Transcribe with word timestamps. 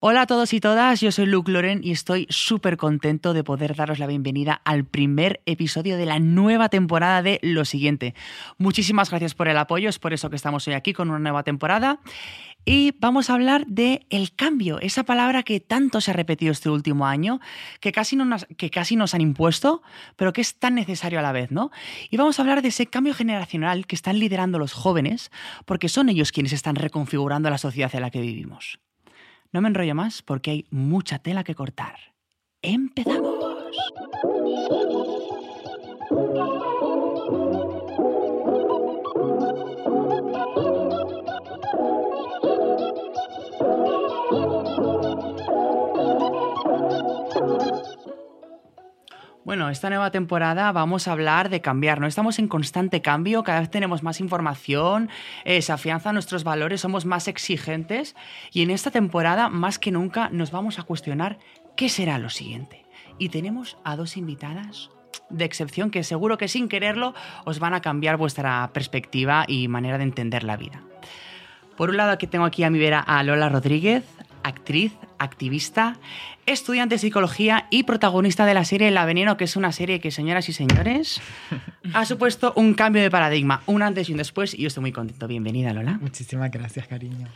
Hola 0.00 0.22
a 0.22 0.26
todos 0.26 0.52
y 0.52 0.60
todas, 0.60 1.00
yo 1.00 1.10
soy 1.10 1.26
Luke 1.26 1.50
Loren 1.50 1.80
y 1.82 1.90
estoy 1.90 2.28
súper 2.30 2.76
contento 2.76 3.34
de 3.34 3.42
poder 3.42 3.74
daros 3.74 3.98
la 3.98 4.06
bienvenida 4.06 4.62
al 4.64 4.84
primer 4.84 5.42
episodio 5.44 5.96
de 5.96 6.06
la 6.06 6.20
nueva 6.20 6.68
temporada 6.68 7.20
de 7.20 7.40
Lo 7.42 7.64
Siguiente. 7.64 8.14
Muchísimas 8.58 9.10
gracias 9.10 9.34
por 9.34 9.48
el 9.48 9.58
apoyo, 9.58 9.88
es 9.88 9.98
por 9.98 10.12
eso 10.12 10.30
que 10.30 10.36
estamos 10.36 10.68
hoy 10.68 10.74
aquí 10.74 10.92
con 10.92 11.10
una 11.10 11.18
nueva 11.18 11.42
temporada. 11.42 11.98
Y 12.64 12.94
vamos 13.00 13.28
a 13.28 13.34
hablar 13.34 13.66
de 13.66 14.06
el 14.08 14.32
cambio, 14.36 14.78
esa 14.78 15.02
palabra 15.02 15.42
que 15.42 15.58
tanto 15.58 16.00
se 16.00 16.12
ha 16.12 16.14
repetido 16.14 16.52
este 16.52 16.70
último 16.70 17.04
año, 17.04 17.40
que 17.80 17.90
casi, 17.90 18.14
nos, 18.14 18.46
que 18.56 18.70
casi 18.70 18.94
nos 18.94 19.14
han 19.14 19.20
impuesto, 19.20 19.82
pero 20.14 20.32
que 20.32 20.42
es 20.42 20.60
tan 20.60 20.76
necesario 20.76 21.18
a 21.18 21.22
la 21.22 21.32
vez, 21.32 21.50
¿no? 21.50 21.72
Y 22.08 22.16
vamos 22.18 22.38
a 22.38 22.42
hablar 22.42 22.62
de 22.62 22.68
ese 22.68 22.86
cambio 22.86 23.14
generacional 23.14 23.84
que 23.88 23.96
están 23.96 24.20
liderando 24.20 24.60
los 24.60 24.74
jóvenes, 24.74 25.32
porque 25.64 25.88
son 25.88 26.08
ellos 26.08 26.30
quienes 26.30 26.52
están 26.52 26.76
reconfigurando 26.76 27.50
la 27.50 27.58
sociedad 27.58 27.92
en 27.96 28.02
la 28.02 28.10
que 28.10 28.20
vivimos. 28.20 28.78
No 29.52 29.60
me 29.60 29.68
enrollo 29.68 29.94
más 29.94 30.22
porque 30.22 30.50
hay 30.50 30.66
mucha 30.70 31.18
tela 31.18 31.42
que 31.42 31.54
cortar. 31.54 31.96
¡Empezamos! 32.60 33.48
Bueno, 49.48 49.70
esta 49.70 49.88
nueva 49.88 50.10
temporada 50.10 50.70
vamos 50.72 51.08
a 51.08 51.12
hablar 51.12 51.48
de 51.48 51.62
cambiar, 51.62 52.00
¿no? 52.00 52.06
Estamos 52.06 52.38
en 52.38 52.48
constante 52.48 53.00
cambio, 53.00 53.44
cada 53.44 53.60
vez 53.60 53.70
tenemos 53.70 54.02
más 54.02 54.20
información, 54.20 55.08
eh, 55.46 55.62
se 55.62 55.72
afianzan 55.72 56.12
nuestros 56.12 56.44
valores, 56.44 56.82
somos 56.82 57.06
más 57.06 57.28
exigentes 57.28 58.14
y 58.52 58.60
en 58.60 58.68
esta 58.68 58.90
temporada 58.90 59.48
más 59.48 59.78
que 59.78 59.90
nunca 59.90 60.28
nos 60.28 60.50
vamos 60.50 60.78
a 60.78 60.82
cuestionar 60.82 61.38
qué 61.76 61.88
será 61.88 62.18
lo 62.18 62.28
siguiente. 62.28 62.84
Y 63.16 63.30
tenemos 63.30 63.78
a 63.84 63.96
dos 63.96 64.18
invitadas 64.18 64.90
de 65.30 65.46
excepción 65.46 65.90
que 65.90 66.04
seguro 66.04 66.36
que 66.36 66.48
sin 66.48 66.68
quererlo 66.68 67.14
os 67.46 67.58
van 67.58 67.72
a 67.72 67.80
cambiar 67.80 68.18
vuestra 68.18 68.68
perspectiva 68.74 69.46
y 69.48 69.66
manera 69.68 69.96
de 69.96 70.04
entender 70.04 70.44
la 70.44 70.58
vida. 70.58 70.82
Por 71.78 71.88
un 71.88 71.96
lado, 71.96 72.10
aquí 72.10 72.26
tengo 72.26 72.44
aquí 72.44 72.64
a 72.64 72.70
mi 72.70 72.78
vera 72.78 73.00
a 73.00 73.22
Lola 73.22 73.48
Rodríguez, 73.48 74.04
actriz, 74.42 74.92
activista, 75.18 75.96
estudiante 76.46 76.94
de 76.94 76.98
psicología 76.98 77.66
y 77.70 77.82
protagonista 77.82 78.46
de 78.46 78.54
la 78.54 78.64
serie 78.64 78.90
La 78.90 79.04
Veneno, 79.04 79.36
que 79.36 79.44
es 79.44 79.56
una 79.56 79.72
serie 79.72 80.00
que, 80.00 80.10
señoras 80.10 80.48
y 80.48 80.52
señores, 80.52 81.20
ha 81.94 82.04
supuesto 82.04 82.52
un 82.56 82.74
cambio 82.74 83.02
de 83.02 83.10
paradigma, 83.10 83.62
un 83.66 83.82
antes 83.82 84.08
y 84.08 84.12
un 84.12 84.18
después, 84.18 84.54
y 84.54 84.62
yo 84.62 84.68
estoy 84.68 84.80
muy 84.82 84.92
contento. 84.92 85.28
Bienvenida, 85.28 85.72
Lola. 85.72 85.98
Muchísimas 86.00 86.50
gracias, 86.50 86.86
cariño. 86.86 87.28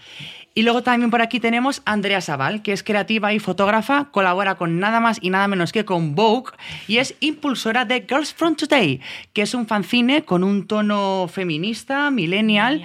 Y 0.54 0.62
luego 0.62 0.82
también 0.82 1.10
por 1.10 1.22
aquí 1.22 1.40
tenemos 1.40 1.82
a 1.84 1.92
Andrea 1.92 2.20
Sabal, 2.20 2.62
que 2.62 2.72
es 2.72 2.82
creativa 2.82 3.32
y 3.32 3.38
fotógrafa, 3.38 4.08
colabora 4.10 4.54
con 4.54 4.78
nada 4.80 5.00
más 5.00 5.18
y 5.20 5.30
nada 5.30 5.48
menos 5.48 5.72
que 5.72 5.84
con 5.84 6.14
Vogue, 6.14 6.52
y 6.88 6.98
es 6.98 7.14
impulsora 7.20 7.84
de 7.84 8.06
Girls 8.08 8.32
From 8.32 8.56
Today, 8.56 9.00
que 9.32 9.42
es 9.42 9.54
un 9.54 9.66
fanzine 9.66 10.24
con 10.24 10.44
un 10.44 10.66
tono 10.66 11.28
feminista, 11.28 12.10
millennial. 12.10 12.82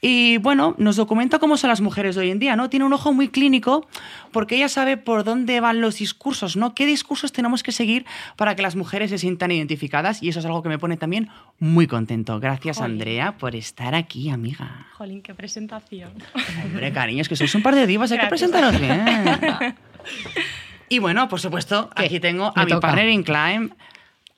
Y 0.00 0.38
bueno, 0.38 0.76
nos 0.78 0.96
documenta 0.96 1.40
cómo 1.40 1.56
son 1.56 1.70
las 1.70 1.80
mujeres 1.80 2.14
de 2.14 2.20
hoy 2.20 2.30
en 2.30 2.38
día, 2.38 2.54
¿no? 2.54 2.70
Tiene 2.70 2.84
un 2.84 2.92
ojo 2.92 3.12
muy 3.12 3.28
clínico 3.28 3.88
porque 4.30 4.56
ella 4.56 4.68
sabe 4.68 4.96
por 4.96 5.24
dónde 5.24 5.60
van 5.60 5.80
los 5.80 5.98
discursos, 5.98 6.56
¿no? 6.56 6.74
¿Qué 6.74 6.86
discursos 6.86 7.32
tenemos 7.32 7.64
que 7.64 7.72
seguir 7.72 8.06
para 8.36 8.54
que 8.54 8.62
las 8.62 8.76
mujeres 8.76 9.10
se 9.10 9.18
sientan 9.18 9.50
identificadas? 9.50 10.22
Y 10.22 10.28
eso 10.28 10.38
es 10.38 10.46
algo 10.46 10.62
que 10.62 10.68
me 10.68 10.78
pone 10.78 10.96
también 10.96 11.30
muy 11.58 11.88
contento. 11.88 12.38
Gracias, 12.38 12.80
Andrea, 12.80 13.36
por 13.38 13.56
estar 13.56 13.96
aquí, 13.96 14.30
amiga. 14.30 14.86
Jolín, 14.92 15.20
qué 15.20 15.34
presentación. 15.34 16.12
Hombre, 16.64 16.92
cariño, 16.92 17.22
es 17.22 17.28
que 17.28 17.34
sois 17.34 17.54
un 17.56 17.62
par 17.62 17.74
de 17.74 17.86
divas, 17.86 18.12
hay 18.12 18.20
que 18.20 18.26
presentaros 18.28 18.78
bien. 18.80 19.04
y 20.88 21.00
bueno, 21.00 21.28
por 21.28 21.40
supuesto, 21.40 21.90
aquí 21.96 22.20
tengo 22.20 22.52
a 22.54 22.64
mi 22.64 22.72
partner 22.74 23.08
in 23.08 23.24
crime, 23.24 23.70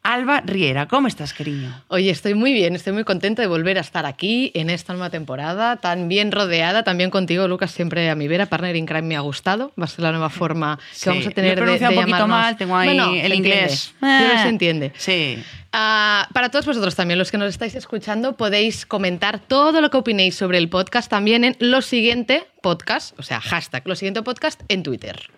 Alba 0.03 0.41
Riera, 0.47 0.89
¿cómo 0.89 1.09
estás, 1.09 1.35
cariño? 1.35 1.85
Oye, 1.89 2.09
estoy 2.11 2.33
muy 2.33 2.55
bien, 2.55 2.75
estoy 2.75 2.95
muy 2.95 3.05
contenta 3.05 3.43
de 3.43 3.49
volver 3.49 3.77
a 3.77 3.83
estar 3.83 4.07
aquí 4.07 4.51
en 4.55 4.71
esta 4.71 4.95
nueva 4.95 5.11
temporada, 5.11 5.77
tan 5.77 6.09
bien 6.09 6.33
rodeada, 6.33 6.83
también 6.85 7.11
contigo, 7.11 7.47
Lucas, 7.49 7.71
siempre 7.71 8.09
a 8.09 8.15
mi 8.15 8.27
vera. 8.27 8.47
Partner 8.47 8.75
in 8.77 8.87
Crime 8.87 9.03
me 9.03 9.17
ha 9.17 9.21
gustado, 9.21 9.73
va 9.79 9.85
a 9.85 9.89
ser 9.89 10.01
la 10.01 10.13
nueva 10.13 10.31
forma 10.31 10.79
que 11.03 11.11
vamos 11.11 11.27
a 11.27 11.31
tener 11.33 11.61
de, 11.61 11.67
de 11.67 11.71
un 11.73 11.79
poquito 11.81 12.01
llamarnos. 12.07 12.29
mal, 12.29 12.57
tengo 12.57 12.77
ahí 12.77 12.87
Bueno, 12.89 13.13
el 13.15 13.35
inglés. 13.35 13.93
pero 14.01 14.35
Eh. 14.35 14.43
se 14.43 14.49
entiende. 14.49 14.93
Sí. 14.97 15.43
Ah, 15.73 16.27
para 16.33 16.49
todos 16.49 16.65
vosotros 16.65 16.97
también, 16.97 17.19
los 17.19 17.31
que 17.31 17.37
nos 17.37 17.51
estáis 17.51 17.75
escuchando, 17.75 18.39
podéis 18.39 18.87
comentar 18.87 19.39
todo 19.39 19.83
lo 19.83 19.91
que 19.91 19.99
opinéis 19.99 20.35
sobre 20.35 20.57
el 20.57 20.71
podcast 20.71 21.11
también 21.11 21.45
en 21.45 21.57
lo 21.61 21.83
siguiente 21.83 22.45
podcast, 22.63 23.17
o 23.19 23.23
sea, 23.23 23.41
hashtag 23.43 23.87
lo 23.87 23.95
siguiente 23.95 24.23
podcast 24.23 24.63
en 24.69 24.83
Twitter. 24.83 25.31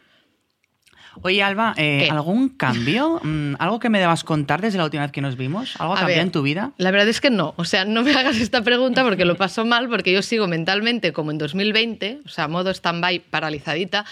Oye, 1.21 1.43
Alba, 1.43 1.75
eh. 1.77 2.09
¿algún 2.11 2.49
cambio? 2.49 3.21
Mm, 3.33 3.55
¿Algo 3.59 3.79
que 3.79 3.89
me 3.89 4.01
debas 4.01 4.25
contar 4.25 4.61
desde 4.61 4.79
la 4.79 4.85
última 4.85 5.03
vez 5.03 5.13
que 5.13 5.21
nos 5.21 5.37
vimos? 5.37 5.75
¿Algo 5.79 5.95
ver, 5.95 6.19
en 6.19 6.33
tu 6.33 6.43
vida? 6.43 6.73
La 6.77 6.91
verdad 6.91 7.09
es 7.09 7.21
que 7.21 7.31
no. 7.31 7.55
O 7.57 7.65
sea, 7.65 7.85
no 7.85 8.03
me 8.03 8.13
hagas 8.15 8.39
esta 8.39 8.63
pregunta 8.63 9.05
porque 9.05 9.25
lo 9.25 9.37
paso 9.37 9.65
mal, 9.65 9.89
porque 9.89 10.13
yo 10.13 10.23
sigo 10.23 10.49
mentalmente 10.49 11.13
como 11.13 11.31
en 11.31 11.39
2020, 11.39 12.21
o 12.25 12.29
sea, 12.29 12.49
modo 12.49 12.71
stand-by, 12.71 13.21
paralizadita. 13.31 14.05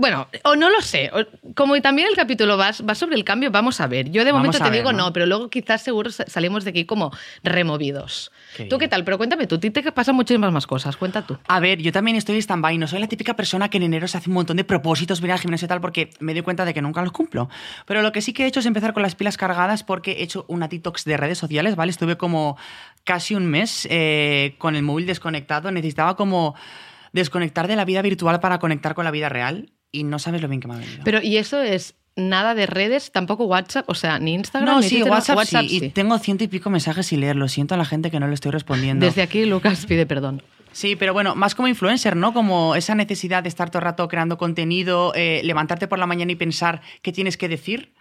Bueno, 0.00 0.28
o 0.44 0.54
no 0.54 0.70
lo 0.70 0.80
sé. 0.80 1.10
Como 1.56 1.78
también 1.82 2.06
el 2.08 2.14
capítulo 2.14 2.56
va, 2.56 2.70
va 2.88 2.94
sobre 2.94 3.16
el 3.16 3.24
cambio, 3.24 3.50
vamos 3.50 3.80
a 3.80 3.88
ver. 3.88 4.10
Yo 4.12 4.24
de 4.24 4.30
Vamos 4.30 4.46
momento 4.46 4.58
te 4.58 4.70
ver, 4.70 4.78
digo 4.78 4.92
¿no? 4.92 5.06
¿no? 5.06 5.12
pero 5.12 5.26
luego 5.26 5.50
quizás 5.50 5.82
seguro 5.82 6.08
sa- 6.10 6.24
salimos 6.28 6.62
de 6.62 6.70
aquí 6.70 6.84
como 6.84 7.10
removidos. 7.42 8.30
Qué 8.56 8.66
¿Tú 8.66 8.78
qué 8.78 8.86
tal? 8.86 9.02
Pero 9.04 9.18
cuéntame 9.18 9.48
tú, 9.48 9.58
ti 9.58 9.70
te 9.70 9.90
pasan 9.90 10.14
muchísimas 10.14 10.52
más 10.52 10.68
cosas. 10.68 10.96
Cuenta 10.96 11.22
tú. 11.26 11.36
A 11.48 11.58
ver, 11.58 11.80
yo 11.82 11.90
también 11.90 12.16
estoy 12.16 12.38
stand-by. 12.38 12.78
No 12.78 12.86
soy 12.86 13.00
la 13.00 13.08
típica 13.08 13.34
persona 13.34 13.68
que 13.70 13.78
en 13.78 13.82
enero 13.82 14.06
se 14.06 14.18
hace 14.18 14.30
un 14.30 14.34
montón 14.34 14.56
de 14.56 14.62
propósitos, 14.62 15.20
venir 15.20 15.32
al 15.32 15.40
gimnasio 15.40 15.66
y 15.66 15.68
tal, 15.68 15.80
porque 15.80 16.10
me 16.20 16.32
doy 16.32 16.42
cuenta 16.42 16.64
de 16.64 16.72
que 16.74 16.80
nunca 16.80 17.02
los 17.02 17.10
cumplo. 17.10 17.48
Pero 17.84 18.00
lo 18.02 18.12
que 18.12 18.22
sí 18.22 18.32
que 18.32 18.44
he 18.44 18.46
hecho 18.46 18.60
es 18.60 18.66
empezar 18.66 18.92
con 18.94 19.02
las 19.02 19.16
pilas 19.16 19.36
cargadas 19.36 19.82
porque 19.82 20.12
he 20.12 20.22
hecho 20.22 20.44
una 20.46 20.68
detox 20.68 21.04
de 21.06 21.16
redes 21.16 21.38
sociales, 21.38 21.74
¿vale? 21.74 21.90
Estuve 21.90 22.16
como 22.16 22.56
casi 23.02 23.34
un 23.34 23.46
mes 23.46 23.88
eh, 23.90 24.54
con 24.58 24.76
el 24.76 24.84
móvil 24.84 25.06
desconectado. 25.06 25.72
Necesitaba 25.72 26.14
como 26.14 26.54
desconectar 27.12 27.66
de 27.66 27.74
la 27.74 27.84
vida 27.84 28.00
virtual 28.02 28.38
para 28.38 28.60
conectar 28.60 28.94
con 28.94 29.04
la 29.04 29.10
vida 29.10 29.28
real 29.28 29.70
y 29.92 30.04
no 30.04 30.18
sabes 30.18 30.42
lo 30.42 30.48
bien 30.48 30.60
que 30.60 30.68
me 30.68 30.74
ha 30.74 30.78
venido. 30.78 31.02
Pero, 31.04 31.22
¿y 31.22 31.36
eso 31.36 31.62
es 31.62 31.94
nada 32.16 32.54
de 32.54 32.66
redes? 32.66 33.12
¿Tampoco 33.12 33.44
WhatsApp? 33.44 33.88
O 33.88 33.94
sea, 33.94 34.18
ni 34.18 34.34
Instagram, 34.34 34.74
no, 34.74 34.80
ni 34.80 34.88
sí, 34.88 34.96
Twitter, 34.96 35.12
WhatsApp, 35.12 35.36
WhatsApp 35.36 35.64
sí. 35.66 35.84
Y 35.84 35.88
tengo 35.90 36.18
ciento 36.18 36.44
y 36.44 36.48
pico 36.48 36.70
mensajes 36.70 37.06
sin 37.06 37.20
leer. 37.20 37.36
Lo 37.36 37.48
siento 37.48 37.74
a 37.74 37.78
la 37.78 37.84
gente 37.84 38.10
que 38.10 38.20
no 38.20 38.26
le 38.26 38.34
estoy 38.34 38.52
respondiendo. 38.52 39.06
Desde 39.06 39.22
aquí, 39.22 39.44
Lucas 39.46 39.86
pide 39.86 40.06
perdón. 40.06 40.42
Sí, 40.72 40.96
pero 40.96 41.12
bueno, 41.12 41.34
más 41.34 41.54
como 41.54 41.68
influencer, 41.68 42.14
¿no? 42.14 42.32
Como 42.32 42.76
esa 42.76 42.94
necesidad 42.94 43.42
de 43.42 43.48
estar 43.48 43.70
todo 43.70 43.80
el 43.80 43.84
rato 43.84 44.06
creando 44.08 44.36
contenido, 44.36 45.12
eh, 45.14 45.40
levantarte 45.42 45.88
por 45.88 45.98
la 45.98 46.06
mañana 46.06 46.30
y 46.32 46.36
pensar 46.36 46.82
qué 47.02 47.12
tienes 47.12 47.36
que 47.36 47.48
decir. 47.48 47.92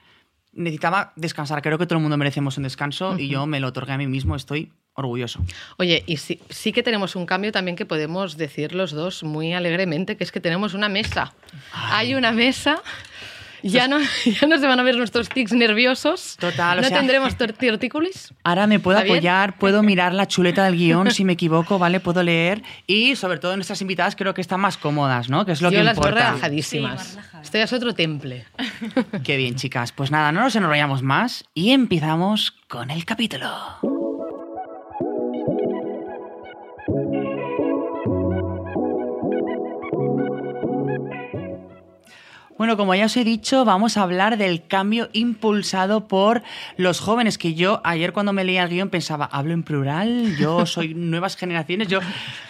Necesitaba 0.57 1.13
descansar. 1.15 1.61
Creo 1.61 1.77
que 1.77 1.85
todo 1.85 1.97
el 1.97 2.01
mundo 2.01 2.17
merecemos 2.17 2.57
un 2.57 2.63
descanso 2.63 3.17
y 3.17 3.29
yo 3.29 3.45
me 3.45 3.59
lo 3.59 3.67
otorgué 3.67 3.93
a 3.93 3.97
mí 3.97 4.07
mismo. 4.07 4.35
Estoy 4.35 4.71
orgulloso. 4.93 5.39
Oye, 5.77 6.03
y 6.07 6.17
sí, 6.17 6.41
sí 6.49 6.73
que 6.73 6.81
tenemos 6.81 7.15
un 7.15 7.27
cambio 7.27 7.51
también 7.51 7.77
que 7.77 7.85
podemos 7.85 8.35
decir 8.35 8.73
los 8.73 8.91
dos 8.91 9.23
muy 9.23 9.53
alegremente, 9.53 10.17
que 10.17 10.23
es 10.23 10.31
que 10.31 10.39
tenemos 10.39 10.73
una 10.73 10.89
mesa. 10.89 11.33
Hay 11.71 12.15
una 12.15 12.31
mesa. 12.31 12.81
Ya 13.63 13.87
no, 13.87 13.97
ya 14.25 14.47
no 14.47 14.57
se 14.57 14.67
van 14.67 14.79
a 14.79 14.83
ver 14.83 14.95
nuestros 14.97 15.29
tics 15.29 15.51
nerviosos. 15.53 16.37
Total, 16.39 16.77
o 16.79 16.81
No 16.81 16.87
sea- 16.87 16.97
tendremos 16.97 17.37
tor- 17.37 17.53
tortícolis. 17.53 18.33
Ahora 18.43 18.67
me 18.67 18.79
puedo 18.79 18.99
apoyar, 18.99 19.57
puedo 19.57 19.83
mirar 19.83 20.13
la 20.13 20.27
chuleta 20.27 20.63
del 20.65 20.75
guion 20.77 21.11
si 21.11 21.23
me 21.25 21.33
equivoco, 21.33 21.79
¿vale? 21.79 21.99
Puedo 21.99 22.23
leer 22.23 22.61
y 22.85 23.15
sobre 23.15 23.39
todo 23.39 23.55
nuestras 23.55 23.81
invitadas 23.81 24.15
creo 24.15 24.33
que 24.33 24.41
están 24.41 24.59
más 24.59 24.77
cómodas, 24.77 25.29
¿no? 25.29 25.45
Que 25.45 25.51
es 25.53 25.61
lo 25.61 25.71
Yo 25.71 25.79
que 25.79 25.83
las 25.83 25.97
importa. 25.97 26.27
relajadísimas. 26.29 27.07
Sí. 27.07 27.19
Esto 27.41 27.57
ya 27.59 27.63
es 27.65 27.73
otro 27.73 27.93
temple. 27.93 28.45
Qué 29.23 29.37
bien, 29.37 29.55
chicas. 29.55 29.91
Pues 29.91 30.11
nada, 30.11 30.31
no 30.31 30.41
nos 30.41 30.55
enrollamos 30.55 31.01
más 31.03 31.45
y 31.53 31.71
empezamos 31.71 32.51
con 32.67 32.91
el 32.91 33.05
capítulo. 33.05 33.49
Bueno, 42.57 42.75
como 42.75 42.95
ya 42.95 43.05
os 43.05 43.15
he 43.15 43.23
dicho, 43.23 43.65
vamos 43.65 43.97
a 43.97 44.01
hablar 44.01 44.37
del 44.37 44.65
cambio 44.65 45.09
impulsado 45.13 46.07
por 46.07 46.41
los 46.75 46.99
jóvenes, 46.99 47.37
que 47.37 47.53
yo 47.53 47.81
ayer 47.83 48.13
cuando 48.13 48.33
me 48.33 48.43
leía 48.43 48.63
el 48.63 48.69
guion 48.69 48.89
pensaba, 48.89 49.25
hablo 49.25 49.53
en 49.53 49.61
plural, 49.61 50.35
yo 50.37 50.65
soy 50.65 50.93
nuevas 50.95 51.37
generaciones, 51.37 51.87
yo... 51.87 51.99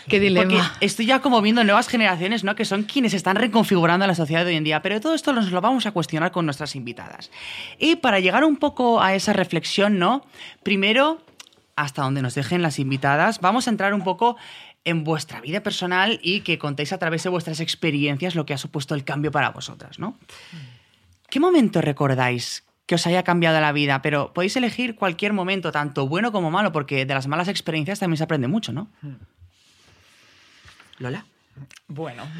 Qué 0.08 0.22
dilema. 0.22 0.46
Porque 0.46 0.86
estoy 0.86 1.08
ya 1.08 1.20
como 1.20 1.42
viendo 1.42 1.62
nuevas 1.66 1.90
generaciones, 1.90 2.46
¿no? 2.46 2.56
Que 2.56 2.64
son 2.64 2.84
quienes 2.84 3.14
están 3.14 3.36
reconfigurando 3.36 4.08
la 4.08 4.16
sociedad 4.16 4.46
de 4.46 4.52
hoy 4.52 4.56
en 4.56 4.64
día. 4.64 4.82
Pero 4.82 5.02
todo 5.02 5.14
esto 5.14 5.34
nos 5.34 5.52
lo 5.52 5.60
vamos 5.60 5.86
a 5.86 5.92
cuestionar 5.92 6.32
con 6.32 6.46
nuestras 6.46 6.78
invitadas. 6.78 7.30
Y 7.78 7.98
para 7.98 8.22
llegar 8.22 8.46
un 8.46 8.56
poco 8.56 9.02
a 9.02 9.16
esa 9.16 9.34
reflexión, 9.34 10.00
¿no? 10.00 10.26
Primero, 10.64 11.20
hasta 11.76 12.02
donde 12.02 12.22
nos 12.22 12.36
dejen 12.36 12.62
las 12.62 12.80
invitadas, 12.80 13.40
vamos 13.40 13.68
a 13.68 13.70
entrar 13.70 13.94
un 13.94 14.04
poco 14.04 14.36
en 14.88 15.04
vuestra 15.04 15.42
vida 15.42 15.62
personal 15.62 16.18
y 16.24 16.42
que 16.42 16.58
contéis 16.58 16.94
a 16.94 16.98
través 16.98 17.22
de 17.22 17.30
vuestras 17.30 17.60
experiencias 17.60 18.36
lo 18.36 18.46
que 18.46 18.54
ha 18.54 18.58
supuesto 18.58 18.96
el 18.96 19.04
cambio 19.04 19.32
para 19.32 19.50
vosotras, 19.50 20.00
¿no? 20.00 20.18
¿Qué 21.30 21.42
momento 21.42 21.82
recordáis 21.82 22.64
que 22.86 22.96
os 22.96 23.06
haya 23.06 23.24
cambiado 23.24 23.60
la 23.60 23.74
vida? 23.74 24.02
Pero 24.02 24.32
podéis 24.34 24.56
elegir 24.56 24.96
cualquier 24.96 25.34
momento, 25.34 25.74
tanto 25.74 26.08
bueno 26.08 26.32
como 26.32 26.52
malo, 26.52 26.72
porque 26.72 27.06
de 27.06 27.14
las 27.14 27.28
malas 27.28 27.50
experiencias 27.50 28.00
también 28.00 28.18
se 28.18 28.24
aprende 28.24 28.48
mucho, 28.48 28.72
¿no? 28.72 28.88
Lola. 31.00 31.26
Bueno. 31.88 32.24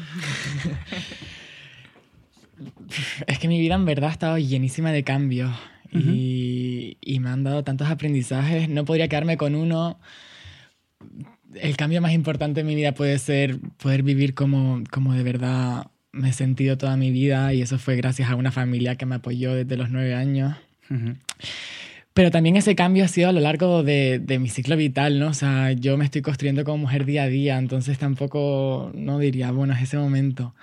Es 3.28 3.38
que 3.38 3.46
mi 3.46 3.60
vida 3.60 3.76
en 3.76 3.84
verdad 3.84 4.10
ha 4.10 4.12
estado 4.12 4.38
llenísima 4.38 4.90
de 4.90 5.04
cambios 5.04 5.54
y, 5.92 6.96
y 7.00 7.20
me 7.20 7.30
han 7.30 7.44
dado 7.44 7.62
tantos 7.62 7.88
aprendizajes. 7.88 8.68
No 8.68 8.84
podría 8.84 9.06
quedarme 9.06 9.36
con 9.36 9.54
uno. 9.54 10.00
El 11.60 11.76
cambio 11.76 12.00
más 12.00 12.12
importante 12.12 12.60
en 12.60 12.66
mi 12.66 12.74
vida 12.74 12.92
puede 12.92 13.18
ser 13.18 13.58
poder 13.82 14.02
vivir 14.02 14.34
como, 14.34 14.82
como 14.90 15.14
de 15.14 15.22
verdad 15.22 15.86
me 16.12 16.30
he 16.30 16.32
sentido 16.32 16.78
toda 16.78 16.96
mi 16.96 17.10
vida 17.10 17.52
y 17.54 17.62
eso 17.62 17.78
fue 17.78 17.96
gracias 17.96 18.30
a 18.30 18.34
una 18.34 18.50
familia 18.50 18.96
que 18.96 19.06
me 19.06 19.16
apoyó 19.16 19.54
desde 19.54 19.76
los 19.76 19.90
nueve 19.90 20.14
años. 20.14 20.56
Pero 22.14 22.30
también 22.30 22.56
ese 22.56 22.74
cambio 22.74 23.04
ha 23.04 23.08
sido 23.08 23.28
a 23.28 23.32
lo 23.32 23.40
largo 23.40 23.82
de, 23.82 24.18
de, 24.18 24.38
mi 24.38 24.48
ciclo 24.48 24.76
vital, 24.76 25.18
¿no? 25.20 25.28
O 25.28 25.34
sea, 25.34 25.72
yo 25.72 25.96
me 25.96 26.04
estoy 26.04 26.22
construyendo 26.22 26.64
como 26.64 26.78
mujer 26.78 27.04
día 27.04 27.24
a 27.24 27.28
día, 27.28 27.58
entonces 27.58 27.98
tampoco, 27.98 28.90
no 28.94 29.18
diría, 29.18 29.52
bueno, 29.52 29.74
es 29.74 29.82
ese 29.82 29.98
momento. 29.98 30.54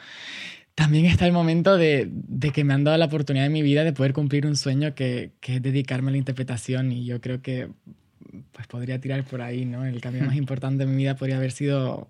También 0.73 1.05
está 1.05 1.25
el 1.25 1.31
momento 1.31 1.77
de, 1.77 2.09
de 2.11 2.51
que 2.51 2.65
me 2.65 2.73
han 2.73 2.83
dado 2.83 2.97
la 2.97 3.05
oportunidad 3.05 3.45
en 3.45 3.53
mi 3.53 3.61
vida 3.61 3.85
de 3.85 3.93
poder 3.93 4.11
cumplir 4.11 4.45
un 4.45 4.57
sueño 4.57 4.93
que, 4.95 5.31
que 5.39 5.55
es 5.55 5.61
dedicarme 5.61 6.09
a 6.09 6.11
la 6.11 6.17
interpretación 6.17 6.91
y 6.91 7.05
yo 7.05 7.21
creo 7.21 7.41
que 7.41 7.69
pues 8.51 8.67
podría 8.67 8.99
tirar 8.99 9.23
por 9.23 9.41
ahí, 9.41 9.65
¿no? 9.65 9.85
El 9.85 10.01
cambio 10.01 10.23
más 10.23 10.35
importante 10.35 10.85
de 10.85 10.91
mi 10.91 10.97
vida 10.97 11.15
podría 11.15 11.37
haber 11.37 11.51
sido 11.51 12.07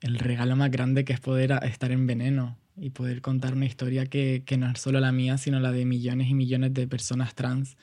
el 0.00 0.18
regalo 0.18 0.56
más 0.56 0.70
grande 0.70 1.04
que 1.04 1.12
es 1.12 1.20
poder 1.20 1.58
estar 1.62 1.90
en 1.90 2.06
veneno 2.06 2.56
y 2.76 2.90
poder 2.90 3.22
contar 3.22 3.54
una 3.54 3.66
historia 3.66 4.06
que, 4.06 4.42
que, 4.44 4.56
no 4.56 4.70
es 4.70 4.78
solo 4.78 5.00
la 5.00 5.12
mía, 5.12 5.38
sino 5.38 5.60
la 5.60 5.72
de 5.72 5.84
millones 5.84 6.28
y 6.28 6.34
millones 6.34 6.74
de 6.74 6.86
personas 6.86 7.34
trans 7.34 7.76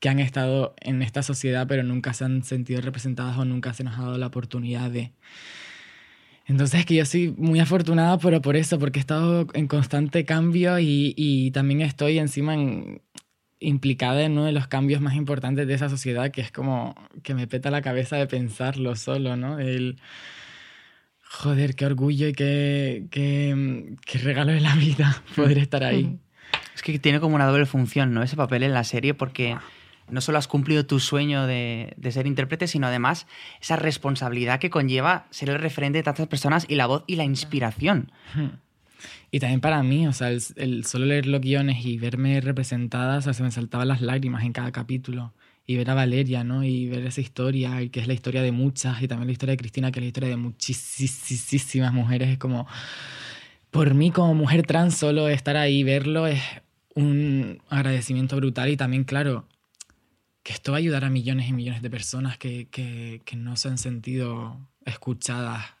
que 0.00 0.08
han 0.08 0.20
estado 0.20 0.74
en 0.80 1.02
esta 1.02 1.22
sociedad 1.22 1.66
pero 1.66 1.82
nunca 1.82 2.12
se 2.14 2.24
han 2.24 2.44
sentido 2.44 2.80
representadas 2.80 3.36
o 3.36 3.44
nunca 3.44 3.74
se 3.74 3.84
nos 3.84 3.98
ha 3.98 4.02
dado 4.02 4.18
la 4.18 4.28
oportunidad 4.28 4.90
de. 4.90 5.12
Entonces 6.46 6.86
que 6.86 6.94
yo 6.94 7.04
soy 7.04 7.34
muy 7.36 7.60
afortunada 7.60 8.18
pero 8.18 8.40
por 8.40 8.56
eso, 8.56 8.78
porque 8.78 8.98
he 8.98 9.00
estado 9.00 9.46
en 9.52 9.66
constante 9.66 10.24
cambio 10.24 10.78
y, 10.78 11.14
y 11.16 11.50
también 11.50 11.82
estoy 11.82 12.18
encima 12.18 12.54
en, 12.54 13.02
implicada 13.60 14.22
en 14.22 14.32
uno 14.32 14.44
de 14.44 14.52
los 14.52 14.68
cambios 14.68 15.00
más 15.00 15.14
importantes 15.14 15.66
de 15.66 15.74
esa 15.74 15.88
sociedad, 15.88 16.30
que 16.30 16.40
es 16.40 16.52
como 16.52 16.94
que 17.22 17.34
me 17.34 17.46
peta 17.46 17.70
la 17.70 17.82
cabeza 17.82 18.16
de 18.16 18.26
pensarlo 18.26 18.94
solo, 18.96 19.36
¿no? 19.36 19.58
El, 19.58 19.98
joder, 21.28 21.74
qué 21.74 21.86
orgullo 21.86 22.28
y 22.28 22.32
qué, 22.32 23.06
qué, 23.10 23.96
qué 24.04 24.18
regalo 24.18 24.52
de 24.52 24.60
la 24.60 24.74
vida 24.76 25.22
poder 25.36 25.58
estar 25.58 25.84
ahí. 25.84 26.18
Es 26.74 26.82
que 26.82 26.98
tiene 26.98 27.20
como 27.20 27.34
una 27.34 27.46
doble 27.46 27.66
función, 27.66 28.14
¿no? 28.14 28.22
Ese 28.22 28.36
papel 28.36 28.62
en 28.62 28.72
la 28.72 28.84
serie, 28.84 29.14
porque 29.14 29.56
no 30.08 30.20
solo 30.20 30.38
has 30.38 30.48
cumplido 30.48 30.86
tu 30.86 31.00
sueño 31.00 31.46
de, 31.46 31.92
de, 31.96 32.12
ser 32.12 32.26
intérprete, 32.26 32.66
sino 32.66 32.86
además 32.86 33.26
esa 33.60 33.76
responsabilidad 33.76 34.60
que 34.60 34.70
conlleva 34.70 35.26
ser 35.30 35.50
el 35.50 35.58
referente 35.58 35.98
de 35.98 36.02
tantas 36.04 36.28
personas 36.28 36.66
y 36.68 36.76
la 36.76 36.86
voz 36.86 37.04
y 37.06 37.16
la 37.16 37.24
inspiración. 37.24 38.12
Y 39.30 39.40
también 39.40 39.60
para 39.60 39.82
mí, 39.82 40.06
o 40.06 40.12
sea, 40.12 40.30
el, 40.30 40.84
solo 40.84 41.06
leer 41.06 41.26
los 41.26 41.40
guiones 41.40 41.84
y 41.84 41.98
verme 41.98 42.40
representada, 42.40 43.18
o 43.18 43.22
sea, 43.22 43.32
se 43.32 43.42
me 43.42 43.50
saltaban 43.50 43.88
las 43.88 44.00
lágrimas 44.00 44.44
en 44.44 44.52
cada 44.52 44.72
capítulo. 44.72 45.34
Y 45.66 45.76
ver 45.76 45.90
a 45.90 45.94
Valeria, 45.94 46.44
¿no? 46.44 46.64
Y 46.64 46.88
ver 46.88 47.04
esa 47.04 47.20
historia, 47.20 47.86
que 47.90 48.00
es 48.00 48.08
la 48.08 48.14
historia 48.14 48.40
de 48.40 48.52
muchas, 48.52 49.02
y 49.02 49.08
también 49.08 49.26
la 49.26 49.32
historia 49.32 49.52
de 49.52 49.58
Cristina, 49.58 49.92
que 49.92 50.00
es 50.00 50.04
la 50.04 50.08
historia 50.08 50.30
de 50.30 50.36
muchísimas 50.36 51.92
mujeres. 51.92 52.30
Es 52.30 52.38
como, 52.38 52.66
por 53.70 53.92
mí 53.94 54.10
como 54.10 54.34
mujer 54.34 54.62
trans, 54.66 54.96
solo 54.96 55.28
estar 55.28 55.56
ahí 55.58 55.82
verlo 55.82 56.26
es 56.26 56.40
un 56.94 57.60
agradecimiento 57.68 58.36
brutal. 58.36 58.70
Y 58.70 58.78
también, 58.78 59.04
claro, 59.04 59.46
que 60.42 60.54
esto 60.54 60.72
va 60.72 60.78
a 60.78 60.80
ayudar 60.80 61.04
a 61.04 61.10
millones 61.10 61.48
y 61.48 61.52
millones 61.52 61.82
de 61.82 61.90
personas 61.90 62.38
que, 62.38 62.68
que, 62.70 63.20
que 63.26 63.36
no 63.36 63.56
se 63.56 63.68
han 63.68 63.76
sentido 63.76 64.58
escuchadas 64.86 65.77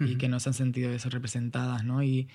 y 0.00 0.16
que 0.16 0.28
no 0.28 0.40
se 0.40 0.50
han 0.50 0.54
sentido 0.54 0.92
eso 0.92 1.08
representadas, 1.10 1.84
¿no? 1.84 2.02
Y, 2.02 2.28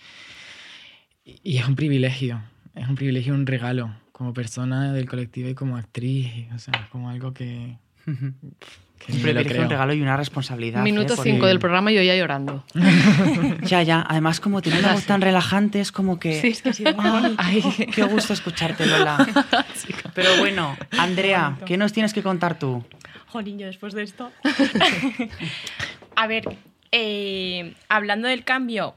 y 1.25 1.57
es 1.57 1.67
un 1.67 1.75
privilegio, 1.75 2.41
es 2.75 2.87
un 2.87 2.95
privilegio, 2.95 3.33
un 3.33 3.45
regalo 3.45 3.93
como 4.21 4.33
persona 4.33 4.93
del 4.93 5.09
colectivo 5.09 5.49
y 5.49 5.55
como 5.55 5.77
actriz, 5.77 6.47
o 6.53 6.59
sea, 6.59 6.73
es 6.79 6.87
como 6.89 7.09
algo 7.09 7.33
que... 7.33 7.77
que 8.05 8.11
un 8.11 9.21
privilegio, 9.21 9.63
un 9.63 9.69
regalo 9.69 9.93
y 9.93 10.01
una 10.01 10.15
responsabilidad. 10.15 10.83
Minuto 10.83 11.15
5 11.15 11.27
¿eh? 11.27 11.33
Porque... 11.33 11.47
del 11.47 11.59
programa 11.59 11.91
y 11.91 11.95
yo 11.95 12.03
ya 12.03 12.15
llorando. 12.15 12.63
ya, 13.63 13.81
ya. 13.81 14.05
Además, 14.07 14.39
como 14.39 14.61
tiene 14.61 14.77
una 14.77 14.93
voz 14.93 15.05
tan 15.05 15.21
relajante, 15.21 15.79
es 15.79 15.91
como 15.91 16.19
que... 16.19 16.39
Sí, 16.39 16.49
es 16.49 16.61
que 16.61 16.71
sí. 16.71 16.83
Ay, 16.85 17.33
ay, 17.37 17.87
qué 17.87 18.03
gusto 18.03 18.33
escucharte, 18.33 18.85
Lola. 18.85 19.27
Pero 20.13 20.37
bueno, 20.37 20.77
Andrea, 20.91 21.57
¿qué 21.65 21.77
nos 21.77 21.91
tienes 21.91 22.13
que 22.13 22.21
contar 22.21 22.59
tú? 22.59 22.83
Jolín, 23.25 23.57
yo 23.57 23.65
después 23.65 23.95
de 23.95 24.03
esto... 24.03 24.31
A 26.15 26.27
ver, 26.27 26.43
eh, 26.91 27.73
hablando 27.89 28.27
del 28.27 28.43
cambio, 28.43 28.95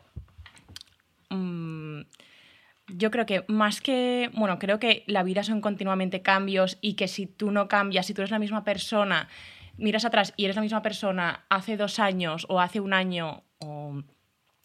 mmm, 1.31 2.00
yo 2.88 3.11
creo 3.11 3.26
que 3.26 3.44
más 3.49 3.81
que, 3.81 4.31
bueno, 4.35 4.58
creo 4.58 4.79
que 4.79 5.05
la 5.06 5.23
vida 5.23 5.43
son 5.43 5.61
continuamente 5.61 6.23
cambios 6.23 6.79
y 6.81 6.94
que 6.94 7.08
si 7.08 7.26
tú 7.26 7.50
no 7.50 7.69
cambias, 7.69 8.06
si 8.06 8.14
tú 8.14 8.23
eres 8.23 8.31
la 8.31 8.38
misma 8.38 8.64
persona, 8.64 9.29
miras 9.76 10.05
atrás 10.05 10.35
y 10.37 10.44
eres 10.44 10.56
la 10.56 10.62
misma 10.62 10.82
persona 10.82 11.44
hace 11.49 11.76
dos 11.76 11.99
años 11.99 12.46
o 12.49 12.61
hace 12.61 12.81
un 12.81 12.93
año 12.93 13.43
o, 13.58 14.02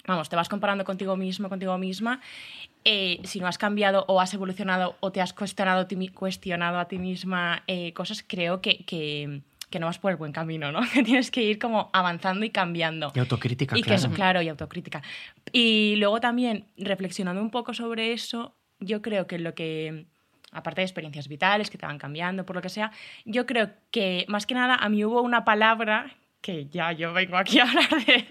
vamos, 0.05 0.29
te 0.29 0.35
vas 0.35 0.49
comparando 0.49 0.83
contigo 0.83 1.15
mismo, 1.15 1.49
contigo 1.49 1.77
misma, 1.77 2.19
eh, 2.83 3.19
si 3.23 3.39
no 3.39 3.47
has 3.47 3.57
cambiado 3.57 4.05
o 4.07 4.19
has 4.19 4.33
evolucionado 4.33 4.95
o 4.99 5.11
te 5.11 5.21
has 5.21 5.33
cuestionado, 5.33 5.87
cuestionado 6.13 6.79
a 6.79 6.87
ti 6.87 6.97
misma 6.97 7.63
eh, 7.67 7.93
cosas, 7.93 8.23
creo 8.27 8.61
que, 8.61 8.85
que 8.85 9.41
que 9.69 9.80
no 9.80 9.86
vas 9.86 10.00
por 10.00 10.12
el 10.12 10.18
buen 10.18 10.31
camino, 10.31 10.71
¿no? 10.71 10.81
Que 10.94 11.04
tienes 11.04 11.31
que 11.31 11.42
ir 11.44 11.60
como 11.60 11.89
avanzando 11.94 12.45
y 12.45 12.50
cambiando. 12.50 13.12
Y 13.16 13.19
autocrítica, 13.19 13.77
y 13.77 13.81
claro. 13.81 14.01
Que 14.01 14.07
eso, 14.07 14.16
claro, 14.16 14.42
y 14.42 14.50
autocrítica. 14.50 15.01
Y 15.51 15.95
luego 15.98 16.19
también, 16.19 16.66
reflexionando 16.77 17.42
un 17.42 17.51
poco 17.51 17.74
sobre 17.74 18.13
eso, 18.13 18.56
yo 18.80 19.01
creo 19.01 19.27
que 19.27 19.39
lo 19.39 19.54
que, 19.54 20.06
aparte 20.51 20.81
de 20.81 20.86
experiencias 20.86 21.27
vitales 21.27 21.69
que 21.69 21.77
te 21.77 21.86
van 21.86 21.98
cambiando, 21.98 22.45
por 22.45 22.56
lo 22.56 22.62
que 22.62 22.69
sea, 22.69 22.92
yo 23.25 23.45
creo 23.45 23.71
que 23.92 24.25
más 24.27 24.45
que 24.45 24.56
nada 24.56 24.75
a 24.75 24.89
mí 24.89 25.04
hubo 25.06 25.21
una 25.21 25.45
palabra 25.45 26.16
que 26.42 26.68
ya 26.68 26.94
yo 26.94 27.12
vengo 27.12 27.38
aquí 27.38 27.60
a 27.60 27.63
hablar 27.63 27.89
de, 28.06 28.25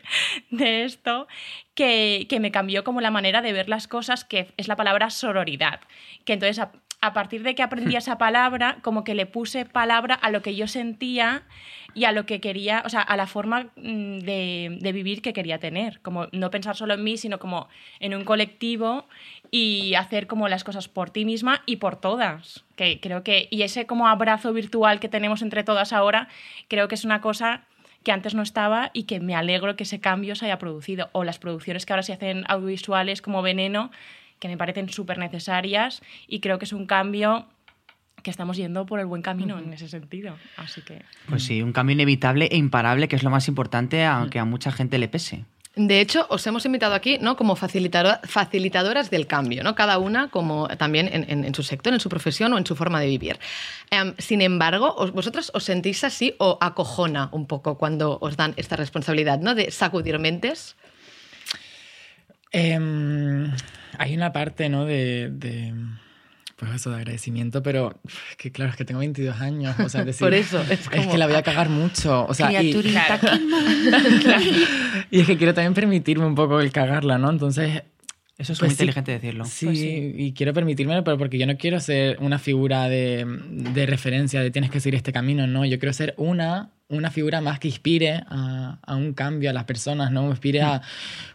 de 0.51 0.85
esto, 0.85 1.29
que, 1.75 2.27
que, 2.29 2.41
me 2.41 2.51
cambió 2.51 2.83
como 2.83 3.03
la 3.03 3.11
manera 3.11 3.43
de 3.43 3.53
ver 3.53 3.69
las 3.69 3.87
cosas, 3.87 4.25
que 4.25 4.49
es 4.57 4.67
la 4.67 4.77
palabra 4.77 5.11
sororidad. 5.11 5.81
Que 6.25 6.33
entonces 6.33 6.67
a, 7.01 7.13
partir 7.13 7.43
de 7.43 7.55
que 7.55 7.63
aprendí 7.63 7.97
esa 7.97 8.19
palabra, 8.19 8.79
como 8.83 9.05
que 9.05 9.15
le 9.15 9.27
puse 9.27 9.65
palabra 9.65 10.15
a 10.15 10.31
lo 10.31 10.43
que 10.43 10.55
yo 10.55 10.67
sentía 10.67 11.43
y 11.95 12.05
a 12.05 12.13
lo 12.13 12.27
que 12.27 12.41
quería, 12.41 12.83
o 12.85 12.89
sea, 12.89 13.01
a 13.01 13.17
la 13.17 13.27
forma 13.27 13.69
de, 13.77 14.79
de, 14.81 14.93
vivir 14.93 15.23
que 15.23 15.33
quería 15.33 15.59
tener. 15.59 16.01
Como 16.01 16.29
no 16.33 16.51
pensar 16.51 16.77
solo 16.77 16.95
en 16.95 17.03
mí, 17.03 17.17
sino 17.17 17.39
como 17.39 17.69
en 17.99 18.15
un 18.15 18.25
colectivo 18.25 19.07
y 19.51 19.95
hacer 19.95 20.27
como 20.27 20.49
las 20.49 20.65
cosas 20.65 20.89
por 20.89 21.11
ti 21.11 21.25
misma 21.25 21.63
y 21.67 21.77
por 21.77 21.97
todas. 21.97 22.65
Que 22.77 23.01
creo 23.01 23.25
que, 23.25 23.49
y 23.51 23.63
ese 23.63 23.87
como 23.87 24.07
abrazo 24.07 24.53
virtual 24.53 25.01
que 25.01 25.09
tenemos 25.09 25.43
entre 25.43 25.65
todas 25.65 25.93
ahora, 25.93 26.29
creo 26.69 26.89
que 26.89 26.95
es 26.95 27.05
una 27.05 27.21
cosa 27.21 27.65
que 28.05 28.13
antes 28.13 28.35
no 28.35 28.43
estaba 28.43 28.91
y 28.93 29.05
que 29.05 29.21
me 29.21 29.35
alegro 29.35 29.77
que 29.77 29.83
ese 29.83 30.01
cambio 30.01 30.35
se 30.35 30.47
haya 30.47 30.59
producido. 30.59 31.09
O 31.13 31.25
las 31.25 31.39
producciones 31.39 31.85
que 31.85 31.93
ahora 31.93 32.03
se 32.03 32.13
hacen 32.13 32.45
audiovisuales 32.49 33.23
como 33.23 33.43
Veneno, 33.43 33.91
que 34.39 34.49
me 34.49 34.57
parecen 34.57 34.89
súper 34.89 35.19
necesarias 35.19 36.03
y 36.27 36.41
creo 36.41 36.59
que 36.59 36.65
es 36.65 36.73
un 36.73 36.87
cambio 36.87 37.47
que 38.23 38.31
estamos 38.31 38.57
yendo 38.57 38.87
por 38.87 39.01
el 39.01 39.07
buen 39.07 39.23
camino 39.23 39.57
uh 39.57 39.59
-huh. 39.59 39.65
en 39.65 39.73
ese 39.73 39.89
sentido. 39.89 40.37
Así 40.57 40.83
que... 40.83 41.03
Pues 41.29 41.45
sí, 41.45 41.63
un 41.63 41.73
cambio 41.73 41.95
inevitable 41.95 42.47
e 42.51 42.57
imparable, 42.57 43.09
que 43.09 43.17
es 43.17 43.23
lo 43.23 43.31
más 43.31 43.49
importante, 43.49 44.05
aunque 44.05 44.39
a 44.39 44.45
mucha 44.45 44.73
gente 44.73 44.99
le 44.99 45.09
pese. 45.09 45.45
De 45.77 46.01
hecho, 46.01 46.27
os 46.29 46.45
hemos 46.45 46.67
invitado 46.67 46.95
aquí 46.95 47.19
¿no? 47.21 47.37
como 47.37 47.55
facilitador, 47.55 48.19
facilitadoras 48.25 49.11
del 49.11 49.29
cambio, 49.29 49.63
¿no? 49.63 49.77
cada 49.77 49.99
una 49.99 50.29
como 50.29 50.67
también 50.77 51.09
en, 51.13 51.25
en, 51.31 51.45
en, 51.45 51.55
su 51.55 51.63
sector, 51.63 51.93
en 51.93 52.01
su 52.01 52.09
profesión 52.09 52.53
o 52.53 52.59
en 52.59 52.67
su 52.67 52.75
forma 52.75 53.01
de 53.01 53.07
vivir. 53.07 53.39
Um, 53.93 54.13
sin 54.19 54.43
embargo, 54.43 54.93
os, 54.97 55.13
¿vosotras 55.13 55.53
os 55.55 55.63
sentís 55.63 56.03
así 56.03 56.35
o 56.39 56.59
acojona 56.61 57.29
un 57.31 57.47
poco 57.47 57.79
cuando 57.79 58.19
os 58.21 58.37
dan 58.37 58.55
esta 58.57 58.75
responsabilidad 58.75 59.39
¿no? 59.39 59.55
de 59.55 59.71
sacudir 59.71 60.19
mentes? 60.19 60.75
Eh, 62.51 62.77
hay 63.99 64.15
una 64.15 64.33
parte, 64.33 64.69
¿no? 64.69 64.85
De, 64.85 65.31
de, 65.31 65.75
pues 66.57 66.73
eso, 66.73 66.91
de 66.91 66.97
agradecimiento, 66.97 67.63
pero 67.63 68.01
es 68.31 68.37
que 68.37 68.51
claro, 68.51 68.71
es 68.71 68.77
que 68.77 68.85
tengo 68.85 69.01
22 69.01 69.41
años, 69.41 69.79
o 69.79 69.89
sea, 69.89 70.05
decir, 70.07 70.25
Por 70.25 70.35
eso, 70.35 70.61
es, 70.69 70.89
como... 70.89 71.03
es, 71.03 71.09
que 71.09 71.19
la 71.19 71.27
voy 71.27 71.37
a 71.37 71.43
cagar 71.43 71.69
mucho, 71.69 72.27
o 72.27 72.35
sea, 72.35 72.63
y, 72.63 72.73
claro. 72.73 73.29
y 75.11 75.21
es 75.21 75.27
que 75.27 75.37
quiero 75.37 75.55
también 75.55 75.75
permitirme 75.75 76.27
un 76.27 76.35
poco 76.35 76.61
el 76.61 76.73
cagarla, 76.73 77.19
¿no? 77.19 77.31
Entonces, 77.31 77.83
eso 78.39 78.53
es 78.53 78.59
pues 78.61 78.61
muy 78.61 78.69
sí, 78.71 78.75
inteligente 78.75 79.13
decirlo. 79.13 79.45
Sí, 79.45 79.67
pues 79.67 79.79
sí, 79.79 80.13
y 80.17 80.33
quiero 80.33 80.55
permitírmelo, 80.55 81.03
pero 81.03 81.19
porque 81.19 81.39
yo 81.39 81.47
no 81.47 81.57
quiero 81.57 81.81
ser 81.81 82.19
una 82.21 82.39
figura 82.39 82.89
de, 82.89 83.27
de, 83.51 83.87
referencia 83.87 84.41
de 84.41 84.53
tienes 84.53 84.71
que 84.71 84.79
seguir 84.79 84.95
este 84.95 85.13
camino, 85.13 85.47
no. 85.49 85.65
Yo 85.65 85.81
quiero 85.81 85.93
ser 85.93 86.15
una, 86.17 86.71
una 86.89 87.11
figura 87.11 87.41
más 87.41 87.59
que 87.59 87.69
inspire 87.69 88.23
a, 88.29 88.79
a 88.83 88.97
un 88.97 89.13
cambio 89.13 89.51
a 89.51 89.53
las 89.53 89.65
personas, 89.65 90.11
¿no? 90.11 90.29
Inspire 90.31 90.63
a 90.63 90.83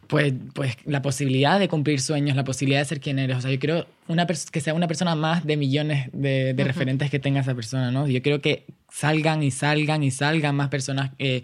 pues, 0.08 0.34
pues 0.54 0.78
la 0.86 1.02
posibilidad 1.02 1.60
de 1.60 1.68
cumplir 1.68 2.00
sueños, 2.02 2.36
la 2.36 2.44
posibilidad 2.44 2.80
de 2.82 2.86
ser 2.86 3.00
quien 3.00 3.20
eres. 3.20 3.38
O 3.38 3.42
sea, 3.42 3.52
yo 3.52 3.60
quiero 3.60 3.88
una 4.08 4.26
que 4.26 4.62
sea 4.62 4.74
una 4.74 4.88
persona 4.88 5.16
más 5.16 5.46
de 5.46 5.58
millones 5.58 6.10
de, 6.12 6.54
de 6.54 6.64
uh 6.64 6.66
-huh. 6.66 6.68
referentes 6.68 7.10
que 7.10 7.20
tenga 7.20 7.42
esa 7.42 7.56
persona, 7.56 7.92
¿no? 7.92 8.08
Yo 8.08 8.22
creo 8.22 8.42
que 8.42 8.66
salgan 8.92 9.44
y 9.44 9.52
salgan 9.52 10.04
y 10.04 10.12
salgan 10.12 10.56
más 10.56 10.70
personas 10.70 11.12
eh, 11.20 11.44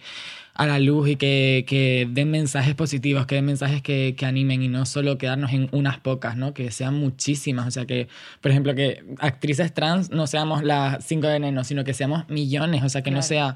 a 0.53 0.67
la 0.67 0.77
luz 0.77 1.09
y 1.09 1.15
que, 1.15 1.65
que, 1.67 2.07
den 2.11 2.31
mensajes 2.31 2.75
positivos, 2.75 3.25
que 3.25 3.35
den 3.35 3.45
mensajes 3.45 3.81
que, 3.81 4.13
que, 4.17 4.25
animen 4.25 4.61
y 4.61 4.67
no 4.67 4.85
solo 4.85 5.17
quedarnos 5.17 5.53
en 5.53 5.69
unas 5.71 5.99
pocas, 5.99 6.35
¿no? 6.35 6.53
Que 6.53 6.69
sean 6.69 6.95
muchísimas. 6.95 7.65
O 7.65 7.71
sea, 7.71 7.85
que, 7.85 8.09
por 8.41 8.51
ejemplo, 8.51 8.75
que 8.75 9.03
actrices 9.19 9.73
trans 9.73 10.09
no 10.11 10.27
seamos 10.27 10.63
las 10.63 11.03
cinco 11.05 11.27
de 11.27 11.37
enero, 11.37 11.63
sino 11.63 11.85
que 11.85 11.93
seamos 11.93 12.27
millones. 12.27 12.83
O 12.83 12.89
sea, 12.89 13.01
que 13.01 13.09
claro. 13.09 13.19
no 13.19 13.23
sea 13.23 13.55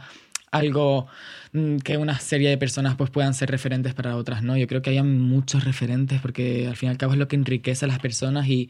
algo 0.53 1.07
mm, 1.51 1.77
que 1.77 1.97
una 1.97 2.19
serie 2.19 2.49
de 2.49 2.57
personas 2.57 2.95
pues 2.95 3.09
puedan 3.09 3.33
ser 3.33 3.49
referentes 3.49 3.93
para 3.93 4.15
otras, 4.15 4.43
¿no? 4.43 4.55
Yo 4.55 4.67
creo 4.67 4.81
que 4.81 4.91
haya 4.91 5.03
muchos 5.03 5.63
referentes 5.65 6.21
porque 6.21 6.67
al 6.67 6.75
fin 6.75 6.87
y 6.87 6.91
al 6.91 6.97
cabo 6.97 7.13
es 7.13 7.19
lo 7.19 7.27
que 7.27 7.35
enriquece 7.35 7.85
a 7.85 7.87
las 7.87 7.99
personas 7.99 8.47
y, 8.47 8.69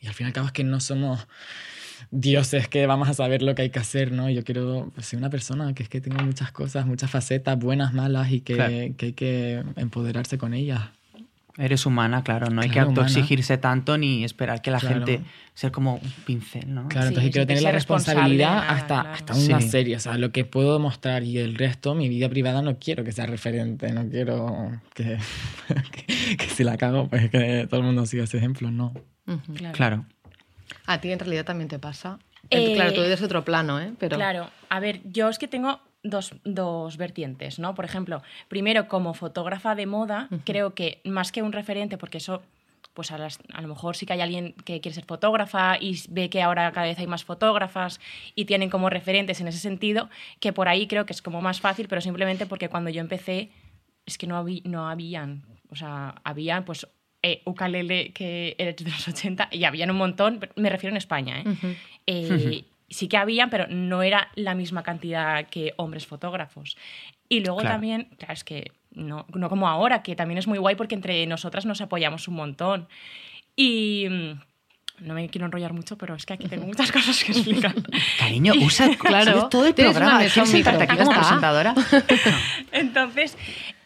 y 0.00 0.06
al 0.06 0.14
fin 0.14 0.26
y 0.26 0.28
al 0.28 0.32
cabo 0.32 0.46
es 0.46 0.52
que 0.52 0.64
no 0.64 0.80
somos 0.80 1.26
dioses 2.10 2.68
que 2.68 2.86
vamos 2.86 3.08
a 3.08 3.14
saber 3.14 3.42
lo 3.42 3.54
que 3.54 3.62
hay 3.62 3.70
que 3.70 3.78
hacer, 3.78 4.12
¿no? 4.12 4.30
Yo 4.30 4.42
quiero 4.42 4.90
pues, 4.94 5.06
ser 5.06 5.18
una 5.18 5.30
persona 5.30 5.74
que 5.74 5.82
es 5.82 5.88
que 5.88 6.00
tenga 6.00 6.22
muchas 6.22 6.50
cosas, 6.52 6.86
muchas 6.86 7.10
facetas, 7.10 7.58
buenas, 7.58 7.92
malas, 7.92 8.32
y 8.32 8.40
que, 8.40 8.54
claro. 8.54 8.72
que 8.96 9.06
hay 9.06 9.12
que 9.12 9.62
empoderarse 9.76 10.38
con 10.38 10.54
ellas. 10.54 10.88
Eres 11.60 11.84
humana, 11.86 12.24
claro, 12.24 12.48
no 12.50 12.62
hay 12.62 12.70
que 12.70 12.80
autoexigirse 12.80 13.58
tanto 13.58 13.98
ni 13.98 14.24
esperar 14.24 14.62
que 14.62 14.70
la 14.70 14.78
claro. 14.78 15.06
gente 15.06 15.20
sea 15.54 15.70
como 15.70 15.96
un 15.96 16.10
pincel, 16.24 16.72
¿no? 16.72 16.88
Claro, 16.88 17.08
entonces 17.08 17.28
sí, 17.28 17.32
quiero 17.32 17.46
tener 17.46 17.62
la 17.62 17.72
responsabilidad 17.72 18.54
nada, 18.54 18.70
hasta, 18.70 19.00
claro. 19.02 19.10
hasta 19.10 19.34
una 19.34 19.60
sí. 19.60 19.68
serie, 19.68 19.96
o 19.96 20.00
sea, 20.00 20.16
lo 20.16 20.32
que 20.32 20.44
puedo 20.44 20.78
mostrar 20.78 21.22
y 21.22 21.38
el 21.38 21.56
resto, 21.56 21.94
mi 21.94 22.08
vida 22.08 22.28
privada 22.28 22.62
no 22.62 22.78
quiero 22.78 23.04
que 23.04 23.12
sea 23.12 23.26
referente, 23.26 23.92
no 23.92 24.08
quiero 24.08 24.80
que, 24.94 25.18
que, 26.06 26.36
que 26.36 26.46
si 26.46 26.64
la 26.64 26.78
cago, 26.78 27.08
pues 27.08 27.30
que 27.30 27.66
todo 27.68 27.80
el 27.80 27.86
mundo 27.86 28.06
siga 28.06 28.24
ese 28.24 28.38
ejemplo, 28.38 28.70
no. 28.70 28.94
Uh 29.26 29.32
-huh. 29.32 29.72
claro. 29.72 30.06
A 30.86 30.98
ti 31.00 31.12
en 31.12 31.18
realidad 31.18 31.44
también 31.44 31.68
te 31.68 31.78
pasa. 31.78 32.18
Eh, 32.48 32.74
claro, 32.74 32.94
tú 32.94 33.02
eres 33.02 33.22
otro 33.22 33.44
plano, 33.44 33.78
¿eh? 33.80 33.92
Pero... 33.98 34.16
Claro, 34.16 34.50
a 34.68 34.80
ver, 34.80 35.00
yo 35.04 35.28
es 35.28 35.38
que 35.38 35.46
tengo 35.46 35.80
dos, 36.02 36.34
dos, 36.44 36.96
vertientes, 36.96 37.58
¿no? 37.58 37.74
Por 37.74 37.84
ejemplo, 37.84 38.22
primero 38.48 38.88
como 38.88 39.14
fotógrafa 39.14 39.74
de 39.74 39.86
moda, 39.86 40.28
uh 40.30 40.34
-huh. 40.34 40.42
creo 40.44 40.74
que 40.74 41.00
más 41.04 41.32
que 41.32 41.42
un 41.42 41.52
referente, 41.52 41.98
porque 41.98 42.18
eso, 42.18 42.42
pues 42.94 43.10
a, 43.10 43.18
las, 43.18 43.38
a, 43.52 43.60
lo 43.60 43.68
mejor 43.68 43.96
sí 43.96 44.06
que 44.06 44.14
hay 44.14 44.20
alguien 44.20 44.54
que 44.64 44.80
quiere 44.80 44.94
ser 44.94 45.04
fotógrafa 45.04 45.76
y 45.78 46.00
ve 46.08 46.30
que 46.30 46.42
ahora 46.42 46.72
cada 46.72 46.86
vez 46.86 46.98
hay 46.98 47.06
más 47.06 47.24
fotógrafas 47.24 48.00
y 48.34 48.46
tienen 48.46 48.70
como 48.70 48.90
referentes 48.90 49.40
en 49.40 49.48
ese 49.48 49.58
sentido, 49.58 50.08
que 50.40 50.52
por 50.52 50.68
ahí 50.68 50.86
creo 50.86 51.06
que 51.06 51.12
es 51.12 51.22
como 51.22 51.40
más 51.42 51.60
fácil, 51.60 51.86
pero 51.88 52.00
simplemente 52.00 52.46
porque 52.46 52.68
cuando 52.68 52.90
yo 52.90 53.00
empecé 53.00 53.50
es 54.06 54.16
que 54.18 54.26
no, 54.26 54.36
había, 54.36 54.62
no 54.64 54.88
habían, 54.88 55.42
o 55.70 55.76
sea, 55.76 56.14
habían 56.24 56.64
pues 56.64 56.86
eh, 57.22 57.42
ukalele 57.44 58.12
que 58.12 58.56
eres 58.58 58.76
de 58.76 58.90
los 58.90 59.06
80 59.06 59.48
y 59.52 59.64
habían 59.64 59.90
un 59.90 59.98
montón, 59.98 60.40
me 60.56 60.70
refiero 60.70 60.92
en 60.92 60.96
España, 60.96 61.40
¿eh? 61.40 61.44
Uh 61.46 61.50
-huh. 61.52 61.76
eh 62.06 62.64
sí 62.90 63.08
que 63.08 63.16
habían, 63.16 63.50
pero 63.50 63.66
no 63.68 64.02
era 64.02 64.28
la 64.34 64.54
misma 64.54 64.82
cantidad 64.82 65.46
que 65.48 65.72
hombres 65.76 66.06
fotógrafos. 66.06 66.76
Y 67.28 67.40
luego 67.40 67.60
claro. 67.60 67.76
también, 67.76 68.08
claro, 68.18 68.34
es 68.34 68.44
que 68.44 68.72
no, 68.92 69.26
no 69.32 69.48
como 69.48 69.68
ahora, 69.68 70.02
que 70.02 70.16
también 70.16 70.38
es 70.38 70.46
muy 70.46 70.58
guay 70.58 70.74
porque 70.74 70.96
entre 70.96 71.24
nosotras 71.26 71.64
nos 71.64 71.80
apoyamos 71.80 72.26
un 72.28 72.34
montón. 72.34 72.88
Y 73.54 74.06
mm, 74.10 74.32
no 75.00 75.14
me 75.14 75.28
quiero 75.28 75.46
enrollar 75.46 75.72
mucho, 75.72 75.96
pero 75.96 76.14
es 76.14 76.26
que 76.26 76.34
aquí 76.34 76.48
tengo 76.48 76.66
muchas 76.66 76.92
cosas 76.92 77.22
que 77.22 77.32
explicar. 77.32 77.74
Cariño, 78.18 78.52
usa 78.62 78.90
claro, 78.98 79.48
todo 79.48 79.66
el 79.66 79.74
programa. 79.74 80.18
¿Quieres 80.18 80.50
sentarte 80.50 80.84
aquí 80.84 80.96
como 80.96 81.12
presentadora? 81.12 81.74
Entonces, 82.72 83.36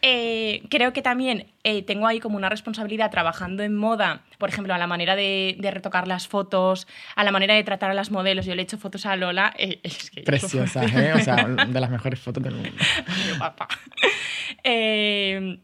eh, 0.07 0.61
creo 0.69 0.93
que 0.93 1.01
también 1.01 1.47
eh, 1.63 1.81
tengo 1.81 2.05
ahí 2.05 2.19
como 2.19 2.37
una 2.37 2.47
responsabilidad 2.47 3.09
trabajando 3.09 3.63
en 3.63 3.75
moda, 3.75 4.21
por 4.37 4.49
ejemplo, 4.49 4.71
a 4.75 4.77
la 4.77 4.85
manera 4.85 5.15
de, 5.15 5.55
de, 5.57 5.71
retocar 5.71 6.07
las 6.07 6.27
fotos, 6.27 6.87
a 7.15 7.23
la 7.23 7.31
manera 7.31 7.55
de 7.55 7.63
tratar 7.63 7.89
a 7.89 7.95
las 7.95 8.11
modelos. 8.11 8.45
Yo 8.45 8.53
le 8.53 8.61
he 8.61 8.65
hecho 8.65 8.77
fotos 8.77 9.07
a 9.07 9.15
Lola. 9.15 9.51
Eh, 9.57 9.79
es 9.83 10.11
que 10.11 10.21
Preciosa, 10.21 10.85
¿eh? 10.85 11.13
O 11.15 11.19
sea, 11.19 11.47
de 11.47 11.79
las 11.79 11.89
mejores 11.89 12.19
fotos 12.19 12.43
del 12.43 12.53
mundo. 12.53 12.71
papá. 13.39 13.67
Eh, 14.67 15.59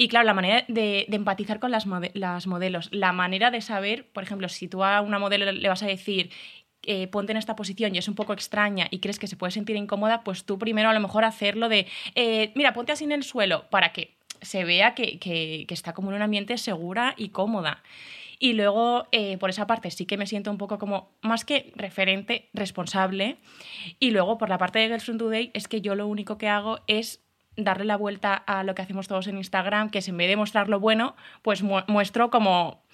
y 0.00 0.08
claro, 0.08 0.26
la 0.26 0.32
manera 0.32 0.64
de, 0.68 1.06
de 1.08 1.16
empatizar 1.16 1.58
con 1.58 1.70
las, 1.70 1.86
mode 1.86 2.12
las, 2.14 2.46
modelos, 2.46 2.88
la 2.92 3.12
manera 3.12 3.50
de 3.50 3.60
saber, 3.60 4.06
por 4.12 4.22
ejemplo, 4.22 4.48
si 4.48 4.68
tú 4.68 4.84
a 4.84 5.00
una 5.00 5.18
modelo 5.18 5.50
le 5.50 5.68
vas 5.68 5.82
a 5.82 5.86
decir 5.86 6.30
eh, 6.82 7.08
ponte 7.08 7.32
en 7.32 7.38
esta 7.38 7.56
posición 7.56 7.94
y 7.94 7.98
es 7.98 8.08
un 8.08 8.14
poco 8.14 8.32
extraña 8.32 8.86
y 8.90 9.00
crees 9.00 9.18
que 9.18 9.26
se 9.26 9.36
puede 9.36 9.50
sentir 9.50 9.76
incómoda, 9.76 10.22
pues 10.24 10.44
tú 10.44 10.58
primero 10.58 10.88
a 10.88 10.94
lo 10.94 11.00
mejor 11.00 11.24
hacerlo 11.24 11.68
de, 11.68 11.86
eh, 12.14 12.52
mira, 12.54 12.72
ponte 12.72 12.92
así 12.92 13.04
en 13.04 13.12
el 13.12 13.24
suelo 13.24 13.68
para 13.70 13.92
que 13.92 14.16
se 14.40 14.64
vea 14.64 14.94
que, 14.94 15.18
que, 15.18 15.66
está 15.68 15.92
como 15.92 16.10
en 16.10 16.16
un 16.16 16.22
ambiente 16.22 16.56
segura 16.58 17.14
y 17.16 17.30
cómoda. 17.30 17.82
Y 18.38 18.52
luego, 18.52 19.08
eh, 19.10 19.36
por 19.38 19.50
esa 19.50 19.66
parte, 19.66 19.90
sí 19.90 20.06
que 20.06 20.16
me 20.16 20.26
siento 20.26 20.50
un 20.52 20.58
poco 20.58 20.78
como, 20.78 21.10
más 21.22 21.44
que 21.44 21.72
referente, 21.74 22.48
responsable. 22.54 23.38
Y 23.98 24.12
luego, 24.12 24.38
por 24.38 24.48
la 24.48 24.58
parte 24.58 24.78
de 24.78 24.86
Girls 24.86 25.04
from 25.04 25.18
Today, 25.18 25.50
es 25.54 25.66
que 25.66 25.80
yo 25.80 25.96
lo 25.96 26.06
único 26.06 26.38
que 26.38 26.48
hago 26.48 26.78
es 26.86 27.20
darle 27.56 27.84
la 27.84 27.96
vuelta 27.96 28.34
a 28.34 28.62
lo 28.62 28.76
que 28.76 28.82
hacemos 28.82 29.08
todos 29.08 29.26
en 29.26 29.36
Instagram, 29.36 29.90
que 29.90 29.98
es 29.98 30.08
en 30.08 30.16
vez 30.16 30.28
de 30.28 30.36
mostrar 30.36 30.68
lo 30.68 30.78
bueno, 30.78 31.16
pues 31.42 31.62
mu 31.62 31.80
muestro 31.88 32.30
como 32.30 32.84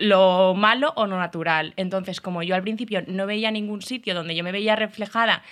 lo 0.00 0.54
malo 0.54 0.92
o 0.96 1.06
lo 1.06 1.18
natural. 1.18 1.74
Entonces, 1.76 2.20
como 2.20 2.42
yo 2.42 2.54
al 2.54 2.62
principio 2.62 3.02
no 3.06 3.26
veía 3.26 3.50
ningún 3.50 3.82
sitio 3.82 4.14
donde 4.14 4.34
yo 4.34 4.42
me 4.42 4.50
veía 4.50 4.74
reflejada, 4.74 5.42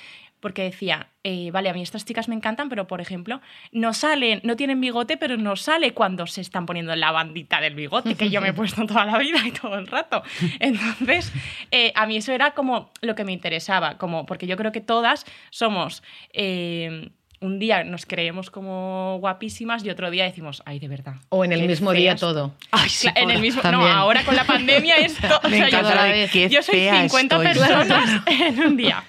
porque 0.41 0.63
decía, 0.63 1.09
eh, 1.25 1.51
vale, 1.51 1.69
a 1.69 1.75
mí 1.75 1.83
estas 1.83 2.05
chicas 2.05 2.29
me 2.29 2.35
encantan, 2.35 2.69
pero 2.69 2.87
por 2.87 3.01
ejemplo, 3.01 3.41
no 3.73 3.93
salen, 3.93 4.41
no 4.45 4.57
tienen 4.57 4.81
bigote, 4.81 5.17
pero 5.17 5.37
no 5.37 5.57
sale 5.57 5.93
cuando 5.93 6.27
se 6.27 6.41
están 6.41 6.65
poniendo 6.65 6.95
la 6.97 7.11
bandita 7.11 7.61
del 7.61 7.75
bigote, 7.75 8.15
que 8.15 8.31
yo 8.31 8.41
me 8.41 8.49
he 8.49 8.53
puesto 8.55 8.87
toda 8.87 9.05
la 9.05 9.19
vida 9.19 9.41
y 9.45 9.51
todo 9.51 9.77
el 9.79 9.87
rato. 9.87 10.23
Entonces, 10.61 11.33
eh, 11.71 11.93
a 11.95 12.07
mí 12.07 12.17
eso 12.17 12.33
era 12.33 12.53
como 12.53 12.91
lo 13.03 13.15
que 13.15 13.25
me 13.25 13.33
interesaba, 13.33 13.99
como, 13.99 14.27
porque 14.27 14.47
yo 14.47 14.57
creo 14.57 14.73
que 14.73 14.81
todas 14.81 15.27
somos... 15.51 16.03
Eh, 16.33 17.11
un 17.41 17.59
día 17.59 17.85
nos 17.85 18.05
creemos 18.05 18.51
como 18.51 19.19
guapísimas 19.21 19.85
y 19.85 19.91
otro 19.91 20.11
día 20.11 20.25
decimos, 20.25 20.63
ay, 20.67 20.79
de 20.79 20.89
verdad. 20.89 21.15
O 21.29 21.45
en 21.45 21.53
el 21.53 21.67
mismo 21.67 21.91
feas. 21.91 22.01
día 22.03 22.17
todo. 22.17 22.55
Ay, 22.71 22.89
sí, 22.89 23.09
en 23.15 23.31
el 23.31 23.41
mismo 23.41 23.63
No, 23.71 23.87
ahora 23.87 24.25
con 24.25 24.35
la 24.35 24.45
pandemia 24.45 24.97
esto. 24.99 25.41
Me 25.49 25.65
o 25.65 25.69
sea, 25.69 25.69
yo, 25.69 26.29
soy, 26.29 26.49
yo 26.49 26.63
soy 26.63 26.89
50 26.89 27.37
estoy. 27.37 27.47
personas 27.47 28.23
en 28.27 28.61
un 28.61 28.77
día. 28.77 29.05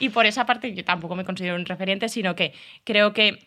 Y 0.00 0.08
por 0.10 0.26
esa 0.26 0.46
parte 0.46 0.74
yo 0.74 0.84
tampoco 0.84 1.14
me 1.14 1.24
considero 1.24 1.56
un 1.56 1.64
referente, 1.64 2.08
sino 2.08 2.34
que 2.34 2.52
creo 2.84 3.12
que 3.12 3.46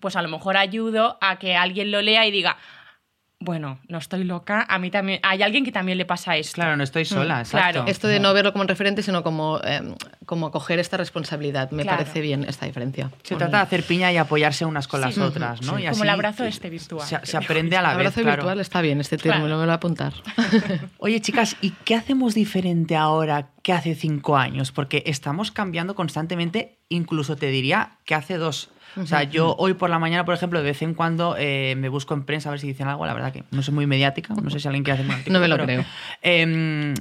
pues 0.00 0.16
a 0.16 0.22
lo 0.22 0.28
mejor 0.28 0.56
ayudo 0.56 1.18
a 1.20 1.38
que 1.38 1.56
alguien 1.56 1.90
lo 1.90 2.02
lea 2.02 2.26
y 2.26 2.30
diga, 2.30 2.58
bueno, 3.40 3.78
no 3.86 3.98
estoy 3.98 4.24
loca, 4.24 4.66
a 4.68 4.80
mí 4.80 4.90
también, 4.90 5.20
hay 5.22 5.42
alguien 5.42 5.64
que 5.64 5.70
también 5.70 5.96
le 5.96 6.04
pasa 6.04 6.36
esto. 6.36 6.54
Claro, 6.54 6.76
no 6.76 6.82
estoy 6.82 7.04
sola, 7.04 7.36
mm, 7.36 7.40
exacto. 7.40 7.72
Claro. 7.72 7.90
Esto 7.90 8.08
de 8.08 8.18
no 8.18 8.34
verlo 8.34 8.52
como 8.52 8.62
un 8.62 8.68
referente, 8.68 9.00
sino 9.02 9.22
como, 9.22 9.60
eh, 9.62 9.94
como 10.26 10.50
coger 10.50 10.80
esta 10.80 10.96
responsabilidad, 10.96 11.70
me 11.70 11.84
claro. 11.84 11.98
parece 11.98 12.20
bien 12.20 12.44
esta 12.44 12.66
diferencia. 12.66 13.10
Se 13.22 13.34
bueno. 13.34 13.46
trata 13.46 13.58
de 13.58 13.62
hacer 13.62 13.84
piña 13.84 14.10
y 14.12 14.16
apoyarse 14.16 14.64
unas 14.64 14.88
con 14.88 15.00
sí. 15.00 15.06
las 15.06 15.18
otras, 15.18 15.62
¿no? 15.62 15.76
Sí. 15.76 15.82
Y 15.82 15.86
así 15.86 15.94
como 15.94 16.04
el 16.04 16.10
abrazo 16.10 16.44
este 16.44 16.68
virtual. 16.68 17.06
Se, 17.06 17.24
se 17.24 17.36
aprende 17.36 17.76
a 17.76 17.82
la 17.82 17.92
el 17.92 17.98
vez, 17.98 18.06
abrazo 18.06 18.22
claro. 18.22 18.36
virtual 18.42 18.60
está 18.60 18.80
bien, 18.80 19.00
este 19.00 19.16
término, 19.18 19.44
claro. 19.44 19.44
me 19.44 19.50
lo 19.50 19.66
voy 19.66 19.70
a 19.70 19.74
apuntar. 19.74 20.14
Oye, 20.98 21.20
chicas, 21.20 21.56
¿y 21.60 21.70
qué 21.84 21.94
hacemos 21.94 22.34
diferente 22.34 22.96
ahora 22.96 23.50
que 23.62 23.72
hace 23.72 23.94
cinco 23.94 24.36
años? 24.36 24.72
Porque 24.72 25.04
estamos 25.06 25.52
cambiando 25.52 25.94
constantemente, 25.94 26.80
incluso 26.88 27.36
te 27.36 27.46
diría 27.46 27.98
que 28.04 28.16
hace 28.16 28.36
dos. 28.36 28.70
O 29.00 29.06
sea, 29.06 29.22
yo 29.24 29.54
hoy 29.58 29.74
por 29.74 29.90
la 29.90 29.98
mañana, 29.98 30.24
por 30.24 30.34
ejemplo, 30.34 30.58
de 30.58 30.64
vez 30.64 30.82
en 30.82 30.94
cuando 30.94 31.36
eh, 31.38 31.74
me 31.76 31.88
busco 31.88 32.14
en 32.14 32.24
prensa 32.24 32.48
a 32.48 32.52
ver 32.52 32.60
si 32.60 32.66
dicen 32.66 32.88
algo. 32.88 33.06
La 33.06 33.14
verdad 33.14 33.32
que 33.32 33.44
no 33.50 33.62
soy 33.62 33.74
muy 33.74 33.86
mediática. 33.86 34.34
No 34.34 34.50
sé 34.50 34.60
si 34.60 34.68
alguien 34.68 34.84
quiere 34.84 35.00
hacer 35.00 35.06
un 35.10 35.12
artículo. 35.12 35.34
No 35.34 35.40
me 35.40 35.48
lo 35.48 35.56
pero, 35.56 35.66
creo. 35.66 35.84
Eh, 36.22 36.94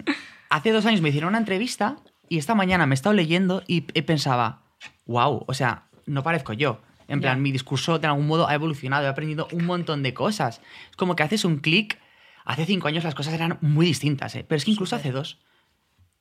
hace 0.50 0.72
dos 0.72 0.86
años 0.86 1.02
me 1.02 1.10
hicieron 1.10 1.30
una 1.30 1.38
entrevista 1.40 1.98
y 2.30 2.38
esta 2.38 2.56
mañana 2.56 2.86
me 2.86 2.94
he 2.94 2.96
estado 2.96 3.14
leyendo 3.14 3.64
y, 3.68 3.86
y 3.94 4.02
pensaba, 4.02 4.62
wow, 5.06 5.44
o 5.48 5.54
sea, 5.54 5.84
no 6.06 6.24
parezco 6.24 6.54
yo. 6.54 6.82
En 7.08 7.22
plan, 7.22 7.38
yeah. 7.38 7.42
mi 7.42 7.52
discurso 7.52 8.00
de 8.00 8.08
algún 8.08 8.28
modo 8.28 8.48
ha 8.48 8.54
evolucionado, 8.54 9.06
he 9.06 9.10
aprendido 9.10 9.48
un 9.52 9.66
montón 9.66 10.04
de 10.04 10.14
cosas. 10.14 10.62
Es 10.90 10.98
como 10.98 11.16
que 11.16 11.24
haces 11.24 11.46
un 11.46 11.58
clic. 11.58 12.00
Hace 12.44 12.66
cinco 12.66 12.88
años 12.88 13.04
las 13.04 13.16
cosas 13.16 13.34
eran 13.34 13.58
muy 13.62 13.86
distintas, 13.86 14.36
¿eh? 14.36 14.46
pero 14.48 14.58
es 14.58 14.66
que 14.66 14.72
incluso 14.72 14.96
hace 14.96 15.12
dos. 15.12 15.40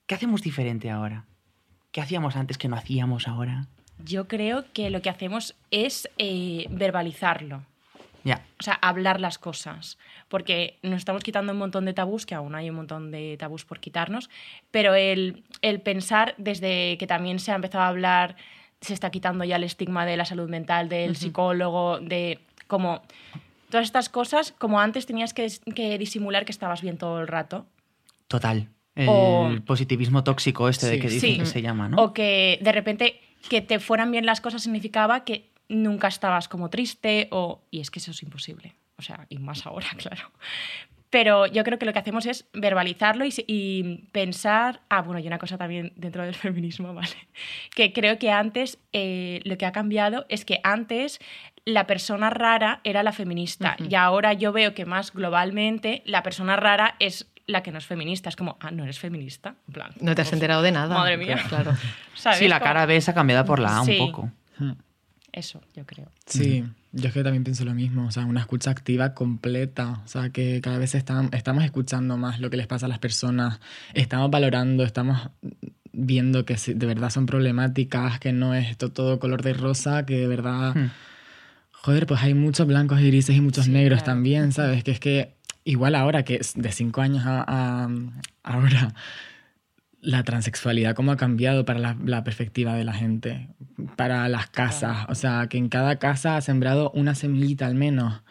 ¿Qué 0.06 0.14
hacemos 0.14 0.42
diferente 0.42 0.90
ahora? 0.90 1.24
¿Qué 1.92 2.00
hacíamos 2.00 2.36
antes 2.36 2.58
que 2.58 2.68
no 2.68 2.76
hacíamos 2.76 3.26
ahora? 3.26 3.66
Yo 4.04 4.28
creo 4.28 4.64
que 4.72 4.90
lo 4.90 5.02
que 5.02 5.10
hacemos 5.10 5.54
es 5.70 6.08
eh, 6.18 6.66
verbalizarlo. 6.70 7.62
Yeah. 8.24 8.44
O 8.58 8.62
sea, 8.62 8.74
hablar 8.74 9.20
las 9.20 9.38
cosas. 9.38 9.98
Porque 10.28 10.78
nos 10.82 10.98
estamos 10.98 11.22
quitando 11.22 11.52
un 11.52 11.58
montón 11.58 11.84
de 11.84 11.92
tabús, 11.92 12.26
que 12.26 12.34
aún 12.34 12.54
hay 12.54 12.68
un 12.68 12.76
montón 12.76 13.10
de 13.10 13.36
tabús 13.38 13.64
por 13.64 13.78
quitarnos, 13.78 14.28
pero 14.70 14.94
el, 14.94 15.44
el 15.62 15.80
pensar 15.80 16.34
desde 16.36 16.98
que 16.98 17.06
también 17.06 17.38
se 17.38 17.52
ha 17.52 17.54
empezado 17.54 17.84
a 17.84 17.88
hablar, 17.88 18.36
se 18.80 18.94
está 18.94 19.10
quitando 19.10 19.44
ya 19.44 19.56
el 19.56 19.64
estigma 19.64 20.04
de 20.06 20.16
la 20.16 20.24
salud 20.24 20.48
mental, 20.48 20.88
del 20.88 21.10
uh 21.10 21.14
-huh. 21.14 21.16
psicólogo, 21.16 22.00
de 22.00 22.40
como 22.66 23.02
todas 23.70 23.86
estas 23.86 24.08
cosas, 24.08 24.52
como 24.58 24.80
antes 24.80 25.06
tenías 25.06 25.32
que, 25.32 25.46
que 25.74 25.96
disimular 25.98 26.44
que 26.44 26.52
estabas 26.52 26.82
bien 26.82 26.98
todo 26.98 27.20
el 27.20 27.28
rato. 27.28 27.66
Total. 28.28 28.68
El 28.94 29.08
o, 29.10 29.50
positivismo 29.66 30.24
tóxico 30.24 30.68
este 30.68 30.86
sí, 30.86 30.92
de 30.92 30.98
que 30.98 31.08
dicen 31.08 31.30
sí. 31.30 31.38
que 31.38 31.46
se 31.46 31.62
llama, 31.62 31.88
¿no? 31.88 32.02
O 32.02 32.12
que 32.12 32.58
de 32.62 32.72
repente 32.72 33.20
que 33.48 33.60
te 33.60 33.78
fueran 33.78 34.10
bien 34.10 34.26
las 34.26 34.40
cosas 34.40 34.62
significaba 34.62 35.24
que 35.24 35.50
nunca 35.68 36.08
estabas 36.08 36.48
como 36.48 36.70
triste 36.70 37.28
o... 37.30 37.62
Y 37.70 37.80
es 37.80 37.90
que 37.90 37.98
eso 37.98 38.10
es 38.10 38.22
imposible. 38.22 38.74
O 38.98 39.02
sea, 39.02 39.26
y 39.28 39.38
más 39.38 39.66
ahora, 39.66 39.88
claro. 39.96 40.30
Pero 41.10 41.46
yo 41.46 41.62
creo 41.64 41.78
que 41.78 41.86
lo 41.86 41.92
que 41.92 41.98
hacemos 41.98 42.26
es 42.26 42.46
verbalizarlo 42.52 43.24
y, 43.24 44.08
pensar. 44.12 44.80
Ah, 44.88 45.02
bueno, 45.02 45.20
y 45.20 45.26
una 45.26 45.38
cosa 45.38 45.56
también 45.56 45.92
dentro 45.96 46.24
del 46.24 46.34
feminismo, 46.46 46.94
¿vale? 46.94 47.16
Que 47.74 47.92
creo 47.92 48.18
que 48.18 48.30
antes 48.30 48.78
eh, 48.92 49.40
lo 49.44 49.56
que 49.56 49.66
ha 49.66 49.72
cambiado 49.72 50.26
es 50.28 50.44
que 50.44 50.60
antes 50.62 51.20
la 51.64 51.86
persona 51.86 52.30
rara 52.30 52.80
era 52.84 53.02
la 53.02 53.12
feminista 53.12 53.76
y 53.88 53.96
ahora 53.96 54.32
yo 54.34 54.52
veo 54.52 54.72
que 54.72 54.84
más 54.84 55.12
globalmente 55.12 56.02
la 56.06 56.22
persona 56.22 56.54
rara 56.54 56.94
es 57.00 57.26
la 57.46 57.62
que 57.62 57.70
no 57.72 57.78
es 57.78 57.86
feminista. 57.86 58.28
Es 58.28 58.36
como, 58.36 58.56
ah, 58.60 58.70
no 58.70 58.82
eres 58.84 58.98
feminista. 58.98 59.54
En 59.68 59.72
plan, 59.74 59.90
No 60.00 60.14
te 60.14 60.22
has 60.22 60.28
pues, 60.28 60.32
enterado 60.34 60.62
de 60.62 60.72
nada. 60.72 60.94
Madre 60.94 61.16
mía. 61.16 61.38
Claro. 61.48 61.76
¿sabes? 62.14 62.38
Sí, 62.38 62.48
la 62.48 62.60
cara 62.60 62.86
B 62.86 63.00
se 63.00 63.10
ha 63.10 63.14
cambiado 63.14 63.44
por 63.44 63.58
la 63.60 63.78
A 63.80 63.84
Sí. 63.84 63.98
un 64.00 64.10
poco. 64.12 64.30
Eso, 65.32 65.60
yo 65.74 65.84
creo. 65.84 66.10
Sí, 66.24 66.64
yo 66.92 67.08
es 67.08 67.12
que 67.12 67.22
también 67.22 67.44
pienso 67.44 67.66
lo 67.66 67.74
mismo, 67.74 68.06
o 68.06 68.10
sea, 68.10 68.24
una 68.24 68.40
escucha 68.40 68.70
activa 68.70 69.12
completa, 69.12 70.00
o 70.02 70.08
sea, 70.08 70.30
que 70.30 70.62
cada 70.62 70.78
vez 70.78 70.94
están, 70.94 71.28
estamos 71.34 71.62
escuchando 71.62 72.16
más 72.16 72.40
lo 72.40 72.48
que 72.48 72.56
les 72.56 72.66
pasa 72.66 72.86
a 72.86 72.88
las 72.88 72.98
personas, 73.00 73.60
estamos 73.92 74.30
valorando, 74.30 74.82
estamos 74.82 75.28
viendo 75.92 76.46
que 76.46 76.56
de 76.74 76.86
verdad 76.86 77.10
son 77.10 77.26
problemáticas, 77.26 78.18
que 78.18 78.32
no 78.32 78.54
es 78.54 78.70
esto 78.70 78.90
todo 78.92 79.18
color 79.18 79.42
de 79.42 79.52
rosa, 79.52 80.06
que 80.06 80.16
de 80.20 80.26
verdad, 80.26 80.74
Hmm. 80.74 80.90
joder, 81.70 82.06
pues 82.06 82.22
hay 82.22 82.32
muchos 82.32 82.66
blancos 82.66 82.98
y 83.02 83.06
grises 83.08 83.36
y 83.36 83.42
muchos 83.42 83.66
Sí, 83.66 83.70
negros 83.72 83.98
claro. 84.02 84.12
también, 84.14 84.52
¿sabes? 84.52 84.82
Que 84.84 84.90
es 84.92 85.00
que 85.00 85.35
igual 85.66 85.94
ahora, 85.94 86.22
que 86.24 86.36
es 86.36 86.54
de 86.54 86.72
cinco 86.72 87.02
años 87.02 87.24
a, 87.26 87.44
a- 87.46 87.88
ahora, 88.42 88.94
la 90.00 90.22
transexualidad, 90.22 90.94
cómo 90.94 91.10
ha 91.12 91.16
cambiado 91.16 91.64
para 91.64 91.78
la, 91.80 91.96
la 92.04 92.22
perspectiva 92.22 92.74
de 92.74 92.84
la 92.84 92.92
gente, 92.92 93.48
para 93.96 94.28
las 94.28 94.46
casas. 94.48 95.06
O 95.08 95.14
sea, 95.14 95.48
que 95.48 95.58
en 95.58 95.68
cada 95.68 95.96
casa 95.96 96.36
ha 96.36 96.40
sembrado 96.40 96.90
una 96.94 97.14
semillita 97.14 97.66
al 97.66 97.74
menos. 97.74 98.22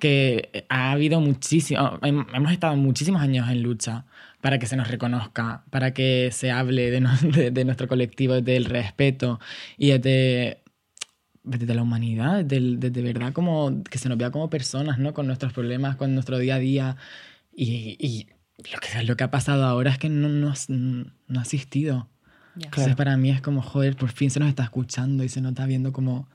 Que 0.00 0.64
ha 0.70 0.92
habido 0.92 1.20
muchísimo. 1.20 1.98
hem- 2.00 2.26
Hemos 2.34 2.52
estado 2.52 2.74
muchísimos 2.76 3.20
años 3.20 3.48
en 3.50 3.62
lucha 3.62 4.06
para 4.40 4.58
que 4.58 4.64
se 4.66 4.74
nos 4.76 4.88
reconozca, 4.88 5.62
para 5.68 5.92
que 5.92 6.30
se 6.32 6.50
hable 6.50 6.90
de, 6.90 7.00
no- 7.00 7.14
de- 7.22 7.50
de 7.50 7.64
nuestro 7.66 7.86
colectivo, 7.86 8.40
del 8.40 8.64
respeto 8.64 9.38
y 9.76 9.96
de, 9.98 10.62
de 11.58 11.74
la 11.74 11.82
humanidad, 11.82 12.44
del- 12.44 12.78
de, 12.80 12.90
de 12.90 13.02
verdad 13.02 13.32
como 13.32 13.82
que 13.84 13.98
se 13.98 14.08
nos 14.08 14.16
vea 14.18 14.30
como 14.30 14.48
personas, 14.50 14.98
¿no? 14.98 15.12
Con 15.14 15.26
nuestros 15.26 15.52
problemas, 15.52 15.96
con 15.96 16.14
nuestro 16.14 16.38
día 16.38 16.54
a 16.56 16.58
día. 16.58 16.96
Y, 17.54 17.96
y 17.98 18.28
lo, 18.72 18.78
que, 18.80 19.02
lo 19.04 19.16
que 19.16 19.24
ha 19.24 19.30
pasado 19.30 19.64
ahora 19.64 19.90
es 19.90 19.98
que 19.98 20.08
no, 20.08 20.28
no, 20.28 20.52
ha 21.38 21.42
existido. 21.42 22.08
Ya. 22.56 22.66
Entonces 22.66 22.94
para 22.96 23.16
mí 23.16 23.30
es 23.30 23.40
como, 23.40 23.62
joder, 23.62 23.96
por 23.96 24.10
fin 24.10 24.30
se 24.30 24.40
nos 24.40 24.48
está 24.48 24.62
escuchando 24.64 25.24
y 25.24 25.28
se 25.28 25.40
nos 25.40 25.52
está 25.52 25.66
viendo 25.66 25.92
como, 25.92 26.28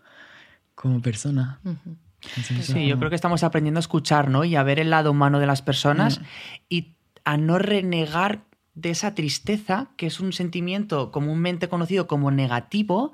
como 0.73 1.01
persona. 1.01 1.59
Entonces, 1.63 2.65
Sí, 2.65 2.85
yo 2.87 2.91
como- 2.95 2.99
creo 2.99 3.09
que 3.09 3.15
estamos 3.15 3.43
aprendiendo 3.43 3.77
a 3.77 3.81
escuchar, 3.81 4.29
¿no? 4.29 4.43
Y 4.45 4.55
a 4.55 4.63
ver 4.63 4.79
el 4.79 4.89
lado 4.89 5.11
humano 5.11 5.39
de 5.39 5.47
las 5.47 5.61
personas 5.61 6.21
y 6.69 6.95
a 7.23 7.37
no 7.37 7.57
renegar 7.59 8.43
de 8.75 8.89
esa 8.89 9.15
tristeza, 9.15 9.87
que 9.97 10.07
es 10.07 10.19
un 10.19 10.33
sentimiento 10.33 11.11
comúnmente 11.11 11.69
conocido 11.69 12.07
como 12.07 12.29
negativo, 12.29 13.13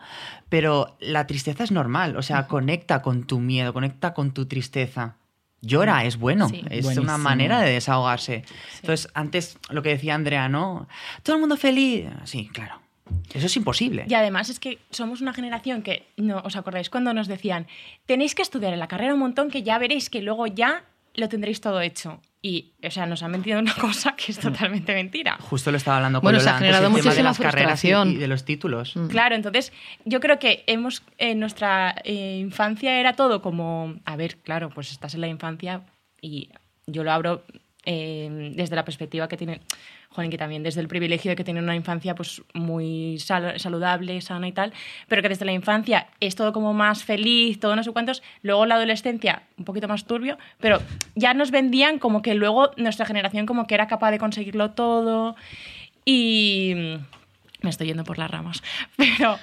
pero 0.49 0.97
la 0.99 1.27
tristeza 1.27 1.63
es 1.63 1.71
normal, 1.71 2.17
o 2.17 2.21
sea, 2.23 2.47
conecta 2.47 3.01
con 3.01 3.25
tu 3.27 3.39
miedo, 3.39 3.71
conecta 3.73 4.13
con 4.13 4.31
tu 4.33 4.47
tristeza. 4.47 5.15
Llora, 5.61 6.05
es 6.05 6.17
bueno, 6.17 6.49
Sí. 6.49 6.63
es 6.71 6.83
Buenísimo. 6.83 7.03
una 7.03 7.19
manera 7.19 7.61
de 7.61 7.71
desahogarse. 7.73 8.43
Entonces, 8.81 9.09
antes 9.13 9.59
lo 9.69 9.83
que 9.83 9.89
decía 9.89 10.15
Andrea, 10.15 10.49
¿no? 10.49 10.87
Todo 11.21 11.35
el 11.35 11.39
mundo 11.39 11.55
feliz. 11.55 12.07
Sí, 12.23 12.49
claro. 12.51 12.81
Eso 13.33 13.45
es 13.45 13.55
imposible. 13.57 14.05
Y 14.07 14.13
además 14.15 14.49
es 14.49 14.59
que 14.59 14.79
somos 14.89 15.21
una 15.21 15.33
generación 15.33 15.83
que, 15.83 16.07
no 16.17 16.39
os 16.39 16.55
acordáis 16.55 16.89
cuando 16.89 17.13
nos 17.13 17.27
decían, 17.27 17.67
tenéis 18.07 18.33
que 18.33 18.41
estudiar 18.41 18.73
en 18.73 18.79
la 18.79 18.87
carrera 18.87 19.13
un 19.13 19.19
montón 19.19 19.51
que 19.51 19.61
ya 19.61 19.77
veréis 19.77 20.09
que 20.09 20.21
luego 20.21 20.47
ya 20.47 20.83
lo 21.15 21.29
tendréis 21.29 21.61
todo 21.61 21.81
hecho. 21.81 22.21
Y, 22.43 22.73
o 22.83 22.89
sea, 22.89 23.05
nos 23.05 23.21
han 23.21 23.29
mentido 23.31 23.59
una 23.59 23.75
cosa 23.79 24.15
que 24.15 24.31
es 24.31 24.39
totalmente 24.39 24.93
mentira. 24.95 25.37
Justo 25.41 25.69
lo 25.69 25.77
estaba 25.77 25.97
hablando 25.97 26.19
con 26.21 26.25
Bueno, 26.25 26.39
se 26.39 26.49
ha 26.49 26.53
antes, 26.53 26.67
generado 26.69 26.87
el 26.97 27.01
tema 27.03 27.13
de 27.13 27.23
las 27.23 27.37
carreras 27.37 27.83
y- 27.85 27.89
de 28.17 28.27
los 28.27 28.45
títulos. 28.45 28.95
Mm. 28.95 29.07
Claro, 29.07 29.35
entonces 29.35 29.71
yo 30.05 30.19
creo 30.19 30.39
que 30.39 30.63
hemos 30.67 31.03
en 31.19 31.39
nuestra 31.39 31.93
eh, 32.03 32.37
infancia 32.39 32.99
era 32.99 33.13
todo 33.13 33.41
como, 33.43 33.95
a 34.05 34.15
ver, 34.15 34.37
claro, 34.37 34.69
pues 34.69 34.91
estás 34.91 35.13
en 35.13 35.21
la 35.21 35.27
infancia 35.27 35.83
y 36.19 36.49
yo 36.87 37.03
lo 37.03 37.11
abro 37.11 37.43
eh, 37.85 38.51
desde 38.55 38.75
la 38.75 38.85
perspectiva 38.85 39.27
que 39.27 39.37
tiene, 39.37 39.61
joder, 40.13 40.29
que 40.29 40.37
también 40.37 40.61
desde 40.61 40.81
el 40.81 40.87
privilegio 40.87 41.29
de 41.31 41.35
que 41.35 41.43
tiene 41.43 41.59
una 41.61 41.75
infancia 41.75 42.15
pues 42.15 42.41
muy 42.53 43.17
sal- 43.19 43.59
saludable, 43.59 44.19
sana 44.21 44.47
y 44.47 44.51
tal, 44.51 44.73
pero 45.07 45.21
que 45.21 45.29
desde 45.29 45.45
la 45.45 45.53
infancia 45.53 46.07
es 46.19 46.35
todo 46.35 46.51
como 46.53 46.73
más 46.73 47.03
feliz, 47.03 47.59
todo 47.59 47.75
no 47.75 47.83
sé 47.83 47.91
cuántos, 47.91 48.21
luego 48.41 48.65
la 48.65 48.75
adolescencia 48.75 49.43
un 49.57 49.65
poquito 49.65 49.87
más 49.87 50.05
turbio, 50.05 50.37
pero 50.59 50.81
ya 51.15 51.33
nos 51.33 51.51
vendían 51.51 51.97
como 51.97 52.21
que 52.21 52.33
luego 52.33 52.71
nuestra 52.77 53.05
generación 53.05 53.45
como 53.45 53.67
que 53.67 53.75
era 53.75 53.87
capaz 53.87 54.11
de 54.11 54.19
conseguirlo 54.19 54.71
todo 54.71 55.35
y 56.05 56.73
me 57.61 57.69
estoy 57.69 57.87
yendo 57.87 58.03
por 58.03 58.17
las 58.17 58.29
ramas, 58.29 58.63
pero 58.97 59.37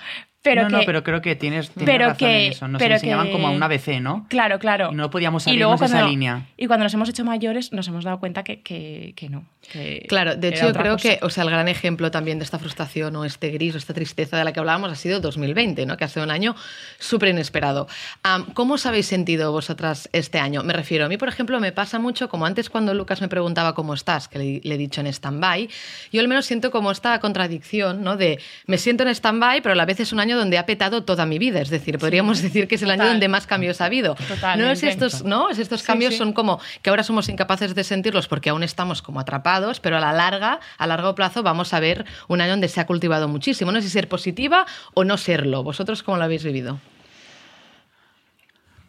pero 0.48 0.62
no, 0.62 0.68
que 0.68 0.76
no, 0.76 0.82
pero 0.86 1.02
creo 1.04 1.20
que 1.20 1.36
tienes, 1.36 1.70
tienes 1.70 1.86
pero 1.92 2.04
razón 2.06 2.18
que- 2.18 2.46
en 2.46 2.52
eso. 2.52 2.68
Nos 2.68 2.78
pero 2.78 2.94
enseñaban 2.94 3.26
que- 3.26 3.32
como 3.32 3.48
a 3.48 3.50
un 3.50 3.62
ABC, 3.62 4.00
¿no? 4.00 4.26
Claro, 4.28 4.58
claro. 4.58 4.90
Y 4.92 4.94
no 4.94 5.10
podíamos 5.10 5.42
salirnos 5.44 5.80
de 5.80 5.86
esa 5.86 6.06
línea. 6.06 6.46
Y 6.56 6.66
cuando 6.66 6.84
nos 6.84 6.94
hemos 6.94 7.08
hecho 7.08 7.24
mayores 7.24 7.72
nos 7.72 7.86
hemos 7.88 8.04
dado 8.04 8.18
cuenta 8.20 8.42
que, 8.42 8.62
que, 8.62 9.12
que 9.16 9.28
no. 9.28 9.44
que 9.72 10.06
Claro, 10.08 10.36
de 10.36 10.48
hecho 10.48 10.68
yo 10.68 10.72
creo 10.72 10.94
cosa. 10.94 11.08
que, 11.08 11.18
o 11.22 11.30
sea, 11.30 11.44
el 11.44 11.50
gran 11.50 11.68
ejemplo 11.68 12.10
también 12.10 12.38
de 12.38 12.44
esta 12.44 12.58
frustración 12.58 13.14
o 13.16 13.24
este 13.24 13.50
gris 13.50 13.74
o 13.74 13.78
esta 13.78 13.92
tristeza 13.94 14.36
de 14.38 14.44
la 14.44 14.52
que 14.52 14.60
hablábamos 14.60 14.90
ha 14.90 14.94
sido 14.96 15.20
2020, 15.20 15.84
¿no? 15.86 15.96
Que 15.96 16.04
ha 16.04 16.08
sido 16.08 16.24
un 16.24 16.30
año 16.30 16.54
súper 16.98 17.28
inesperado. 17.30 17.86
Am, 18.22 18.46
¿Cómo 18.54 18.74
os 18.74 18.86
habéis 18.86 19.06
sentido 19.06 19.52
vosotras 19.52 20.08
este 20.12 20.38
año? 20.38 20.62
Me 20.62 20.72
refiero, 20.72 21.04
a 21.04 21.08
mí, 21.08 21.16
por 21.18 21.28
ejemplo, 21.28 21.60
me 21.60 21.72
pasa 21.72 21.98
mucho, 21.98 22.28
como 22.28 22.46
antes 22.46 22.70
cuando 22.70 22.94
Lucas 22.94 23.20
me 23.20 23.28
preguntaba 23.28 23.74
cómo 23.74 23.94
estás, 23.94 24.28
que 24.28 24.38
le, 24.38 24.60
le 24.64 24.74
he 24.74 24.78
dicho 24.78 25.00
en 25.00 25.06
stand-by, 25.08 25.68
yo 26.12 26.20
al 26.20 26.28
menos 26.28 26.46
siento 26.46 26.70
como 26.70 26.90
esta 26.90 27.18
contradicción, 27.20 28.02
¿no? 28.02 28.16
De 28.16 28.38
me 28.66 28.78
siento 28.78 29.02
en 29.02 29.10
stand-by, 29.10 29.60
pero 29.60 29.72
a 29.72 29.76
la 29.76 29.84
vez 29.84 30.00
es 30.00 30.12
un 30.12 30.20
año 30.20 30.37
donde 30.38 30.56
ha 30.58 30.64
petado 30.66 31.04
toda 31.04 31.26
mi 31.26 31.38
vida. 31.38 31.60
Es 31.60 31.68
decir, 31.70 31.98
podríamos 31.98 32.40
decir 32.42 32.68
que 32.68 32.76
es 32.76 32.82
el 32.82 32.90
año 32.90 32.98
Total. 33.02 33.12
donde 33.14 33.28
más 33.28 33.46
cambios 33.46 33.80
ha 33.80 33.84
habido. 33.86 34.16
No 34.18 34.26
Totalmente. 34.34 34.72
es 34.72 34.82
estos, 34.82 35.24
¿no? 35.24 35.50
Es 35.50 35.58
estos 35.58 35.82
cambios 35.82 36.12
sí. 36.14 36.18
son 36.18 36.32
como 36.32 36.60
que 36.82 36.90
ahora 36.90 37.02
somos 37.02 37.28
incapaces 37.28 37.74
de 37.74 37.84
sentirlos 37.84 38.28
porque 38.28 38.50
aún 38.50 38.62
estamos 38.62 39.02
como 39.02 39.20
atrapados, 39.20 39.80
pero 39.80 39.96
a 39.96 40.00
la 40.00 40.12
larga, 40.12 40.60
a 40.78 40.86
largo 40.86 41.14
plazo, 41.14 41.42
vamos 41.42 41.74
a 41.74 41.80
ver 41.80 42.04
un 42.28 42.40
año 42.40 42.52
donde 42.52 42.68
se 42.68 42.80
ha 42.80 42.86
cultivado 42.86 43.28
muchísimo. 43.28 43.72
No 43.72 43.80
sé 43.80 43.88
si 43.88 43.92
ser 43.92 44.08
positiva 44.08 44.64
o 44.94 45.04
no 45.04 45.16
serlo. 45.18 45.62
¿Vosotros 45.62 46.02
cómo 46.02 46.16
lo 46.18 46.24
habéis 46.24 46.44
vivido? 46.44 46.78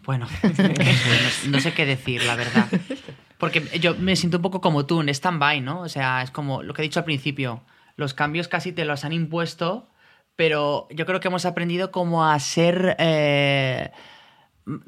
Bueno, 0.05 0.27
no 0.43 0.55
sé, 0.55 0.69
no- 0.69 1.51
no 1.51 1.59
sé 1.59 1.73
qué 1.73 1.85
decir, 1.85 2.23
la 2.23 2.35
verdad. 2.35 2.67
Porque 3.37 3.61
yo 3.79 3.95
me 3.95 4.15
siento 4.15 4.37
un 4.37 4.43
poco 4.43 4.59
como 4.61 4.85
tú, 4.85 5.01
en 5.01 5.09
stand-by, 5.09 5.61
¿no? 5.61 5.81
O 5.81 5.89
sea, 5.89 6.21
es 6.23 6.31
como 6.31 6.63
lo 6.63 6.73
que 6.73 6.81
he 6.81 6.83
dicho 6.83 6.99
al 6.99 7.05
principio. 7.05 7.61
Los 7.95 8.13
cambios 8.13 8.47
casi 8.47 8.71
te 8.71 8.85
los 8.85 9.05
han 9.05 9.13
impuesto, 9.13 9.87
pero 10.39 10.87
yo 10.89 11.05
creo 11.05 11.19
que 11.19 11.27
hemos 11.27 11.43
aprendido 11.45 11.91
como 11.91 12.25
a 12.25 12.39
ser 12.39 12.95
eh, 12.97 13.91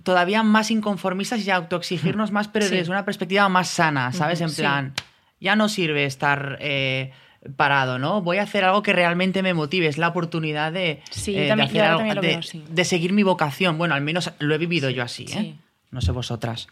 todavía 0.04 0.44
más 0.44 0.72
inconformistas 0.72 1.46
y 1.46 1.52
a 1.52 1.58
autoexigirnos 1.58 2.32
más, 2.32 2.48
pero 2.48 2.68
Sí. 2.68 2.76
desde 2.78 2.90
una 2.90 3.04
perspectiva 3.04 3.50
más 3.50 3.68
sana, 3.68 4.14
¿sabes? 4.14 4.40
En 4.40 4.50
sí. 4.50 4.62
plan, 4.62 4.94
ya 5.42 5.58
no 5.58 5.68
sirve 5.68 6.06
estar 6.06 6.58
eh, 6.62 7.12
parado, 7.58 8.00
¿no? 8.00 8.22
Voy 8.22 8.38
a 8.38 8.44
hacer 8.44 8.64
algo 8.64 8.82
que 8.82 8.94
realmente 8.94 9.44
me 9.44 9.54
motive. 9.54 9.88
Es 9.88 9.98
la 9.98 10.08
oportunidad 10.08 10.72
de, 10.72 11.02
Sí, 11.10 11.36
eh, 11.38 11.54
de 11.54 11.62
hacer 11.64 11.82
algo- 11.84 12.22
de- 12.22 12.28
veo 12.28 12.40
así. 12.40 12.64
de 12.70 12.86
seguir 12.86 13.12
mi 13.12 13.24
vocación. 13.24 13.78
Bueno, 13.78 13.94
al 13.94 14.02
menos 14.02 14.32
lo 14.40 14.56
he 14.56 14.58
vivido 14.58 14.90
yo 14.90 15.04
así, 15.04 15.24
¿eh? 15.24 15.28
Sí. 15.28 15.60
No 15.92 16.00
sé 16.00 16.14
vosotras. 16.14 16.70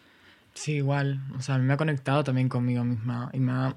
Sí, 0.54 0.76
igual. 0.76 1.20
O 1.38 1.42
sea, 1.42 1.56
a 1.56 1.58
mí 1.58 1.66
me 1.66 1.74
ha 1.74 1.78
conectado 1.78 2.24
también 2.24 2.48
conmigo 2.48 2.86
misma 2.86 3.30
y 3.34 3.40
me 3.40 3.52
ha... 3.52 3.76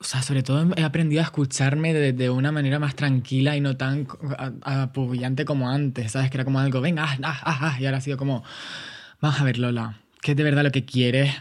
O 0.00 0.04
sea, 0.04 0.22
sobre 0.22 0.42
todo 0.42 0.66
he 0.76 0.82
aprendido 0.82 1.20
a 1.20 1.24
escucharme 1.24 1.92
de, 1.92 2.14
de 2.14 2.30
una 2.30 2.52
manera 2.52 2.78
más 2.78 2.94
tranquila 2.96 3.54
y 3.54 3.60
no 3.60 3.76
tan 3.76 4.08
apabullante 4.62 5.44
como 5.44 5.68
antes, 5.68 6.12
¿sabes? 6.12 6.30
Que 6.30 6.38
era 6.38 6.44
como 6.44 6.58
algo, 6.58 6.80
venga, 6.80 7.04
ah, 7.04 7.18
ah, 7.22 7.40
ah, 7.44 7.58
ah", 7.60 7.76
y 7.78 7.84
ahora 7.84 7.98
ha 7.98 8.00
sido 8.00 8.16
como, 8.16 8.42
vamos 9.20 9.38
a 9.40 9.44
ver, 9.44 9.58
Lola, 9.58 10.00
¿qué 10.22 10.30
es 10.30 10.36
de 10.38 10.42
verdad 10.42 10.62
lo 10.64 10.72
que 10.72 10.86
quieres? 10.86 11.34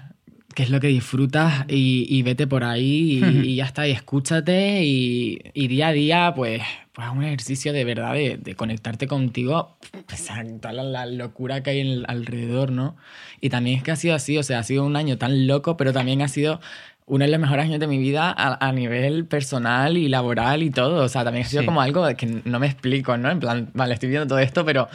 ¿Qué 0.55 0.63
es 0.63 0.71
lo 0.71 0.81
que 0.81 0.87
disfrutas? 0.87 1.63
Y, 1.69 2.05
y 2.09 2.21
vete 2.23 2.47
por 2.47 2.65
ahí 2.65 3.19
y, 3.23 3.47
y 3.51 3.55
ya 3.55 3.65
está, 3.65 3.87
y 3.87 3.91
escúchate 3.91 4.83
y, 4.83 5.39
y 5.53 5.67
día 5.69 5.87
a 5.87 5.91
día, 5.93 6.33
pues, 6.35 6.61
pues 6.91 7.07
un 7.13 7.23
ejercicio 7.23 7.71
de 7.71 7.85
verdad 7.85 8.13
de, 8.13 8.37
de 8.41 8.55
conectarte 8.55 9.07
contigo, 9.07 9.77
pues, 10.05 10.27
toda 10.59 10.73
la, 10.73 10.83
la 10.83 11.05
locura 11.05 11.63
que 11.63 11.69
hay 11.69 11.79
en- 11.79 12.03
alrededor, 12.07 12.73
¿no? 12.73 12.97
Y 13.39 13.49
también 13.49 13.77
es 13.77 13.83
que 13.83 13.91
ha 13.91 13.95
sido 13.95 14.15
así, 14.15 14.37
o 14.37 14.43
sea, 14.43 14.59
ha 14.59 14.63
sido 14.63 14.85
un 14.85 14.97
año 14.97 15.17
tan 15.17 15.47
loco, 15.47 15.77
pero 15.77 15.93
también 15.93 16.21
ha 16.23 16.27
sido 16.27 16.59
uno 17.09 17.25
de 17.25 17.31
los 17.31 17.39
mejores 17.39 17.65
años 17.65 17.79
de 17.79 17.87
mi 17.87 17.97
vida 17.97 18.33
a, 18.35 18.65
a 18.65 18.71
nivel 18.71 19.25
personal 19.25 19.97
y 19.97 20.07
laboral 20.07 20.63
y 20.63 20.69
todo. 20.69 21.03
O 21.03 21.09
sea, 21.09 21.23
también 21.25 21.45
ha 21.45 21.49
sido 21.49 21.61
Sí. 21.63 21.65
como 21.65 21.81
algo 21.81 22.07
que 22.15 22.41
no 22.45 22.59
me 22.59 22.67
explico, 22.67 23.17
¿no? 23.17 23.29
En 23.29 23.39
plan, 23.39 23.69
vale, 23.73 23.95
estoy 23.95 24.09
viendo 24.09 24.27
todo 24.27 24.39
esto, 24.39 24.63
pero 24.63 24.87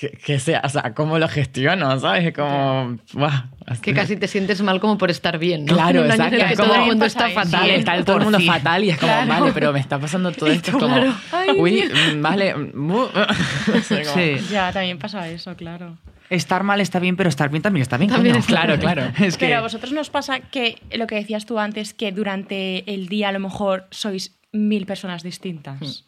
que, 0.00 0.08
que 0.12 0.38
sea, 0.38 0.62
o 0.64 0.68
sea, 0.70 0.94
¿cómo 0.94 1.18
lo 1.18 1.28
gestiono? 1.28 2.00
¿Sabes? 2.00 2.24
Es 2.28 2.32
como, 2.34 2.96
¡buah! 3.12 3.44
Que 3.82 3.92
casi 3.92 4.16
te 4.16 4.26
sientes 4.28 4.62
mal 4.62 4.80
como 4.80 4.96
por 4.96 5.10
estar 5.10 5.38
bien, 5.38 5.66
¿no? 5.66 5.74
Claro, 5.74 6.04
En 6.06 6.10
exacto, 6.10 6.38
que 6.48 6.56
todo 6.56 6.74
el 6.74 6.80
mundo 6.86 7.04
está 7.04 7.28
fatal. 7.28 7.64
Sí, 7.66 7.70
está 7.72 8.02
todo 8.04 8.16
el 8.16 8.22
mundo 8.24 8.40
fatal 8.40 8.82
y 8.84 8.90
es 8.90 8.98
como, 8.98 9.12
Claro. 9.12 9.28
vale, 9.28 9.52
pero 9.52 9.72
me 9.74 9.78
está 9.80 9.98
pasando 9.98 10.32
todo 10.32 10.48
esto. 10.50 10.70
Es 10.70 10.76
como, 10.78 10.94
claro. 10.96 11.14
Ay. 11.32 11.48
uy, 11.58 11.84
mm, 12.16 12.22
vale. 12.22 12.54
mm, 12.54 12.90
uh". 12.90 12.96
O 13.76 13.80
sea, 13.82 14.02
como- 14.02 14.14
Sí. 14.14 14.36
Ya, 14.50 14.72
también 14.72 14.98
pasa 14.98 15.28
eso, 15.28 15.54
claro. 15.54 15.98
estar 16.30 16.62
mal 16.62 16.80
está 16.80 16.98
bien, 16.98 17.16
pero 17.16 17.28
estar 17.28 17.50
bien 17.50 17.62
también 17.62 17.82
está 17.82 17.98
bien. 17.98 18.10
También 18.10 18.36
está 18.36 18.52
Claro, 18.52 18.78
claro. 18.78 19.02
Es 19.18 19.36
que 19.36 19.46
Pero 19.46 19.58
a 19.58 19.60
vosotros 19.60 19.92
nos 19.92 20.08
pasa 20.08 20.40
que 20.40 20.80
lo 20.92 21.06
que 21.06 21.16
decías 21.16 21.44
tú 21.44 21.58
antes, 21.58 21.92
que 21.92 22.10
durante 22.10 22.90
el 22.92 23.08
día 23.08 23.28
a 23.28 23.32
lo 23.32 23.40
mejor 23.40 23.86
sois 23.90 24.36
mil 24.52 24.86
personas 24.86 25.22
distintas. 25.22 26.06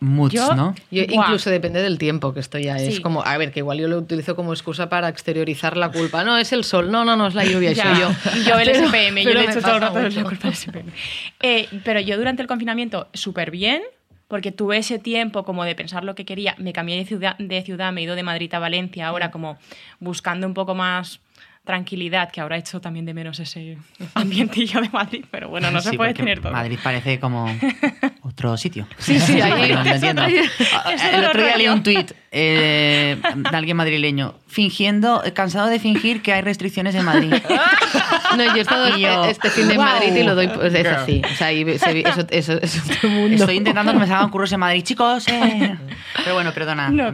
Moods, 0.00 0.34
Yo- 0.34 0.54
¿no? 0.54 0.74
Yo 0.90 1.02
incluso 1.08 1.50
depende 1.50 1.80
del 1.82 1.98
tiempo 1.98 2.34
que 2.34 2.40
estoy 2.40 2.64
ya. 2.64 2.76
Es 2.76 3.00
como, 3.00 3.22
a 3.24 3.36
ver, 3.38 3.52
que 3.52 3.60
igual 3.60 3.78
yo 3.78 3.88
lo 3.88 3.98
utilizo 3.98 4.34
como 4.36 4.52
excusa 4.52 4.88
para 4.88 5.08
exteriorizar 5.08 5.76
la 5.76 5.90
culpa. 5.90 6.24
No, 6.24 6.36
es 6.38 6.52
el 6.52 6.64
sol. 6.64 6.90
No, 6.90 7.04
no, 7.04 7.16
no 7.16 7.26
es 7.26 7.34
la 7.34 7.44
lluvia, 7.44 7.74
soy 7.74 8.00
yo. 8.00 8.10
Yo 8.46 8.58
el 8.58 8.70
Pero- 8.70 8.86
SPM, 8.88 9.22
yo 9.22 9.30
le 9.34 9.40
he 9.40 9.44
hecho 9.44 9.60
todo 9.60 9.74
el 9.76 9.80
rato 9.80 9.98
mucho. 10.00 10.20
la 10.22 10.28
culpa 10.28 10.48
al 10.48 10.54
SPM. 10.54 10.90
Eh, 11.40 11.68
pero 11.84 12.00
yo 12.00 12.16
durante 12.16 12.42
el 12.42 12.48
confinamiento 12.48 13.08
súper 13.14 13.50
bien, 13.50 13.82
porque 14.26 14.52
tuve 14.52 14.78
ese 14.78 14.98
tiempo 14.98 15.44
como 15.44 15.64
de 15.64 15.74
pensar 15.74 16.04
lo 16.04 16.14
que 16.14 16.24
quería. 16.24 16.54
Me 16.58 16.72
cambié 16.72 16.96
de 16.96 17.04
ciudad, 17.06 17.36
de 17.38 17.62
ciudad, 17.62 17.92
me 17.92 18.00
he 18.00 18.04
ido 18.04 18.14
de 18.14 18.22
Madrid 18.22 18.52
a 18.54 18.58
Valencia, 18.58 19.06
ahora 19.08 19.30
como 19.30 19.58
buscando 20.00 20.46
un 20.46 20.54
poco 20.54 20.74
más 20.74 21.20
tranquilidad, 21.64 22.30
que 22.30 22.40
ahora 22.40 22.56
he 22.56 22.60
hecho 22.60 22.80
también 22.80 23.04
de 23.04 23.12
menos 23.12 23.38
ese 23.40 23.76
ambientillo 24.14 24.80
de 24.80 24.88
Madrid, 24.88 25.24
pero 25.30 25.50
bueno, 25.50 25.70
no 25.70 25.80
se 25.82 25.92
puede 25.94 26.14
tener 26.14 26.40
todo. 26.40 26.52
Madrid 26.52 26.78
parece 26.82 27.20
como 27.20 27.46
otro 28.38 28.56
sitio. 28.56 28.86
Sí, 28.98 29.18
sí, 29.18 29.40
ahí- 29.40 29.72
No, 29.72 29.82
no 29.84 29.90
entiendo. 29.90 30.22
El 30.24 31.24
otro 31.24 31.42
día 31.44 31.56
leí 31.56 31.68
un 31.68 31.82
tuit 31.82 32.12
de 32.30 33.18
alguien 33.52 33.76
madrileño, 33.76 34.34
fingiendo, 34.46 35.22
cansado 35.34 35.66
de 35.68 35.80
fingir 35.80 36.22
que 36.22 36.32
hay 36.32 36.42
restricciones 36.42 36.94
en 36.94 37.04
Madrid. 37.04 37.34
No, 38.36 38.44
yo 38.44 38.56
he 38.56 38.60
estado 38.60 38.94
Y 38.96 39.00
yo, 39.00 39.24
este 39.24 39.48
fin 39.48 39.68
de 39.68 39.76
wow. 39.76 39.84
Madrid 39.86 40.14
y 40.14 40.22
lo 40.22 40.34
doy. 40.34 40.48
Pues 40.48 40.74
es 40.74 40.82
Girl. 40.86 40.94
así. 40.96 41.22
O 41.24 41.34
sea, 41.34 41.46
ahí 41.46 41.64
se 41.78 42.00
eso, 42.00 42.26
eso, 42.30 42.52
eso 42.60 42.62
es 42.62 42.96
otro 42.96 43.08
mundo. 43.08 43.36
Estoy 43.36 43.56
intentando 43.56 43.92
que 43.92 43.98
me 43.98 44.06
salgan 44.06 44.28
curros 44.28 44.52
en 44.52 44.60
Madrid, 44.60 44.82
chicos. 44.82 45.26
eh. 45.28 45.76
Pero 46.16 46.34
bueno, 46.34 46.52
perdona. 46.52 46.90
No, 46.90 47.12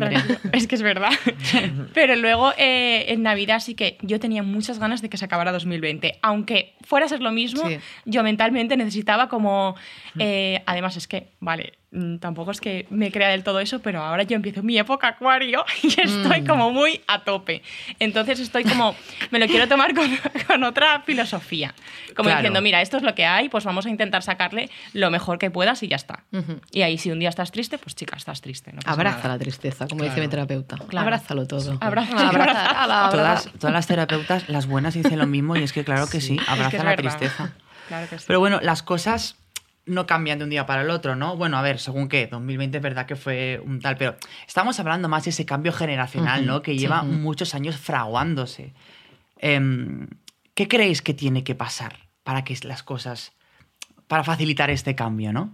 es 0.52 0.66
que 0.66 0.74
es 0.74 0.82
verdad. 0.82 1.10
Pero 1.94 2.16
luego 2.16 2.52
eh, 2.56 3.06
en 3.08 3.22
Navidad 3.22 3.60
sí 3.60 3.74
que 3.74 3.98
yo 4.02 4.20
tenía 4.20 4.42
muchas 4.42 4.78
ganas 4.78 5.02
de 5.02 5.08
que 5.08 5.16
se 5.16 5.24
acabara 5.24 5.52
2020. 5.52 6.18
Aunque 6.22 6.74
fuera 6.82 7.06
a 7.06 7.08
ser 7.08 7.20
lo 7.20 7.32
mismo, 7.32 7.68
Sí. 7.68 7.78
yo 8.04 8.22
mentalmente 8.22 8.76
necesitaba 8.76 9.28
como... 9.28 9.74
eh, 10.18 10.62
además 10.66 10.96
es 10.96 11.06
que, 11.08 11.28
vale, 11.40 11.72
mm, 11.92 12.16
tampoco 12.18 12.50
es 12.50 12.60
que 12.60 12.86
me 12.90 13.10
crea 13.10 13.28
del 13.30 13.42
todo 13.42 13.60
eso, 13.60 13.80
pero 13.80 14.02
ahora 14.02 14.22
yo 14.24 14.36
empiezo 14.36 14.62
mi 14.62 14.76
época 14.78 15.08
acuario 15.08 15.64
y 15.82 15.88
estoy 15.88 16.42
Mm. 16.42 16.46
como 16.46 16.70
muy 16.72 17.00
a 17.06 17.24
tope. 17.24 17.62
Entonces 17.98 18.38
estoy 18.40 18.64
como... 18.64 18.94
Me 19.30 19.38
lo 19.38 19.46
quiero 19.46 19.66
tomar 19.68 19.94
con, 19.94 20.10
con 20.46 20.62
otra 20.64 21.00
filosofía. 21.02 21.74
Como 22.16 22.28
Claro. 22.28 22.38
diciendo, 22.40 22.60
mira, 22.60 22.80
esto 22.82 22.96
es 22.98 23.02
lo 23.02 23.14
que 23.14 23.24
hay, 23.24 23.48
pues 23.48 23.64
vamos 23.64 23.86
a 23.86 23.90
intentar 23.90 24.22
sacarle 24.22 24.68
lo 24.92 25.10
mejor 25.10 25.38
que 25.38 25.50
puedas 25.50 25.82
y 25.82 25.88
ya 25.88 25.96
está. 25.96 26.24
Y 26.70 26.82
ahí 26.82 26.98
si 26.98 27.10
un 27.10 27.18
día 27.18 27.28
estás 27.28 27.50
triste, 27.50 27.78
pues 27.78 27.94
chica, 27.96 28.16
estás 28.16 28.40
triste. 28.40 28.72
No 28.74 28.80
pasa 28.80 28.90
Abraza 28.92 29.16
nada. 29.18 29.28
la 29.30 29.38
tristeza, 29.38 29.86
como 29.88 30.00
Claro. 30.00 30.10
dice 30.14 30.20
mi 30.20 30.28
terapeuta. 30.28 30.76
Claro. 30.88 31.06
Abrázalo 31.06 31.46
todo. 31.46 31.78
Abraza- 31.80 32.28
Abrazar, 32.28 32.76
ala, 32.76 33.08
Todas, 33.10 33.50
todas 33.58 33.72
las 33.72 33.86
terapeutas, 33.86 34.48
las 34.48 34.66
buenas, 34.66 34.94
dicen 34.94 35.18
lo 35.18 35.26
mismo 35.26 35.56
y 35.56 35.62
es 35.62 35.72
que 35.72 35.84
claro 35.84 36.06
que 36.08 36.20
sí, 36.20 36.36
Es 36.40 36.48
abraza 36.48 36.70
que 36.70 36.76
es 36.76 36.84
la 36.84 36.90
verdad. 36.90 37.16
tristeza. 37.18 37.52
Claro 37.88 38.06
que 38.10 38.18
sí. 38.18 38.24
Pero 38.26 38.40
bueno, 38.40 38.60
las 38.62 38.82
cosas 38.82 39.36
no 39.86 40.06
cambian 40.06 40.38
de 40.38 40.44
un 40.44 40.50
día 40.50 40.64
para 40.66 40.82
el 40.82 40.90
otro, 40.90 41.14
¿no? 41.14 41.36
Bueno, 41.36 41.58
a 41.58 41.62
ver, 41.62 41.78
según 41.78 42.08
qué, 42.08 42.26
2020 42.26 42.78
es 42.78 42.82
verdad 42.82 43.04
que 43.06 43.16
fue 43.16 43.60
un 43.64 43.80
tal, 43.80 43.96
pero 43.98 44.16
estamos 44.46 44.80
hablando 44.80 45.08
más 45.10 45.24
de 45.24 45.30
ese 45.30 45.44
cambio 45.44 45.72
generacional, 45.72 46.46
¿no? 46.46 46.62
Que 46.62 46.76
lleva 46.76 47.02
muchos 47.02 47.54
años 47.54 47.76
fraguándose. 47.76 48.72
Em, 49.38 50.08
¿Qué 50.54 50.68
creéis 50.68 51.02
que 51.02 51.12
tiene 51.14 51.44
que 51.44 51.54
pasar 51.54 51.98
para 52.22 52.44
que 52.44 52.56
las 52.62 52.82
cosas, 52.82 53.32
para 54.06 54.24
facilitar 54.24 54.70
este 54.70 54.94
cambio, 54.94 55.32
¿no? 55.32 55.52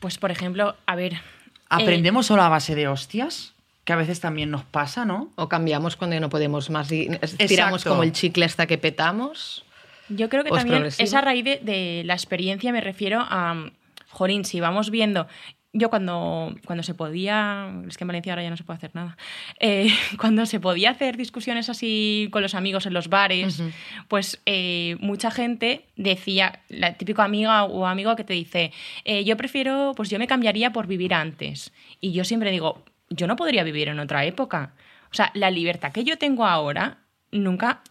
Pues, 0.00 0.18
por 0.18 0.30
ejemplo, 0.32 0.74
a 0.86 0.96
ver. 0.96 1.14
eh, 1.14 1.20
¿Aprendemos 1.68 2.26
solo 2.26 2.42
a 2.42 2.48
base 2.48 2.74
de 2.74 2.88
hostias? 2.88 3.54
Que 3.84 3.92
a 3.92 3.96
veces 3.96 4.20
también 4.20 4.50
nos 4.50 4.64
pasa, 4.64 5.04
¿no? 5.04 5.30
O 5.36 5.48
cambiamos 5.48 5.96
cuando 5.96 6.14
ya 6.14 6.20
no 6.20 6.28
podemos 6.28 6.68
más 6.70 6.90
y 6.92 7.08
Exacto. 7.38 7.88
como 7.90 8.02
el 8.02 8.12
chicle 8.12 8.44
hasta 8.44 8.66
que 8.66 8.76
petamos. 8.78 9.64
yo 10.08 10.28
creo 10.28 10.44
que 10.44 10.50
¿O 10.50 10.56
es 10.56 10.60
también 10.60 10.78
progresivo? 10.80 11.04
es 11.04 11.14
a 11.14 11.20
raíz 11.20 11.44
de, 11.44 11.60
de 11.62 12.02
la 12.04 12.14
experiencia, 12.14 12.72
me 12.72 12.80
refiero 12.80 13.20
a. 13.20 13.70
Jorín, 14.10 14.44
si 14.44 14.58
vamos 14.60 14.90
viendo. 14.90 15.28
Yo 15.72 15.88
cuando, 15.88 16.52
cuando 16.66 16.82
se 16.82 16.94
podía, 16.94 17.72
es 17.86 17.96
que 17.96 18.02
en 18.02 18.08
Valencia 18.08 18.32
ahora 18.32 18.42
ya 18.42 18.50
no 18.50 18.56
se 18.56 18.64
puede 18.64 18.78
hacer 18.78 18.90
nada, 18.94 19.16
eh, 19.60 19.88
cuando 20.18 20.44
se 20.46 20.58
podía 20.58 20.90
hacer 20.90 21.16
discusiones 21.16 21.68
así 21.68 22.28
con 22.32 22.42
los 22.42 22.56
amigos 22.56 22.86
en 22.86 22.92
los 22.92 23.08
bares, 23.08 23.62
pues 24.08 24.40
eh, 24.46 24.96
mucha 24.98 25.30
gente 25.30 25.86
decía, 25.94 26.58
la 26.68 26.94
típico 26.94 27.22
amiga 27.22 27.62
o 27.64 27.86
amigo 27.86 28.16
que 28.16 28.24
te 28.24 28.32
dice, 28.34 28.72
eh, 29.04 29.22
yo 29.24 29.36
prefiero, 29.36 29.92
pues 29.96 30.10
yo 30.10 30.18
me 30.18 30.26
cambiaría 30.26 30.72
por 30.72 30.88
vivir 30.88 31.14
antes. 31.14 31.72
Y 32.00 32.10
yo 32.12 32.24
siempre 32.24 32.50
digo, 32.50 32.84
yo 33.08 33.28
no 33.28 33.36
podría 33.36 33.62
vivir 33.62 33.86
en 33.88 34.00
otra 34.00 34.24
época. 34.24 34.74
O 35.12 35.14
sea, 35.14 35.30
la 35.34 35.50
libertad 35.52 35.92
que 35.92 36.02
yo 36.02 36.18
tengo 36.18 36.46
ahora 36.46 36.98
nunca, 37.30 37.82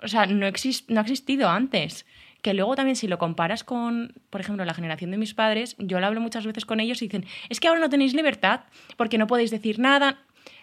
o 0.00 0.06
sea, 0.06 0.26
no, 0.26 0.46
exis- 0.46 0.84
no 0.86 1.00
ha 1.00 1.02
existido 1.02 1.48
antes. 1.48 2.06
Que 2.46 2.54
luego 2.54 2.76
también 2.76 2.94
si 2.94 3.08
lo 3.08 3.18
comparas 3.18 3.64
con, 3.64 4.14
por 4.30 4.40
ejemplo, 4.40 4.64
la 4.64 4.72
generación 4.72 5.10
de 5.10 5.16
mis 5.16 5.34
padres, 5.34 5.74
yo 5.80 5.98
lo 5.98 6.06
hablo 6.06 6.20
muchas 6.20 6.46
veces 6.46 6.64
con 6.64 6.78
ellos 6.78 7.02
y 7.02 7.06
dicen, 7.08 7.26
es 7.48 7.58
que 7.58 7.66
ahora 7.66 7.80
no 7.80 7.90
tenéis 7.90 8.14
libertad 8.14 8.60
porque 8.96 9.18
no 9.18 9.26
podéis 9.26 9.50
decir 9.50 9.80
nada. 9.80 10.20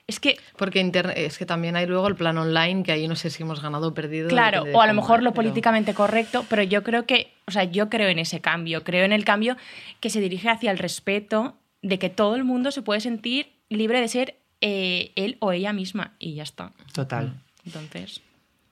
Es 0.08 0.22
que 0.22 0.38
Porque 0.56 0.80
internet, 0.80 1.18
es 1.18 1.38
que 1.38 1.46
también 1.46 1.76
hay 1.76 1.86
luego 1.86 2.08
el 2.08 2.16
plan 2.16 2.38
online, 2.38 2.84
que 2.84 2.94
ahí 2.94 3.06
no 3.10 3.18
sé 3.18 3.30
si 3.30 3.44
hemos 3.44 3.62
ganado 3.62 3.90
o 3.90 3.94
perdido. 3.94 4.30
Claro, 4.30 4.64
o 4.74 4.80
a 4.82 4.88
lo 4.88 4.94
mejor 4.94 5.24
lo 5.24 5.32
pero- 5.32 5.42
políticamente 5.44 5.94
correcto, 5.94 6.46
pero 6.50 6.64
yo 6.64 6.84
creo 6.84 7.06
que, 7.06 7.34
o 7.48 7.52
sea, 7.52 7.66
yo 7.66 7.90
creo 7.90 8.08
en 8.08 8.18
ese 8.20 8.40
cambio, 8.40 8.86
creo 8.86 9.04
en 9.04 9.12
el 9.12 9.26
cambio 9.26 9.58
que 10.00 10.10
se 10.10 10.22
dirige 10.22 10.48
hacia 10.50 10.72
el 10.72 10.78
respeto 10.78 11.58
de 11.82 12.00
que 12.00 12.10
todo 12.10 12.38
el 12.38 12.46
mundo 12.46 12.72
se 12.72 12.82
puede 12.82 13.02
sentir 13.02 13.52
libre 13.68 14.00
de 14.00 14.08
ser 14.08 14.38
eh, 14.62 15.12
él 15.18 15.36
o 15.42 15.52
ella 15.52 15.74
misma 15.74 16.14
y 16.18 16.36
ya 16.36 16.44
está. 16.44 16.72
Total. 16.94 17.34
Entonces, 17.66 18.22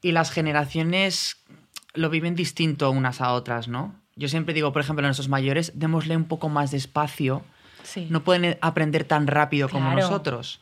Y 0.02 0.13
las 0.13 0.32
generaciones 0.32 1.36
lo 1.93 2.10
viven 2.10 2.36
distinto 2.36 2.89
unas 2.91 3.21
a 3.21 3.34
otras, 3.34 3.67
¿no? 3.67 3.95
Yo 4.15 4.27
siempre 4.27 4.54
digo, 4.54 4.71
por 4.73 4.82
ejemplo, 4.82 5.06
a 5.06 5.08
nuestros 5.10 5.30
mayores, 5.30 5.71
démosle 5.75 6.15
un 6.17 6.25
poco 6.25 6.49
más 6.49 6.71
de 6.71 6.77
espacio. 6.77 7.43
sí. 7.84 8.08
No 8.10 8.23
pueden 8.23 8.58
aprender 8.62 9.04
tan 9.06 9.25
rápido 9.27 9.67
como 9.69 9.91
Claro. 9.91 10.01
nosotros. 10.08 10.60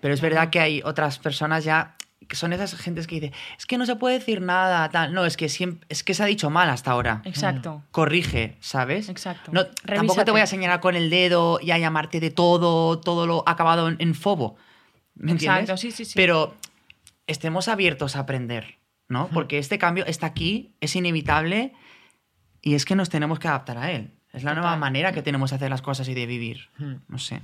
Pero 0.00 0.14
es 0.14 0.20
verdad 0.20 0.50
que 0.50 0.60
hay 0.60 0.82
otras 0.84 1.18
personas 1.18 1.64
ya 1.64 1.94
que 2.26 2.36
son 2.36 2.52
esas 2.52 2.74
gentes 2.74 3.06
que 3.06 3.14
dicen, 3.14 3.32
es 3.56 3.64
que 3.64 3.78
no 3.78 3.86
se 3.86 3.96
puede 3.96 4.18
decir 4.18 4.42
nada, 4.42 4.88
tal. 4.90 5.14
No, 5.14 5.24
es 5.24 5.36
que 5.36 5.48
siempre, 5.48 5.86
es 5.88 6.02
que 6.04 6.12
se 6.14 6.22
ha 6.22 6.26
dicho 6.26 6.50
mal 6.50 6.68
hasta 6.68 6.90
ahora. 6.90 7.22
Exacto. 7.24 7.82
Corrige, 7.90 8.56
¿sabes? 8.60 9.08
Exacto. 9.08 9.50
No, 9.52 9.66
tampoco 9.66 10.24
te 10.24 10.30
voy 10.30 10.40
a 10.40 10.46
señalar 10.46 10.80
con 10.80 10.94
el 10.96 11.08
dedo 11.10 11.58
y 11.62 11.70
a 11.70 11.78
llamarte 11.78 12.20
de 12.20 12.30
todo, 12.30 12.98
todo 12.98 13.26
lo 13.26 13.44
acabado 13.46 13.88
en, 13.88 13.96
en 14.00 14.14
fobo. 14.14 14.56
¿Me 15.14 15.32
entiendes? 15.32 15.62
Exacto, 15.62 15.76
sí, 15.80 15.90
sí, 15.90 16.04
sí. 16.04 16.12
Pero 16.16 16.54
estemos 17.26 17.68
abiertos 17.68 18.14
a 18.16 18.20
aprender, 18.20 18.77
¿no? 19.08 19.28
Porque 19.28 19.58
este 19.58 19.78
cambio 19.78 20.04
está 20.06 20.26
aquí, 20.26 20.74
es 20.80 20.94
inevitable 20.96 21.72
y 22.62 22.74
es 22.74 22.84
que 22.84 22.94
nos 22.94 23.08
tenemos 23.08 23.38
que 23.38 23.48
adaptar 23.48 23.78
a 23.78 23.90
él. 23.92 24.10
Es 24.32 24.44
la 24.44 24.54
nueva 24.54 24.76
manera 24.76 25.12
que 25.12 25.22
tenemos 25.22 25.50
de 25.50 25.56
hacer 25.56 25.70
las 25.70 25.82
cosas 25.82 26.08
y 26.08 26.14
de 26.14 26.26
vivir. 26.26 26.68
No 27.08 27.18
sé. 27.18 27.40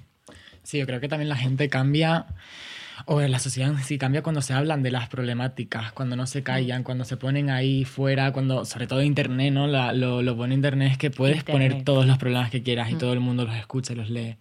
Sí, 0.63 0.79
yo 0.79 0.87
creo 0.87 1.01
que 1.01 1.09
también 1.09 1.29
la 1.29 1.37
gente 1.37 1.69
cambia, 1.69 2.27
o 3.07 3.21
la 3.21 3.39
sociedad 3.39 3.71
en 3.71 3.79
sí 3.83 3.99
cambia 3.99 4.23
cuando 4.23 4.41
se 4.43 4.53
hablan 4.55 4.83
de 4.83 4.91
las 4.91 5.09
problemáticas, 5.09 5.93
cuando 5.93 6.17
no 6.17 6.27
se 6.27 6.43
callan, 6.43 6.83
cuando 6.83 7.05
se 7.05 7.17
ponen 7.17 7.51
ahí 7.51 7.85
fuera, 7.85 8.33
cuando, 8.33 8.65
sobre 8.65 8.87
todo 8.87 9.03
Internet, 9.03 9.53
¿no? 9.53 9.67
La- 9.67 9.93
lo, 9.93 10.23
lo 10.23 10.35
bueno 10.35 10.51
de 10.53 10.57
Internet 10.57 10.93
es 10.93 10.99
que 10.99 11.11
puedes 11.11 11.39
Internet. 11.39 11.71
poner 11.73 11.85
todos 11.85 12.07
los 12.07 12.19
problemas 12.19 12.51
que 12.51 12.63
quieras 12.63 12.91
y 12.91 12.95
todo 12.95 13.13
el 13.13 13.21
mundo 13.21 13.45
los 13.45 13.55
escucha 13.57 13.93
y 13.93 13.97
los 13.97 14.11
lee. 14.11 14.37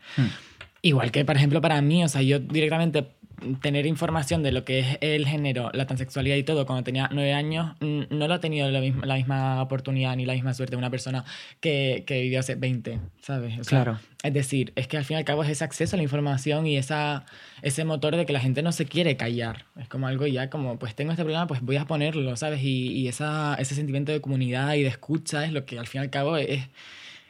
Igual 0.82 1.12
que, 1.12 1.24
por 1.26 1.36
ejemplo, 1.38 1.62
para 1.62 1.82
mí, 1.82 2.04
o 2.04 2.10
sea, 2.10 2.22
yo 2.22 2.40
directamente 2.40 3.08
tener 3.62 3.86
información 3.86 4.43
de 4.43 4.52
lo 4.52 4.63
que 4.65 4.80
es 4.80 4.98
el 5.02 5.28
género, 5.28 5.69
la 5.74 5.86
transexualidad 5.86 6.36
y 6.36 6.43
todo 6.43 6.65
cuando 6.65 6.84
tenía 6.84 7.10
nueve 7.12 7.34
años, 7.34 7.76
mm, 7.80 8.04
no 8.10 8.28
lo 8.28 8.34
ha 8.34 8.39
tenido 8.39 8.69
la 8.69 8.80
misma, 8.80 9.06
la 9.06 9.15
misma 9.15 9.62
oportunidad 9.62 10.15
ni 10.15 10.26
la 10.26 10.34
misma 10.34 10.54
suerte 10.54 10.72
de 10.72 10.78
una 10.78 10.89
persona 10.89 11.26
que, 11.60 12.04
que 12.08 12.22
vivió 12.22 12.39
hace 12.39 12.56
20, 12.56 13.00
¿sabes? 13.22 13.60
O 13.60 13.63
sea, 13.63 13.84
Claro. 13.84 14.00
Es 14.24 14.34
decir, 14.34 14.72
es 14.78 14.88
que 14.88 14.98
al 14.98 15.04
fin 15.04 15.15
y 15.15 15.17
al 15.17 15.26
cabo 15.26 15.43
es 15.43 15.50
ese 15.50 15.65
acceso 15.65 15.96
a 15.96 15.98
la 15.98 16.04
información 16.04 16.65
y 16.65 16.78
esa, 16.78 17.26
ese 17.62 17.84
motor 17.84 18.15
de 18.15 18.26
que 18.26 18.32
la 18.32 18.39
gente 18.39 18.62
no 18.62 18.72
se 18.72 18.86
quiere 18.86 19.17
callar. 19.17 19.65
Es 19.78 19.89
como 19.89 20.08
algo 20.08 20.26
ya 20.28 20.50
como, 20.50 20.80
pues 20.80 20.96
tengo 20.96 21.12
este 21.12 21.24
problema, 21.24 21.46
pues 21.46 21.60
voy 21.62 21.76
a 21.76 21.86
ponerlo, 21.86 22.36
¿sabes? 22.38 22.62
Y, 22.63 22.93
y 22.93 23.10
esa, 23.10 23.56
ese 23.56 23.76
sentimiento 23.76 24.13
de 24.13 24.22
comunidad 24.22 24.76
y 24.76 24.84
de 24.84 24.88
escucha 24.88 25.43
es 25.43 25.52
lo 25.52 25.65
que 25.65 25.78
al 25.78 25.88
fin 25.88 26.02
y 26.02 26.04
al 26.06 26.10
cabo 26.10 26.38
es 26.38 26.69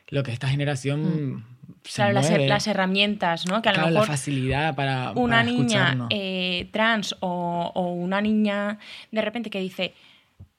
lo 0.09 0.21
que 0.23 0.31
esta 0.31 0.47
generación... 0.47 1.45
se 1.84 2.02
Claro, 2.02 2.13
las, 2.13 2.67
herramientas, 2.67 3.45
¿no? 3.45 3.62
Que 3.62 3.69
a 3.69 3.71
lo 3.71 3.76
Claro, 3.76 3.89
la 3.91 3.99
mejor 3.99 4.08
facilidad 4.08 4.76
para, 4.76 5.12
una 5.12 5.38
para 5.38 5.43
niña 5.43 6.08
eh, 6.10 6.69
trans 6.71 7.15
o, 7.19 7.71
o 7.73 7.91
una 7.93 8.21
niña 8.21 8.80
de 9.12 9.21
repente 9.21 9.49
que 9.49 9.60
dice, 9.60 9.93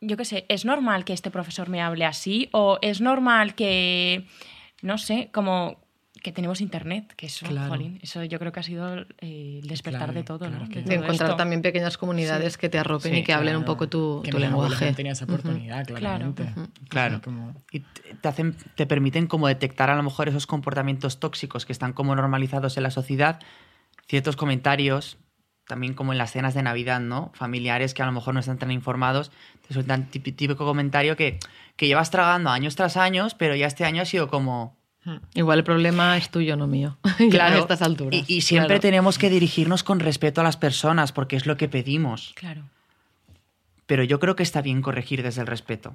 yo 0.01 0.17
qué 0.17 0.25
sé, 0.25 0.47
es 0.49 0.65
normal 0.65 1.05
que 1.05 1.13
este 1.13 1.31
profesor 1.31 1.69
me 1.69 1.81
hable 1.81 2.05
así 2.05 2.49
o 2.53 2.79
es 2.83 3.01
normal 3.01 3.55
que, 3.55 4.27
no 4.83 4.99
sé, 4.99 5.31
como 5.33 5.84
que 6.25 6.33
tenemos 6.33 6.63
internet, 6.63 7.13
que 7.17 7.27
eso, 7.27 7.45
Claro. 7.47 7.69
jolín, 7.69 7.99
eso 8.03 8.25
yo 8.25 8.39
creo 8.39 8.51
que 8.51 8.59
ha 8.59 8.63
sido 8.63 8.97
eh, 9.21 9.61
el 9.63 9.69
despertar 9.69 10.05
Claro, 10.07 10.13
de 10.15 10.23
todo, 10.25 10.39
claro 10.39 10.61
¿no? 10.65 10.69
que 10.71 10.77
De 10.77 10.83
sí. 10.83 10.89
De 10.89 10.95
todo 10.97 11.05
encontrar 11.05 11.29
esto. 11.31 11.37
también 11.37 11.61
pequeñas 11.61 11.99
comunidades 11.99 12.57
que 12.57 12.71
te 12.71 12.79
arropen 12.79 13.13
Sí, 13.13 13.19
y 13.19 13.23
que 13.25 13.35
hablen 13.35 13.57
un 13.57 13.63
Claro, 13.65 13.75
poco 13.75 13.89
tu, 13.91 14.23
que 14.25 14.31
tu 14.31 14.39
lenguaje. 14.39 14.87
no 14.91 14.97
tenían 14.97 15.13
esa 15.13 15.27
oportunidad, 15.27 15.87
claramente. 15.87 16.45
Ujú. 16.45 16.69
Claro. 16.89 17.21
Como- 17.23 17.55
Y 17.71 17.81
te, 18.23 18.27
hacen, 18.27 18.57
te 18.75 18.87
permiten 18.87 19.27
como 19.27 19.49
detectar 19.49 19.91
a 19.91 19.97
lo 19.97 20.03
mejor 20.03 20.31
esos 20.31 20.47
comportamientos 20.47 21.21
tóxicos 21.21 21.67
que 21.67 21.73
están 21.73 21.93
como 21.93 22.17
normalizados 22.17 22.79
en 22.79 22.85
la 22.85 22.91
sociedad, 22.91 23.39
ciertos 24.09 24.35
comentarios 24.35 25.19
también 25.67 25.93
como 25.93 26.13
en 26.13 26.19
las 26.19 26.33
cenas 26.33 26.55
de 26.55 26.63
Navidad, 26.63 27.01
¿no? 27.01 27.33
Familiares 27.35 27.93
que 27.93 28.03
a 28.03 28.07
lo 28.07 28.13
mejor 28.13 28.33
no 28.33 28.41
están 28.41 28.59
tan 28.59 28.71
informados, 28.71 29.31
te 29.69 29.75
sueltan 29.75 30.11
típ- 30.11 30.35
típico 30.37 30.65
comentario 30.65 31.17
que, 31.17 31.39
que 31.77 31.87
llevas 31.87 32.11
tragando 32.11 32.49
años 32.51 32.77
tras 32.77 32.97
años, 32.97 33.35
pero 33.35 33.55
ya 33.57 33.67
este 33.67 33.85
año 33.85 34.01
ha 34.01 34.07
sido 34.07 34.29
como... 34.29 34.77
Igual 35.35 35.59
el 35.59 35.65
problema 35.65 36.17
es 36.17 36.31
tuyo, 36.31 36.57
no 36.57 36.67
mío. 36.67 36.97
A 37.41 37.59
estas 37.59 37.83
alturas. 37.83 38.25
Y, 38.29 38.37
y 38.37 38.41
siempre 38.41 38.69
Claro. 38.77 38.81
tenemos 38.81 39.19
que 39.19 39.29
dirigirnos 39.31 39.83
con 39.83 40.01
respeto 40.01 40.41
a 40.41 40.45
las 40.45 40.57
personas, 40.57 41.13
porque 41.13 41.37
es 41.37 41.47
lo 41.47 41.57
que 41.57 41.69
pedimos. 41.69 42.33
Claro, 42.37 42.63
Pero 43.87 44.03
yo 44.03 44.19
creo 44.19 44.35
que 44.37 44.43
está 44.43 44.63
bien 44.63 44.81
corregir 44.81 45.23
desde 45.23 45.43
el 45.43 45.47
respeto, 45.47 45.95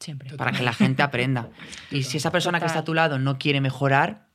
siempre. 0.00 0.36
para 0.36 0.50
que 0.52 0.62
la 0.62 0.72
gente 0.72 1.02
aprenda. 1.04 1.48
Y 1.90 2.02
si 2.02 2.16
esa 2.16 2.32
persona 2.32 2.58
que 2.60 2.66
está 2.66 2.80
a 2.80 2.84
tu 2.84 2.94
lado 2.94 3.18
no 3.18 3.38
quiere 3.38 3.60
mejorar, 3.60 4.26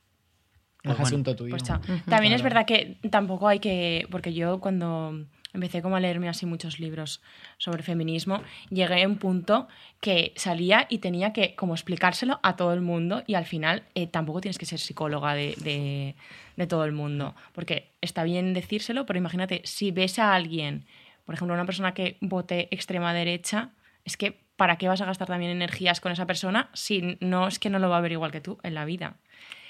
es 0.82 0.88
Pues 0.88 0.96
bueno, 0.96 1.06
asunto 1.06 1.36
tuyo. 1.36 1.50
Pues. 1.56 1.62
También 2.06 2.32
es 2.32 2.40
Claro. 2.40 2.54
verdad 2.54 2.66
que 2.66 2.98
tampoco 3.10 3.48
hay 3.48 3.58
que. 3.58 4.06
Porque 4.10 4.32
yo 4.34 4.58
cuando 4.60 5.24
empecé 5.54 5.80
como 5.80 5.96
a 5.96 6.00
leerme 6.00 6.28
así 6.28 6.44
muchos 6.46 6.78
libros 6.80 7.22
sobre 7.58 7.82
feminismo, 7.82 8.42
llegué 8.70 9.02
a 9.04 9.08
un 9.08 9.16
punto 9.16 9.68
que 10.00 10.32
salía 10.36 10.86
y 10.90 10.98
tenía 10.98 11.32
que 11.32 11.54
como 11.54 11.74
explicárselo 11.74 12.40
a 12.42 12.56
todo 12.56 12.74
el 12.74 12.80
mundo 12.82 13.22
y 13.26 13.34
al 13.34 13.46
final 13.46 13.84
eh, 13.94 14.06
tampoco 14.06 14.40
tienes 14.40 14.58
que 14.58 14.66
ser 14.66 14.78
psicóloga 14.80 15.34
de, 15.34 15.54
de- 15.62 16.14
de 16.56 16.66
todo 16.66 16.84
el 16.84 16.92
mundo. 16.92 17.34
Porque 17.52 17.92
está 18.00 18.22
bien 18.24 18.52
decírselo, 18.52 19.06
pero 19.06 19.18
imagínate, 19.18 19.62
si 19.64 19.90
ves 19.92 20.18
a 20.18 20.34
alguien, 20.34 20.84
por 21.24 21.34
ejemplo, 21.34 21.54
una 21.54 21.64
persona 21.64 21.94
que 21.94 22.16
vote 22.20 22.68
extrema 22.70 23.14
derecha, 23.14 23.70
es 24.04 24.16
que 24.16 24.38
¿para 24.56 24.76
qué 24.76 24.86
vas 24.88 25.00
a 25.00 25.06
gastar 25.06 25.26
también 25.28 25.50
energías 25.50 26.00
con 26.00 26.12
esa 26.12 26.26
persona 26.26 26.68
si 26.74 27.16
no 27.20 27.48
es 27.48 27.58
que 27.58 27.70
no 27.70 27.78
lo 27.78 27.88
va 27.88 27.96
a 27.98 28.00
ver 28.00 28.12
igual 28.12 28.30
que 28.30 28.40
tú 28.40 28.58
en 28.62 28.74
la 28.74 28.84
vida? 28.84 29.16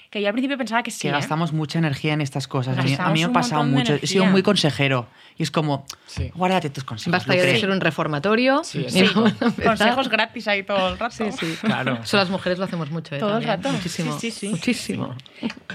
Que 0.09 0.21
yo 0.21 0.27
al 0.27 0.33
principio 0.33 0.57
pensaba 0.57 0.83
que 0.83 0.91
sí. 0.91 1.01
que 1.01 1.07
¿eh? 1.09 1.11
gastamos 1.11 1.51
mucha 1.51 1.79
energía 1.79 2.13
en 2.13 2.21
estas 2.21 2.47
cosas. 2.47 2.77
A 2.77 2.83
mí, 2.83 2.89
a 2.89 2.91
Gastamos 2.91 3.13
mí 3.13 3.19
me 3.19 3.25
ha 3.25 3.33
pasado 3.33 3.63
mucho. 3.63 3.95
He 3.95 4.07
sido 4.07 4.25
muy 4.25 4.43
consejero. 4.43 5.07
Y 5.37 5.43
es 5.43 5.51
como, 5.51 5.85
Sí. 6.05 6.31
guárdate 6.35 6.69
tus 6.69 6.83
consejos. 6.83 7.11
Basta 7.11 7.35
ya 7.35 7.43
de 7.43 7.59
ser 7.59 7.69
un 7.69 7.81
reformatorio. 7.81 8.63
Sí, 8.63 8.85
empezar. 8.87 9.33
Consejos 9.63 10.09
gratis 10.09 10.47
ahí 10.47 10.63
todo 10.63 10.89
el 10.89 10.97
rato. 10.97 11.15
Sí, 11.15 11.31
sí. 11.31 11.57
Claro. 11.61 11.99
Eso 12.03 12.17
las 12.17 12.29
mujeres 12.29 12.57
lo 12.59 12.65
hacemos 12.65 12.89
mucho, 12.91 13.15
¿eh? 13.15 13.19
Todo 13.19 13.37
el 13.37 13.43
rato. 13.43 13.69
Muchísimo. 13.69 14.17
Sí, 14.19 14.31
sí, 14.31 14.39
sí. 14.39 14.49
Muchísimo. 14.49 15.15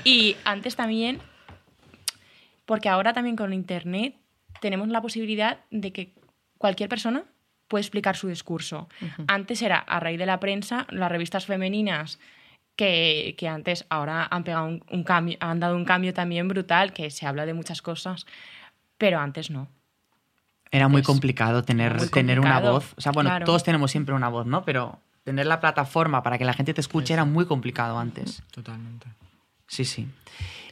Y 0.05 0.37
antes 0.45 0.77
también, 0.77 1.21
porque 2.66 2.88
ahora 2.88 3.12
también 3.12 3.37
con 3.37 3.53
Internet 3.53 4.14
tenemos 4.61 4.88
la 4.88 5.01
posibilidad 5.03 5.59
de 5.71 5.93
que 5.93 6.14
cualquier 6.59 6.88
persona 6.88 7.25
puede 7.69 7.83
explicar 7.83 8.16
su 8.16 8.29
discurso. 8.29 8.88
Antes 9.29 9.62
era 9.62 9.79
a 9.79 10.01
raíz 10.01 10.19
de 10.19 10.27
la 10.27 10.40
prensa, 10.40 10.87
las 10.90 11.11
revistas 11.11 11.47
femeninas 11.47 12.19
que, 12.81 13.35
que 13.37 13.47
antes 13.47 13.85
ahora 13.90 14.27
han 14.31 14.43
pegado 14.43 14.66
un, 14.66 14.83
un 14.90 15.05
cambio, 15.05 15.37
han 15.40 15.61
dado 15.61 15.77
un 15.77 15.85
cambio 15.85 16.14
también 16.14 16.49
brutal, 16.49 16.95
que 16.95 17.11
se 17.11 17.27
habla 17.27 17.45
de 17.45 17.53
muchas 17.53 17.83
cosas, 17.83 18.25
pero 18.97 19.21
antes 19.21 19.51
no. 19.51 19.69
Era 20.71 20.88
muy 20.88 21.03
Es 21.03 21.07
complicado 21.07 21.62
tener, 21.62 21.97
muy 21.97 22.09
tener 22.09 22.40
una 22.40 22.59
voz. 22.59 22.95
O 22.97 23.01
sea, 23.03 23.12
bueno, 23.12 23.29
claro. 23.29 23.45
todos 23.45 23.64
tenemos 23.64 23.90
siempre 23.90 24.14
una 24.14 24.29
voz, 24.31 24.47
¿no? 24.47 24.64
Pero 24.64 24.99
tener 25.25 25.45
la 25.47 25.61
plataforma 25.61 26.23
para 26.23 26.38
que 26.38 26.47
la 26.47 26.55
gente 26.55 26.73
te 26.73 26.81
escuche 26.81 27.12
era 27.12 27.27
muy 27.27 27.45
complicado 27.45 27.99
antes. 27.99 28.43
Totalmente. 28.51 29.07
Sí, 29.66 29.85
sí. 29.85 30.09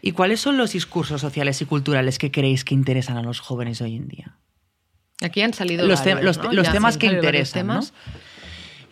¿Y 0.01 0.13
cuáles 0.13 0.41
son 0.41 0.57
los 0.57 0.73
discursos 0.73 1.21
sociales 1.21 1.61
y 1.61 1.67
culturales 1.67 2.19
que 2.19 2.31
creéis 2.31 2.65
que 2.65 2.73
interesan 2.75 3.19
a 3.19 3.23
los 3.23 3.41
jóvenes 3.41 3.83
hoy 3.83 3.97
en 3.97 4.09
día? 4.09 4.37
Aquí 5.23 5.43
han 5.43 5.53
salido 5.53 5.87
Los 5.87 6.03
te- 6.03 6.15
varios, 6.15 6.37
los 6.39 6.55
los 6.55 6.71
temas 6.73 6.97
que 6.97 7.07
interesan, 7.07 7.67
¿no? 7.67 7.81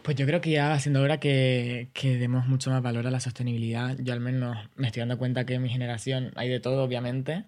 Pues 0.06 0.16
yo 0.16 0.24
creo 0.24 0.40
que 0.40 0.52
ya 0.52 0.78
siendo 0.78 1.02
hora 1.02 1.18
que, 1.18 1.90
que 1.92 2.16
demos 2.16 2.46
mucho 2.46 2.70
más 2.70 2.80
valor 2.80 3.08
a 3.08 3.10
la 3.10 3.18
sostenibilidad. 3.18 3.96
Yo 3.98 4.12
al 4.12 4.20
menos 4.20 4.56
me 4.76 4.86
estoy 4.86 5.00
dando 5.00 5.18
cuenta 5.18 5.44
que 5.44 5.54
en 5.54 5.62
mi 5.62 5.68
generación 5.68 6.30
hay 6.36 6.48
de 6.48 6.60
todo, 6.60 6.84
obviamente, 6.84 7.46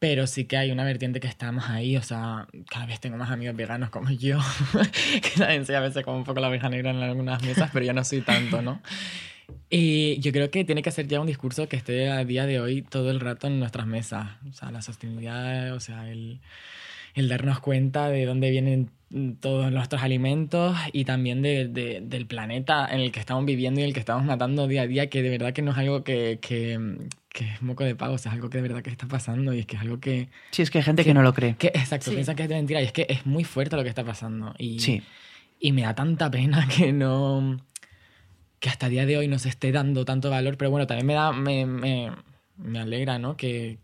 pero 0.00 0.26
sí 0.26 0.46
que 0.46 0.56
hay 0.56 0.72
una 0.72 0.82
vertiente 0.84 1.20
que 1.20 1.28
está 1.28 1.52
más 1.52 1.70
ahí. 1.70 1.96
O 1.96 2.02
sea, 2.02 2.48
cada 2.68 2.86
vez 2.86 2.98
tengo 2.98 3.18
más 3.18 3.30
amigos 3.30 3.54
veganos 3.54 3.90
como 3.90 4.10
yo, 4.18 4.40
que 5.22 5.30
también 5.38 5.64
soy 5.64 5.76
a 5.76 5.80
veces 5.80 6.04
como 6.04 6.16
un 6.16 6.24
poco 6.24 6.40
la 6.40 6.48
oveja 6.48 6.68
negra 6.68 6.90
en 6.90 6.96
algunas 6.96 7.40
mesas, 7.44 7.70
pero 7.72 7.84
yo 7.86 7.92
no 7.92 8.02
soy 8.02 8.22
tanto, 8.22 8.62
¿no? 8.62 8.82
Y 9.70 10.18
yo 10.18 10.32
creo 10.32 10.50
que 10.50 10.64
tiene 10.64 10.82
que 10.82 10.90
ser 10.90 11.06
ya 11.06 11.20
un 11.20 11.28
discurso 11.28 11.68
que 11.68 11.76
esté 11.76 12.10
a 12.10 12.24
día 12.24 12.46
de 12.46 12.58
hoy 12.58 12.82
todo 12.82 13.12
el 13.12 13.20
rato 13.20 13.46
en 13.46 13.60
nuestras 13.60 13.86
mesas. 13.86 14.28
O 14.50 14.52
sea, 14.52 14.72
la 14.72 14.82
sostenibilidad, 14.82 15.72
o 15.72 15.78
sea, 15.78 16.10
el, 16.10 16.40
el 17.14 17.28
darnos 17.28 17.60
cuenta 17.60 18.08
de 18.08 18.26
dónde 18.26 18.50
vienen 18.50 18.90
todos 19.40 19.70
nuestros 19.70 20.02
alimentos 20.02 20.76
y 20.92 21.04
también 21.04 21.42
de- 21.42 21.68
de- 21.68 22.00
del 22.02 22.26
planeta 22.26 22.86
en 22.90 23.00
el 23.00 23.12
que 23.12 23.20
estamos 23.20 23.44
viviendo 23.44 23.80
y 23.80 23.84
el 23.84 23.92
que 23.92 24.00
estamos 24.00 24.24
matando 24.24 24.66
día 24.66 24.82
a 24.82 24.86
día, 24.86 25.10
que 25.10 25.22
de 25.22 25.28
verdad 25.30 25.52
que 25.52 25.60
no 25.62 25.72
es 25.72 25.78
algo 25.78 26.02
que, 26.02 26.38
que, 26.40 26.78
que 27.28 27.44
es 27.44 27.62
moco 27.62 27.84
de 27.84 27.94
pago, 27.94 28.14
o 28.14 28.18
sea, 28.18 28.30
es 28.32 28.36
algo 28.36 28.48
que 28.48 28.58
de 28.58 28.62
verdad 28.62 28.82
que 28.82 28.90
está 28.90 29.06
pasando 29.06 29.52
y 29.52 29.58
es 29.60 29.66
que 29.66 29.76
es 29.76 29.82
algo 29.82 30.00
que... 30.00 30.28
Sí, 30.50 30.62
es 30.62 30.70
que 30.70 30.78
hay 30.78 30.84
gente 30.84 31.04
que 31.04 31.12
no 31.14 31.22
lo 31.22 31.34
cree. 31.34 31.56
que 31.56 31.68
exacto, 31.68 32.06
Sí. 32.10 32.14
piensan 32.16 32.36
que 32.36 32.44
es 32.44 32.48
de 32.48 32.54
mentira 32.54 32.80
y 32.80 32.84
es 32.86 32.92
que 32.92 33.06
es 33.08 33.26
muy 33.26 33.44
fuerte 33.44 33.76
lo 33.76 33.82
que 33.82 33.88
está 33.90 34.04
pasando. 34.04 34.54
Y, 34.58 34.80
Sí. 34.80 35.02
y 35.60 35.72
me 35.72 35.82
da 35.82 35.94
tanta 35.94 36.30
pena 36.30 36.66
que 36.76 36.92
no. 36.92 37.58
que 38.60 38.68
hasta 38.68 38.86
el 38.86 38.92
día 38.92 39.06
de 39.06 39.16
hoy 39.18 39.28
no 39.28 39.38
se 39.38 39.48
esté 39.48 39.72
dando 39.72 40.04
tanto 40.04 40.30
valor, 40.30 40.56
pero 40.56 40.70
bueno, 40.70 40.86
también 40.86 41.06
me 41.06 41.14
da. 41.14 41.32
me, 41.32 41.66
me, 41.66 42.12
me 42.56 42.78
alegra, 42.78 43.18
¿no? 43.18 43.36
Que, 43.36 43.78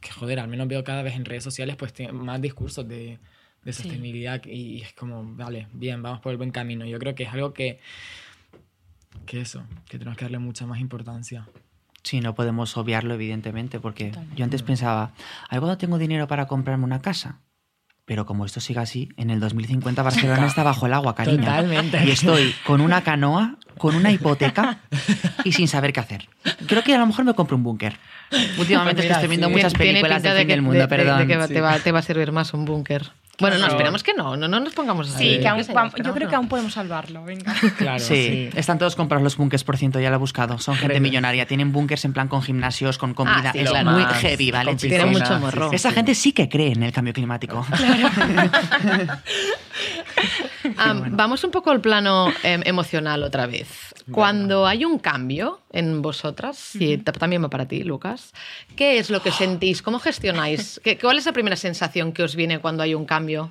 que, 0.00 0.10
joder, 0.10 0.40
al 0.40 0.48
menos 0.48 0.66
veo 0.68 0.82
cada 0.84 1.02
vez 1.02 1.14
en 1.14 1.24
redes 1.24 1.44
sociales 1.44 1.76
pues 1.76 1.94
más 2.12 2.42
discursos 2.42 2.86
de, 2.88 3.18
de 3.64 3.72
Sí. 3.72 3.82
sostenibilidad 3.82 4.44
y 4.44 4.82
es 4.82 4.92
como, 4.92 5.24
vale, 5.24 5.68
bien, 5.72 6.02
vamos 6.02 6.20
por 6.20 6.32
el 6.32 6.36
buen 6.38 6.50
camino. 6.50 6.84
Yo 6.84 6.98
creo 6.98 7.14
que 7.14 7.22
es 7.24 7.32
algo 7.32 7.52
que. 7.54 7.80
que 9.26 9.40
eso, 9.40 9.64
que 9.88 9.98
tenemos 9.98 10.18
que 10.18 10.24
darle 10.26 10.38
mucha 10.38 10.66
más 10.66 10.80
importancia. 10.80 11.48
Sí, 12.02 12.20
no 12.20 12.34
podemos 12.34 12.76
obviarlo, 12.76 13.14
evidentemente, 13.14 13.80
porque 13.80 14.06
Totalmente. 14.08 14.36
yo 14.36 14.44
antes 14.44 14.62
pensaba, 14.62 15.12
¿ay, 15.48 15.58
cuándo 15.58 15.78
tengo 15.78 15.96
dinero 15.96 16.28
para 16.28 16.46
comprarme 16.46 16.84
una 16.84 17.00
casa? 17.00 17.40
Pero 18.04 18.26
como 18.26 18.44
esto 18.44 18.60
sigue 18.60 18.80
así, 18.80 19.08
en 19.16 19.30
el 19.30 19.40
2050 19.40 20.02
Barcelona 20.02 20.46
está 20.46 20.62
bajo 20.62 20.84
el 20.84 20.92
agua, 20.92 21.14
cariño. 21.14 21.38
Totalmente. 21.38 22.04
Y 22.04 22.10
estoy 22.10 22.54
con 22.66 22.82
una 22.82 23.02
canoa, 23.02 23.56
con 23.78 23.94
una 23.94 24.12
hipoteca 24.12 24.80
y 25.44 25.52
sin 25.52 25.68
saber 25.68 25.94
qué 25.94 26.00
hacer. 26.00 26.28
Creo 26.66 26.82
que 26.84 26.94
a 26.94 26.98
lo 26.98 27.06
mejor 27.06 27.24
me 27.24 27.32
compro 27.32 27.56
un 27.56 27.62
búnker. 27.62 27.96
Últimamente 28.58 29.00
es 29.00 29.06
que 29.06 29.08
Mira, 29.08 29.14
estoy 29.14 29.28
viendo 29.30 29.46
sí. 29.46 29.52
muchas 29.54 29.72
películas 29.72 30.22
del 30.22 30.32
de 30.34 30.38
fin 30.40 30.46
que- 30.48 30.52
del 30.52 30.60
mundo, 30.62 30.74
de- 30.74 30.80
de- 30.80 30.88
perdón. 30.88 31.26
de 31.26 31.34
que 31.34 31.42
sí. 31.48 31.54
te, 31.54 31.60
va, 31.62 31.78
te 31.78 31.92
va 31.92 32.00
a 32.00 32.02
servir 32.02 32.30
más 32.32 32.52
un 32.52 32.66
búnker. 32.66 33.10
Bueno, 33.40 33.56
no, 33.56 33.60
Claro. 33.62 33.74
esperemos 33.74 34.02
que 34.04 34.14
no, 34.14 34.36
no, 34.36 34.46
no 34.46 34.60
nos 34.60 34.72
pongamos 34.74 35.12
así. 35.12 35.34
Sí, 35.34 35.40
que 35.40 35.48
aún, 35.48 35.62
yo 36.04 36.14
creo 36.14 36.28
que 36.28 36.36
aún 36.36 36.48
podemos 36.48 36.72
salvarlo, 36.74 37.24
venga. 37.24 37.52
Claro, 37.78 37.98
Sí, 37.98 38.48
están 38.54 38.78
todos 38.78 38.94
comprados 38.94 39.24
los 39.24 39.36
búnkers, 39.36 39.64
por 39.64 39.76
ciento, 39.76 39.98
ya 39.98 40.08
lo 40.10 40.16
he 40.16 40.18
buscado. 40.18 40.58
Son 40.58 40.76
gente 40.76 41.00
millonaria, 41.00 41.46
tienen 41.46 41.72
búnkers 41.72 42.04
en 42.04 42.12
plan 42.12 42.28
con 42.28 42.42
gimnasios, 42.42 42.96
con 42.98 43.12
comida. 43.14 43.42
Ah, 43.46 43.52
sí, 43.52 43.58
es 43.58 43.70
claro. 43.70 43.90
muy 43.90 44.04
heavy, 44.04 44.50
¿vale? 44.52 44.70
con 44.70 44.76
chicos? 44.78 44.96
Tiene 44.96 45.04
piscina, 45.10 45.28
mucho 45.28 45.34
sí, 45.34 45.40
morro. 45.56 45.70
sí. 45.70 45.76
Esa 45.76 45.90
gente 45.90 46.14
sí 46.14 46.32
que 46.32 46.48
cree 46.48 46.72
en 46.72 46.82
el 46.84 46.92
cambio 46.92 47.12
climático. 47.12 47.66
Ah, 50.76 50.94
Vamos 51.10 51.44
un 51.44 51.50
poco 51.50 51.70
al 51.70 51.80
plano 51.80 52.32
em, 52.42 52.62
emocional 52.64 53.22
otra 53.22 53.46
vez. 53.46 53.93
Cuando 54.12 54.66
hay 54.66 54.84
un 54.84 54.98
cambio 54.98 55.60
en 55.72 56.02
vosotras, 56.02 56.76
y 56.76 56.98
ta- 56.98 57.12
también 57.12 57.42
va 57.42 57.48
para 57.48 57.66
ti, 57.66 57.84
Lucas, 57.84 58.32
¿qué 58.76 58.98
es 58.98 59.08
lo 59.10 59.22
que 59.22 59.30
sentís? 59.30 59.80
¿Cómo 59.80 59.98
gestionáis? 59.98 60.80
¿Qué, 60.84 60.98
¿Cuál 60.98 61.16
es 61.18 61.24
la 61.26 61.32
primera 61.32 61.56
sensación 61.56 62.12
que 62.12 62.22
os 62.22 62.36
viene 62.36 62.58
cuando 62.58 62.82
hay 62.82 62.94
un 62.94 63.06
cambio? 63.06 63.50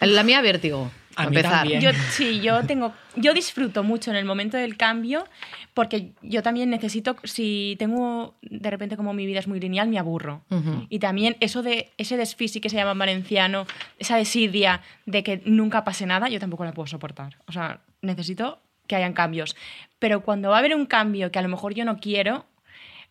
La 0.00 0.22
mía, 0.22 0.40
vértigo. 0.40 0.90
A 1.16 1.22
mí 1.28 1.36
empezar. 1.36 1.52
también. 1.60 1.80
Yo, 1.82 1.90
sí, 2.10 2.40
yo 2.40 2.64
tengo, 2.64 2.94
yo 3.16 3.34
disfruto 3.34 3.82
mucho 3.82 4.10
en 4.10 4.16
el 4.16 4.24
momento 4.24 4.56
del 4.56 4.76
cambio 4.78 5.26
porque 5.74 6.12
yo 6.22 6.42
también 6.42 6.70
necesito, 6.70 7.16
si 7.24 7.76
tengo 7.78 8.36
de 8.42 8.70
repente 8.70 8.96
como 8.96 9.12
mi 9.12 9.26
vida 9.26 9.40
es 9.40 9.48
muy 9.48 9.60
lineal, 9.60 9.88
me 9.88 9.98
aburro. 9.98 10.42
Ujú. 10.50 10.86
Y 10.88 10.98
también 11.00 11.36
eso 11.40 11.62
de 11.62 11.90
ese 11.98 12.16
desfisi 12.16 12.60
que 12.60 12.70
se 12.70 12.76
llama 12.76 12.92
en 12.92 12.98
valenciano, 12.98 13.66
esa 13.98 14.16
desidia 14.16 14.80
de 15.04 15.22
que 15.22 15.42
nunca 15.44 15.84
pase 15.84 16.06
nada, 16.06 16.28
yo 16.30 16.38
tampoco 16.40 16.64
la 16.64 16.72
puedo 16.72 16.86
soportar. 16.86 17.36
O 17.46 17.52
sea, 17.52 17.80
necesito 18.00 18.60
que 18.90 18.96
hayan 18.96 19.12
cambios. 19.12 19.56
Pero 20.00 20.22
cuando 20.22 20.50
va 20.50 20.56
a 20.56 20.58
haber 20.58 20.74
un 20.74 20.84
cambio 20.84 21.30
que 21.30 21.38
a 21.38 21.42
lo 21.42 21.48
mejor 21.48 21.74
yo 21.74 21.84
no 21.84 21.98
quiero, 21.98 22.44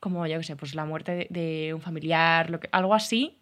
como 0.01 0.27
yo 0.27 0.37
qué 0.37 0.43
sé, 0.43 0.55
pues 0.57 0.75
la 0.75 0.83
muerte 0.83 1.27
de, 1.29 1.73
un 1.73 1.81
familiar, 1.81 2.49
lo 2.49 2.59
que- 2.59 2.67
algo 2.73 2.93
así, 2.93 3.39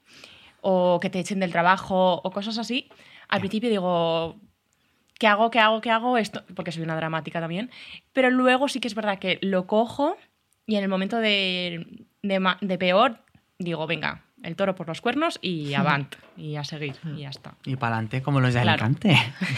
o 0.61 0.99
que 1.01 1.09
te 1.09 1.19
echen 1.19 1.39
del 1.39 1.51
trabajo 1.51 2.21
o 2.23 2.31
cosas 2.31 2.59
así, 2.59 2.89
al 3.27 3.39
principio 3.39 3.69
digo, 3.69 4.37
¿qué 5.19 5.25
hago? 5.25 5.49
¿Qué 5.49 5.59
hago? 5.59 5.81
¿Qué 5.81 5.89
hago? 5.89 6.17
Esto, 6.17 6.43
porque 6.55 6.71
soy 6.71 6.83
una 6.83 6.95
dramática 6.95 7.39
también. 7.39 7.71
Pero 8.13 8.29
luego 8.29 8.67
sí 8.67 8.79
que 8.79 8.87
es 8.87 8.95
verdad 8.95 9.17
que 9.17 9.39
lo 9.41 9.65
cojo 9.65 10.15
y 10.67 10.75
en 10.75 10.83
el 10.83 10.89
momento 10.89 11.17
de, 11.17 12.05
de 12.21 12.77
peor 12.77 13.19
digo, 13.57 13.87
venga, 13.87 14.26
el 14.43 14.55
toro 14.55 14.75
por 14.75 14.87
los 14.87 15.01
cuernos 15.01 15.39
y 15.41 15.73
avant, 15.73 16.15
y 16.37 16.55
a 16.55 16.63
seguir, 16.63 16.95
y 17.15 17.21
ya 17.21 17.29
está. 17.29 17.55
Y 17.65 17.75
para 17.75 17.95
adelante, 17.95 18.21
como 18.21 18.39
los 18.39 18.53
de 18.53 18.61
Claro. 18.61 18.85
Alicante. 18.85 19.17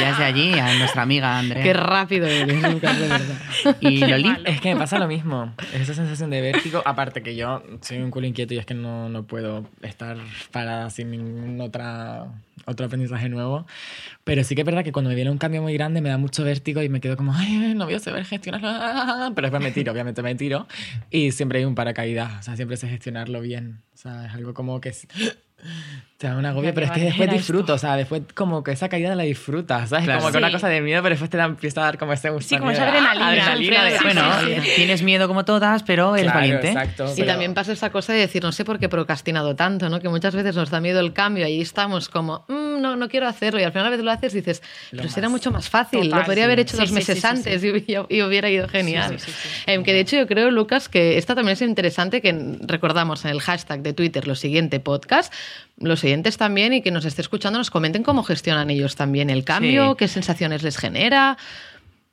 ya 0.00 0.10
es 0.10 0.18
de 0.18 0.24
allí, 0.24 0.58
a 0.58 0.74
nuestra 0.78 1.02
amiga 1.02 1.38
Andrea. 1.38 1.62
Qué 1.62 1.72
rápido 1.72 2.26
eres, 2.26 2.62
Lucas, 2.72 2.98
de 2.98 3.08
verdad. 3.08 3.36
Y 3.80 4.00
Qué 4.00 4.08
Loli, 4.08 4.24
malo. 4.30 4.44
Es 4.46 4.60
que 4.60 4.74
me 4.74 4.80
pasa 4.80 4.98
lo 4.98 5.06
mismo. 5.06 5.52
Esa 5.74 5.94
sensación 5.94 6.30
de 6.30 6.40
vértigo. 6.40 6.82
Aparte 6.84 7.22
que 7.22 7.36
yo 7.36 7.62
soy 7.82 7.98
un 7.98 8.10
culo 8.10 8.26
inquieto 8.26 8.54
y 8.54 8.58
es 8.58 8.66
que 8.66 8.74
no, 8.74 9.08
no 9.08 9.24
puedo 9.24 9.66
estar 9.82 10.16
parada 10.50 10.90
sin 10.90 11.10
ningún 11.10 11.60
otra, 11.60 12.26
otro 12.64 12.86
aprendizaje 12.86 13.28
nuevo. 13.28 13.66
Pero 14.24 14.42
sí 14.44 14.54
que 14.54 14.62
es 14.62 14.64
verdad 14.64 14.82
que 14.84 14.92
cuando 14.92 15.10
me 15.10 15.14
viene 15.14 15.30
un 15.30 15.38
cambio 15.38 15.62
muy 15.62 15.74
grande 15.74 16.00
me 16.00 16.08
da 16.08 16.18
mucho 16.18 16.44
vértigo 16.44 16.82
y 16.82 16.88
me 16.88 17.00
quedo 17.00 17.16
como, 17.16 17.32
ay, 17.34 17.74
no 17.74 17.84
voy 17.84 17.94
a 17.94 18.00
saber 18.00 18.24
gestionarlo. 18.24 18.68
Pero 19.34 19.46
después 19.46 19.62
me 19.62 19.72
tiro, 19.72 19.92
obviamente 19.92 20.22
me 20.22 20.34
tiro. 20.34 20.66
Y 21.10 21.32
siempre 21.32 21.58
hay 21.58 21.64
un 21.64 21.74
paracaídas. 21.74 22.40
O 22.40 22.42
sea, 22.42 22.56
siempre 22.56 22.76
sé 22.76 22.88
gestionarlo 22.88 23.40
bien. 23.40 23.82
O 23.94 23.96
sea, 23.96 24.26
es 24.26 24.34
algo 24.34 24.54
como 24.54 24.80
que... 24.80 24.92
Te 26.18 26.28
da 26.28 26.36
un 26.38 26.46
agobio, 26.46 26.72
pero 26.72 26.86
es 26.86 26.92
que 26.92 27.00
después 27.00 27.30
disfruto, 27.30 27.74
o 27.74 27.78
sea, 27.78 27.94
después 27.94 28.22
como 28.34 28.62
que 28.64 28.70
esa 28.72 28.88
caída 28.88 29.14
la 29.14 29.24
disfrutas, 29.24 29.90
¿sabes? 29.90 30.06
Claro. 30.06 30.20
Como 30.20 30.32
que 30.32 30.38
una 30.38 30.46
Sí. 30.46 30.52
cosa 30.54 30.68
de 30.68 30.80
miedo, 30.80 31.02
pero 31.02 31.10
después 31.12 31.28
te 31.28 31.36
da, 31.36 31.44
empieza 31.44 31.82
a 31.82 31.84
dar 31.84 31.98
como 31.98 32.14
ese 32.14 32.30
gusto. 32.30 32.56
como 32.58 32.70
esa 32.70 32.88
adrenalina. 32.88 33.26
adrenalina 33.28 33.84
de, 33.84 33.90
Sí, 33.98 34.04
bueno, 34.04 34.22
sí, 34.40 34.54
sí. 34.62 34.70
tienes 34.76 35.02
miedo 35.02 35.28
como 35.28 35.44
todas, 35.44 35.82
pero 35.82 36.14
eres 36.16 36.32
Claro, 36.32 36.38
valiente. 36.40 36.68
Exacto, 36.68 37.12
Y 37.12 37.16
pero- 37.16 37.26
también 37.32 37.52
pasa 37.52 37.72
esa 37.72 37.90
cosa 37.90 38.14
de 38.14 38.20
decir, 38.20 38.42
no 38.42 38.50
sé 38.52 38.64
por 38.64 38.78
qué 38.78 38.86
he 38.86 38.88
procrastinado 38.88 39.56
tanto, 39.56 39.90
¿no? 39.90 40.00
Que 40.00 40.08
muchas 40.08 40.34
veces 40.34 40.56
nos 40.56 40.70
da 40.70 40.80
miedo 40.80 41.00
el 41.00 41.12
cambio 41.12 41.42
y 41.44 41.46
ahí 41.52 41.60
estamos 41.60 42.08
como, 42.08 42.46
"Mm, 42.48 42.65
no, 42.80 42.96
no 42.96 43.08
quiero 43.08 43.26
hacerlo. 43.28 43.60
Y 43.60 43.64
al 43.64 43.72
final 43.72 43.86
a 43.86 43.90
veces 43.90 44.04
lo 44.04 44.10
haces 44.10 44.32
y 44.34 44.38
dices, 44.38 44.62
Lo 44.92 45.02
pero 45.02 45.14
era 45.16 45.28
mucho 45.28 45.50
más 45.50 45.68
fácil, 45.68 46.02
Total, 46.04 46.20
lo 46.20 46.24
podría 46.26 46.44
haber 46.44 46.60
hecho 46.60 46.76
Sí, 46.76 46.80
dos 46.80 46.88
sí, 46.90 46.94
meses 46.94 47.20
sí, 47.20 47.26
antes 47.26 47.62
Y, 47.64 47.70
hubiera- 47.70 48.06
y 48.08 48.22
hubiera 48.22 48.50
ido 48.50 48.68
genial. 48.68 49.16
Em, 49.66 49.82
que 49.82 49.92
de 49.92 50.00
hecho 50.00 50.16
yo 50.16 50.26
creo, 50.26 50.50
Lucas, 50.50 50.88
que 50.88 51.18
esta 51.18 51.34
también 51.34 51.54
es 51.54 51.62
interesante 51.62 52.20
que 52.22 52.56
recordamos 52.60 53.24
en 53.24 53.30
el 53.32 53.40
hashtag 53.40 53.82
de 53.82 53.92
Twitter 53.92 54.26
lo 54.26 54.34
siguiente 54.34 54.80
podcast, 54.80 55.32
los 55.78 56.00
siguientes 56.00 56.36
también 56.36 56.72
y 56.72 56.82
que 56.82 56.90
nos 56.90 57.04
esté 57.04 57.22
escuchando 57.22 57.58
nos 57.58 57.70
comenten 57.70 58.02
cómo 58.02 58.22
gestionan 58.22 58.70
ellos 58.70 58.96
también 58.96 59.30
el 59.30 59.44
cambio, 59.44 59.96
qué 59.96 60.08
sensaciones 60.08 60.62
les 60.62 60.78
genera, 60.78 61.36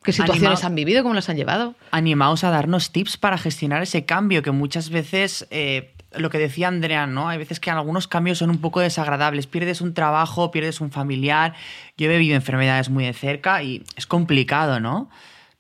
qué 0.04 0.12
situaciones 0.12 0.60
Anima- 0.60 0.68
han 0.68 0.76
vivido, 0.76 1.04
cómo 1.04 1.16
las 1.16 1.30
han 1.30 1.38
llevado. 1.38 1.76
Animaos 1.92 2.44
a 2.44 2.50
darnos 2.50 2.92
tips 2.92 3.16
para 3.18 3.38
gestionar 3.38 3.82
ese 3.84 4.04
cambio, 4.06 4.42
que 4.42 4.52
muchas 4.52 4.90
veces, 4.90 5.48
eh, 5.50 5.94
lo 6.18 6.30
que 6.30 6.38
decía 6.38 6.68
Andrea, 6.68 7.08
¿no? 7.08 7.30
Hay 7.30 7.38
veces 7.38 7.60
que 7.60 7.72
algunos 7.72 8.08
cambios 8.08 8.38
son 8.38 8.50
un 8.50 8.60
poco 8.60 8.80
desagradables. 8.80 9.48
Pierdes 9.48 9.82
un 9.82 9.94
trabajo, 9.94 10.52
pierdes 10.52 10.82
un 10.82 10.92
familiar. 10.92 11.54
Yo 11.98 12.10
he 12.10 12.18
vivido 12.18 12.36
enfermedades 12.36 12.90
muy 12.90 13.06
de 13.06 13.14
cerca 13.14 13.64
y 13.64 13.84
es 13.96 14.08
complicado, 14.08 14.80
¿no? 14.80 15.10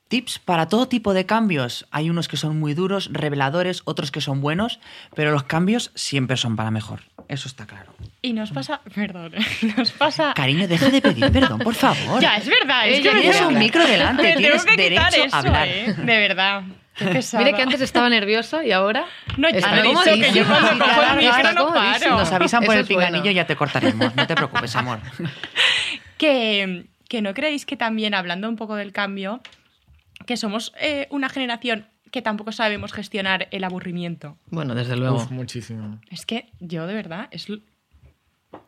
Tips 0.07 0.39
para 0.39 0.67
todo 0.67 0.87
tipo 0.87 1.13
de 1.13 1.25
cambios. 1.25 1.87
Hay 1.89 2.09
unos 2.09 2.27
que 2.27 2.37
son 2.37 2.59
muy 2.59 2.73
duros, 2.73 3.09
reveladores, 3.11 3.81
otros 3.85 4.11
que 4.11 4.21
son 4.21 4.41
buenos, 4.41 4.79
pero 5.15 5.31
los 5.31 5.43
cambios 5.43 5.91
siempre 5.95 6.37
son 6.37 6.55
para 6.55 6.69
mejor. 6.69 7.01
Eso 7.27 7.47
está 7.47 7.65
claro. 7.65 7.95
Y 8.21 8.33
nos 8.33 8.51
pasa, 8.51 8.81
perdón, 8.93 9.33
nos 9.77 9.91
pasa... 9.91 10.33
Cariño, 10.35 10.67
deja 10.67 10.89
de 10.89 11.01
pedir 11.01 11.31
perdón, 11.31 11.59
por 11.59 11.73
favor. 11.73 12.21
Ya, 12.21 12.37
es 12.37 12.47
verdad. 12.47 12.87
Es 12.87 12.99
Ella 12.99 13.09
que 13.09 13.15
me 13.15 13.21
tienes 13.21 13.41
un 13.41 13.57
micro 13.57 13.85
delante, 13.87 14.33
tienes 14.37 14.65
derecho 14.65 15.23
a 15.31 15.39
hablar. 15.39 15.67
¿eh? 15.67 15.93
De 15.93 16.03
verdad. 16.03 16.63
Mire 17.38 17.53
que 17.53 17.62
antes 17.62 17.82
estaba 17.82 18.10
nerviosa 18.10 18.63
y 18.63 18.71
ahora. 18.71 19.06
No, 19.38 19.49
ya 19.49 19.58
está 19.58 19.82
dicho 19.82 20.03
que 20.03 20.32
yo 20.34 20.45
cuando 20.45 20.86
Está 20.86 20.95
cojo 20.95 21.01
el 21.12 21.17
micro 21.17 21.53
no 21.53 21.65
comodísima. 21.65 21.99
paro. 21.99 22.17
Nos 22.17 22.32
avisan 22.32 22.63
por 22.63 22.75
Eso 22.75 22.79
el 22.88 22.95
bueno. 22.95 23.08
pinganillo 23.08 23.32
y 23.32 23.34
ya 23.34 23.47
te 23.47 23.56
cortaremos. 23.56 24.15
No 24.15 24.27
te 24.27 24.36
preocupes, 24.36 24.75
amor. 24.75 24.99
que, 26.17 26.86
que 27.10 27.21
no 27.21 27.34
creéis 27.34 27.65
que 27.65 27.77
también, 27.77 28.13
hablando 28.13 28.47
un 28.49 28.56
poco 28.56 28.75
del 28.75 28.91
cambio, 28.91 29.41
que 30.25 30.38
somos 30.38 30.73
eh, 30.79 31.08
una 31.10 31.29
generación 31.29 31.88
que 32.12 32.21
tampoco 32.21 32.51
sabemos 32.51 32.93
gestionar 32.93 33.47
el 33.51 33.63
aburrimiento. 33.63 34.38
Bueno, 34.47 34.75
desde 34.75 34.95
luego. 34.95 35.15
Uf, 35.17 35.32
muchísimo. 35.32 35.99
Es 36.12 36.25
que 36.25 36.49
yo 36.60 36.86
de 36.86 36.93
verdad 36.93 37.27
es 37.32 37.47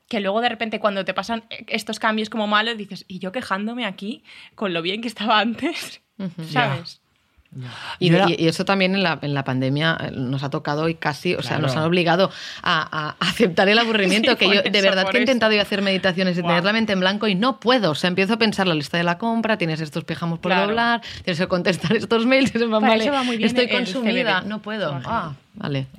que 0.10 0.20
luego 0.20 0.42
de 0.42 0.50
repente 0.50 0.80
cuando 0.80 1.06
te 1.06 1.14
pasan 1.14 1.44
eh, 1.52 1.64
estos 1.68 2.00
cambios 2.00 2.30
como 2.30 2.48
malos 2.48 2.78
dices, 2.78 3.06
y 3.08 3.20
yo 3.20 3.32
quejándome 3.32 3.86
aquí 3.86 4.24
con 4.56 4.74
lo 4.74 4.82
bien 4.82 5.02
que 5.02 5.08
estaba 5.08 5.40
antes, 5.40 6.02
¿sabes? 6.50 7.02
Y, 8.00 8.14
era- 8.14 8.28
eso 8.28 8.66
también 8.66 8.96
en 8.96 9.04
la, 9.04 9.18
en 9.22 9.34
la 9.34 9.44
pandemia 9.44 9.98
eh, 10.02 10.12
nos 10.12 10.44
ha 10.44 10.50
tocado 10.50 10.90
y 10.90 10.96
casi, 10.96 11.36
o 11.36 11.42
sea, 11.42 11.58
nos 11.60 11.76
han 11.76 11.84
obligado 11.84 12.30
a, 12.62 13.16
a 13.20 13.30
aceptar 13.30 13.70
el 13.70 13.80
aburrimiento. 13.80 14.32
Sí, 14.36 14.38
que 14.38 14.46
yo, 14.56 14.62
de 14.62 14.70
eso, 14.80 14.82
verdad 14.90 15.08
que 15.10 15.18
he 15.18 15.22
intentado 15.22 15.54
yo 15.54 15.62
hacer 15.62 15.82
meditaciones 15.82 16.38
y 16.38 16.42
tener 16.42 16.64
la 16.64 16.74
mente 16.74 16.94
en 16.94 17.00
blanco 17.00 17.28
y 17.28 17.36
no 17.36 17.60
puedo. 17.60 17.92
O 17.92 17.96
sea, 17.96 18.08
empiezo 18.10 18.34
a 18.34 18.38
pensar 18.38 18.68
la 18.68 18.74
lista 18.76 18.98
de 18.98 19.04
la 19.04 19.18
compra, 19.18 19.58
tienes 19.58 19.80
estos 19.82 20.04
pijamos 20.04 20.40
por 20.40 20.52
Claro. 20.52 20.68
doblar, 20.68 21.02
tienes 21.24 21.40
que 21.40 21.48
contestar 21.48 21.96
estos 21.96 22.26
mails, 22.26 22.52
vale, 22.70 23.04
eso 23.04 23.14
va 23.14 23.24
muy 23.24 23.38
bien 23.38 23.48
estoy 23.48 23.70
consumida, 23.70 24.42
no 24.42 24.62
puedo. 24.62 25.00
Ah, 25.06 25.34
vale. 25.56 25.88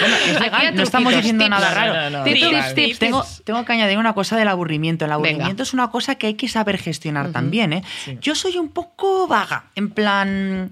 Bueno, 0.00 0.16
es 0.26 0.40
legal, 0.40 0.66
a 0.66 0.70
no 0.72 0.82
estamos 0.82 1.14
diciendo 1.14 1.44
tips. 1.44 1.50
nada 1.50 1.74
raro. 1.74 2.10
no, 2.10 2.18
no, 2.18 2.24
Tips, 2.24 2.40
total. 2.40 2.74
tips, 2.74 2.98
tips, 2.98 3.42
Tengo, 3.44 3.64
que 3.64 3.72
añadir 3.72 3.98
una 3.98 4.12
cosa 4.14 4.36
del 4.36 4.48
aburrimiento. 4.48 5.04
El 5.04 5.10
Venga. 5.10 5.16
aburrimiento 5.28 5.62
es 5.62 5.72
una 5.72 5.90
cosa 5.90 6.14
que 6.16 6.28
hay 6.28 6.34
que 6.34 6.48
saber 6.48 6.78
gestionar 6.78 7.32
también, 7.32 7.72
¿eh? 7.72 7.82
Yo 8.20 8.34
soy 8.34 8.56
un 8.58 8.68
poco 8.68 9.26
vaga, 9.26 9.64
en 9.74 9.90
plan 9.90 10.70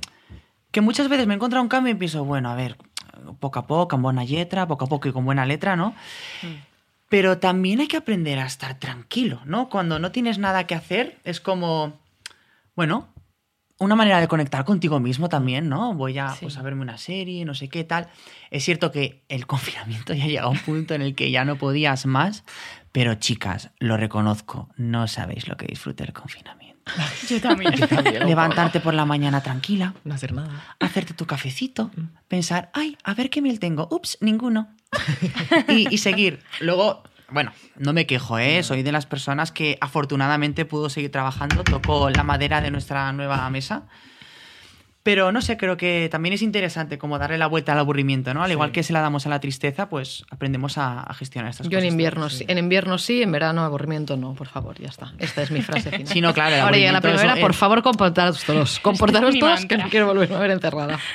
que 0.70 0.80
muchas 0.80 1.08
veces 1.08 1.26
me 1.26 1.34
he 1.34 1.36
encontrado 1.36 1.62
un 1.62 1.68
cambio 1.68 1.92
y 1.92 1.96
pienso, 1.96 2.24
bueno, 2.24 2.50
a 2.50 2.54
ver, 2.54 2.76
poco 3.40 3.58
a 3.58 3.66
poco, 3.66 3.88
con 3.88 4.02
buena 4.02 4.24
letra, 4.24 4.66
poco 4.66 4.84
a 4.84 4.88
poco 4.88 5.08
y 5.08 5.12
con 5.12 5.24
buena 5.24 5.46
letra, 5.46 5.74
¿no? 5.76 5.94
Pero 7.08 7.38
también 7.38 7.80
hay 7.80 7.86
que 7.88 7.96
aprender 7.96 8.38
a 8.38 8.46
estar 8.46 8.78
tranquilo, 8.78 9.40
¿no? 9.44 9.68
Cuando 9.68 9.98
no 9.98 10.10
tienes 10.12 10.38
nada 10.38 10.64
que 10.64 10.74
hacer, 10.74 11.16
es 11.24 11.40
como, 11.40 11.94
bueno, 12.74 13.08
una 13.78 13.94
manera 13.94 14.20
de 14.20 14.28
conectar 14.28 14.64
contigo 14.64 15.00
mismo 15.00 15.28
también, 15.28 15.68
¿no? 15.68 15.92
Voy 15.94 16.18
a, 16.18 16.30
Sí. 16.30 16.38
pues, 16.42 16.56
a 16.56 16.62
verme 16.62 16.82
una 16.82 16.96
serie, 16.98 17.44
no 17.44 17.54
sé 17.54 17.68
qué 17.68 17.84
tal. 17.84 18.08
Es 18.50 18.64
cierto 18.64 18.90
que 18.90 19.22
el 19.28 19.46
confinamiento 19.46 20.14
ya 20.14 20.26
llega 20.26 20.42
a 20.42 20.48
un 20.48 20.58
punto 20.58 20.94
en 20.94 21.02
el 21.02 21.14
que 21.14 21.30
ya 21.30 21.44
no 21.44 21.56
podías 21.56 22.06
más, 22.06 22.44
pero 22.92 23.14
chicas, 23.16 23.70
lo 23.78 23.96
reconozco, 23.96 24.70
no 24.76 25.08
sabéis 25.08 25.48
lo 25.48 25.56
que 25.56 25.66
disfruté 25.66 26.04
el 26.04 26.12
confinamiento. 26.12 26.66
Yo 27.28 27.40
también. 27.40 27.74
Levantarte 28.26 28.78
por 28.80 28.94
la 28.94 29.04
mañana 29.04 29.42
tranquila, 29.42 29.94
No 30.04 30.14
hacer 30.14 30.32
nada. 30.32 30.76
hacerte 30.78 31.14
tu 31.14 31.26
cafecito, 31.26 31.90
pensar, 32.28 32.70
ay, 32.74 32.96
a 33.02 33.12
ver 33.14 33.28
qué 33.28 33.42
miel 33.42 33.58
tengo. 33.58 33.88
Ups, 33.90 34.18
ninguno. 34.20 34.68
y, 35.68 35.92
y 35.92 35.98
seguir. 35.98 36.40
Luego, 36.60 37.02
bueno, 37.30 37.52
no 37.76 37.92
me 37.92 38.06
quejo, 38.06 38.38
¿eh? 38.38 38.62
Soy 38.62 38.82
de 38.82 38.92
las 38.92 39.06
personas 39.06 39.52
que 39.52 39.78
afortunadamente 39.80 40.64
pudo 40.64 40.88
seguir 40.90 41.10
trabajando. 41.10 41.64
Tocó 41.64 42.10
la 42.10 42.22
madera 42.22 42.60
de 42.60 42.70
nuestra 42.70 43.12
nueva 43.12 43.48
mesa. 43.50 43.86
Pero 45.02 45.30
no 45.30 45.40
sé, 45.40 45.56
creo 45.56 45.76
que 45.76 46.08
también 46.10 46.32
es 46.32 46.42
interesante 46.42 46.98
como 46.98 47.16
darle 47.16 47.38
la 47.38 47.46
vuelta 47.46 47.72
al 47.72 47.78
aburrimiento, 47.78 48.34
¿no? 48.34 48.42
Al 48.42 48.50
igual 48.50 48.72
que 48.72 48.82
se 48.82 48.92
la 48.92 49.00
damos 49.00 49.24
a 49.24 49.28
la 49.28 49.38
tristeza, 49.38 49.88
pues 49.88 50.24
aprendemos 50.30 50.78
a, 50.78 51.00
a 51.00 51.14
gestionar 51.14 51.50
estas 51.50 51.68
Yo 51.68 51.78
en 51.78 51.84
cosas. 51.84 51.92
invierno 51.92 52.28
sí. 52.28 52.44
En 52.48 52.58
invierno 52.58 52.98
sí, 52.98 53.22
en 53.22 53.30
verano 53.30 53.62
aburrimiento 53.62 54.16
no, 54.16 54.34
por 54.34 54.48
favor, 54.48 54.80
ya 54.80 54.88
está. 54.88 55.12
Esta 55.18 55.42
es 55.42 55.52
mi 55.52 55.62
frase 55.62 55.90
final. 55.92 56.08
Sí, 56.08 56.20
no, 56.20 56.34
claro, 56.34 56.56
Ahora 56.56 56.76
llega 56.76 56.90
la 56.90 56.98
eso, 56.98 57.40
por 57.40 57.54
favor, 57.54 57.84
comportaros 57.84 58.42
todos. 58.42 58.80
Comportaros 58.82 59.38
todos, 59.38 59.66
que 59.66 59.78
no 59.78 59.88
quiero 59.90 60.06
volverme 60.06 60.34
a 60.34 60.40
ver 60.40 60.50
encerrada. 60.50 60.98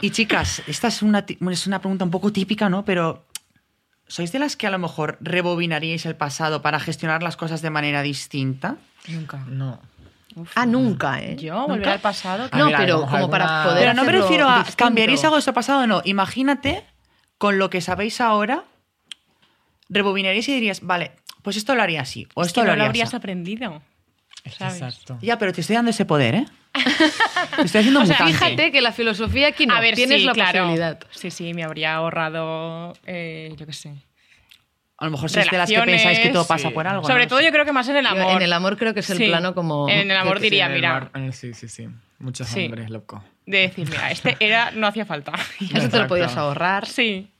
Y 0.00 0.10
chicas, 0.10 0.62
esta 0.66 0.88
es 0.88 1.02
una, 1.02 1.24
es 1.50 1.66
una 1.66 1.78
pregunta 1.78 2.04
un 2.04 2.10
poco 2.10 2.30
típica, 2.30 2.68
¿no? 2.68 2.84
Pero 2.84 3.24
¿sois 4.08 4.32
de 4.32 4.38
las 4.38 4.56
que 4.56 4.66
a 4.66 4.70
lo 4.70 4.78
mejor 4.78 5.18
rebobinaríais 5.20 6.06
el 6.06 6.16
pasado 6.16 6.62
para 6.62 6.80
gestionar 6.80 7.22
las 7.22 7.36
cosas 7.36 7.62
de 7.62 7.70
manera 7.70 8.02
distinta? 8.02 8.76
Nunca. 9.08 9.38
No. 9.48 9.80
Ah, 10.56 10.66
nunca, 10.66 11.20
¿eh? 11.20 11.36
Yo, 11.36 11.66
volver 11.68 11.88
al 11.90 12.00
pasado. 12.00 12.48
No, 12.52 12.68
pero 12.76 13.06
como 13.06 13.30
para 13.30 13.44
alguna- 13.44 13.64
poder 13.64 13.78
Pero 13.82 13.94
no 13.94 14.04
me 14.04 14.12
refiero 14.12 14.48
a 14.48 14.58
distinto. 14.58 14.76
cambiaríais 14.84 15.22
algo 15.24 15.34
de 15.34 15.38
vuestro 15.38 15.54
pasado, 15.54 15.86
no. 15.86 16.02
Imagínate 16.04 16.84
con 17.38 17.58
lo 17.58 17.70
que 17.70 17.80
sabéis 17.80 18.20
ahora, 18.20 18.64
rebobinaríais 19.88 20.48
y 20.48 20.54
dirías, 20.54 20.80
vale, 20.80 21.12
pues 21.42 21.56
esto 21.56 21.74
lo 21.74 21.82
haría 21.82 22.00
así, 22.00 22.26
o 22.34 22.42
Es 22.42 22.48
esto 22.48 22.62
que 22.62 22.66
lo 22.66 22.72
no 22.72 22.76
lo 22.76 22.82
haría 22.82 22.88
habrías 22.88 23.08
así. 23.08 23.16
aprendido. 23.16 23.82
Exacto. 24.44 25.18
Ya, 25.22 25.38
pero 25.38 25.52
te 25.52 25.60
estoy 25.60 25.76
dando 25.76 25.90
ese 25.90 26.04
poder, 26.04 26.34
¿eh? 26.34 26.46
Estoy 27.64 27.80
haciendo 27.80 28.00
O 28.00 28.06
sea. 28.06 28.26
Fíjate 28.26 28.72
que 28.72 28.80
la 28.80 28.92
filosofía 28.92 29.48
aquí 29.48 29.66
no. 29.66 29.74
a 29.74 29.80
ver, 29.80 29.94
tienes 29.94 30.20
sí, 30.20 30.26
la 30.26 30.32
claro. 30.32 30.58
posibilidad. 30.60 31.00
Sí, 31.10 31.30
sí, 31.30 31.54
me 31.54 31.62
habría 31.64 31.94
ahorrado, 31.94 32.92
eh, 33.06 33.54
yo 33.56 33.66
qué 33.66 33.72
sé. 33.72 33.94
A 34.96 35.06
lo 35.06 35.10
mejor 35.10 35.28
sois 35.28 35.50
de 35.50 35.56
las 35.58 35.68
que 35.68 35.80
pensáis 35.80 36.20
que 36.20 36.28
todo 36.30 36.46
pasa 36.46 36.68
sí. 36.68 36.74
por 36.74 36.86
algo. 36.86 37.04
Sobre 37.06 37.24
¿no? 37.24 37.28
todo 37.28 37.40
yo 37.40 37.50
creo 37.50 37.64
que 37.64 37.72
más 37.72 37.88
en 37.88 37.96
el 37.96 38.04
Yo 38.04 38.10
amor. 38.12 38.36
en 38.36 38.42
el 38.42 38.52
amor 38.52 38.76
creo 38.78 38.94
que 38.94 39.00
es 39.00 39.10
el 39.10 39.18
Sí. 39.18 39.26
plano 39.26 39.52
como... 39.54 39.88
En 39.88 40.10
el 40.10 40.16
amor 40.16 40.38
diría, 40.40 40.68
Sí, 40.68 40.72
mira, 40.74 40.92
mar- 40.92 41.10
eh, 41.14 41.32
Sí, 41.32 41.52
sí, 41.52 41.68
sí. 41.68 41.88
Muchos 42.20 42.46
Sí. 42.48 42.66
hombres, 42.66 42.90
loco. 42.90 43.22
de 43.46 43.58
decir, 43.58 43.88
mira, 43.90 44.10
este 44.10 44.36
era, 44.40 44.70
no 44.70 44.86
hacía 44.86 45.04
falta. 45.04 45.32
Eso 45.74 45.88
te 45.90 45.98
lo 45.98 46.06
podías 46.06 46.36
ahorrar. 46.36 46.86
sí. 46.86 47.30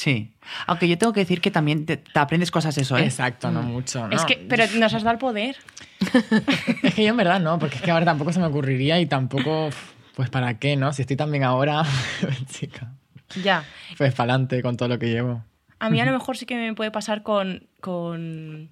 Sí. 0.00 0.32
Aunque 0.66 0.88
yo 0.88 0.96
tengo 0.96 1.12
que 1.12 1.20
decir 1.20 1.42
que 1.42 1.50
también 1.50 1.84
te, 1.84 1.98
te 1.98 2.18
aprendes 2.18 2.50
cosas 2.50 2.74
de 2.74 2.80
eso, 2.80 2.96
¿eh? 2.96 3.04
Exacto, 3.04 3.50
no 3.50 3.60
mucho. 3.60 4.08
Es 4.10 4.22
no. 4.22 4.26
que, 4.26 4.46
pero 4.48 4.64
nos 4.78 4.94
has 4.94 5.02
dado 5.02 5.12
el 5.12 5.18
poder. 5.18 5.56
Es 6.82 6.94
que 6.94 7.04
yo 7.04 7.10
en 7.10 7.18
verdad 7.18 7.38
no, 7.38 7.58
porque 7.58 7.76
es 7.76 7.82
que 7.82 7.90
ahora 7.90 8.06
tampoco 8.06 8.32
se 8.32 8.40
me 8.40 8.46
ocurriría 8.46 8.98
y 8.98 9.04
tampoco, 9.04 9.68
pues 10.16 10.30
para 10.30 10.58
qué, 10.58 10.74
¿no? 10.74 10.94
Si 10.94 11.02
estoy 11.02 11.18
tan 11.18 11.30
bien 11.30 11.44
ahora, 11.44 11.82
chica, 12.46 12.94
Ya. 13.42 13.62
pues 13.98 14.14
para 14.14 14.32
adelante 14.32 14.62
con 14.62 14.78
todo 14.78 14.88
lo 14.88 14.98
que 14.98 15.10
llevo. 15.10 15.44
A 15.80 15.90
mí 15.90 16.00
a 16.00 16.06
lo 16.06 16.12
mejor 16.12 16.38
sí 16.38 16.46
que 16.46 16.56
me 16.56 16.72
puede 16.74 16.90
pasar 16.90 17.22
con, 17.22 17.68
con 17.82 18.70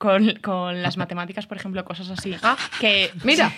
con, 0.00 0.32
con 0.40 0.82
las 0.82 0.96
matemáticas, 0.96 1.46
por 1.46 1.58
ejemplo, 1.58 1.84
cosas 1.84 2.08
así. 2.08 2.34
Ah, 2.42 2.56
que 2.80 3.10
mira. 3.22 3.52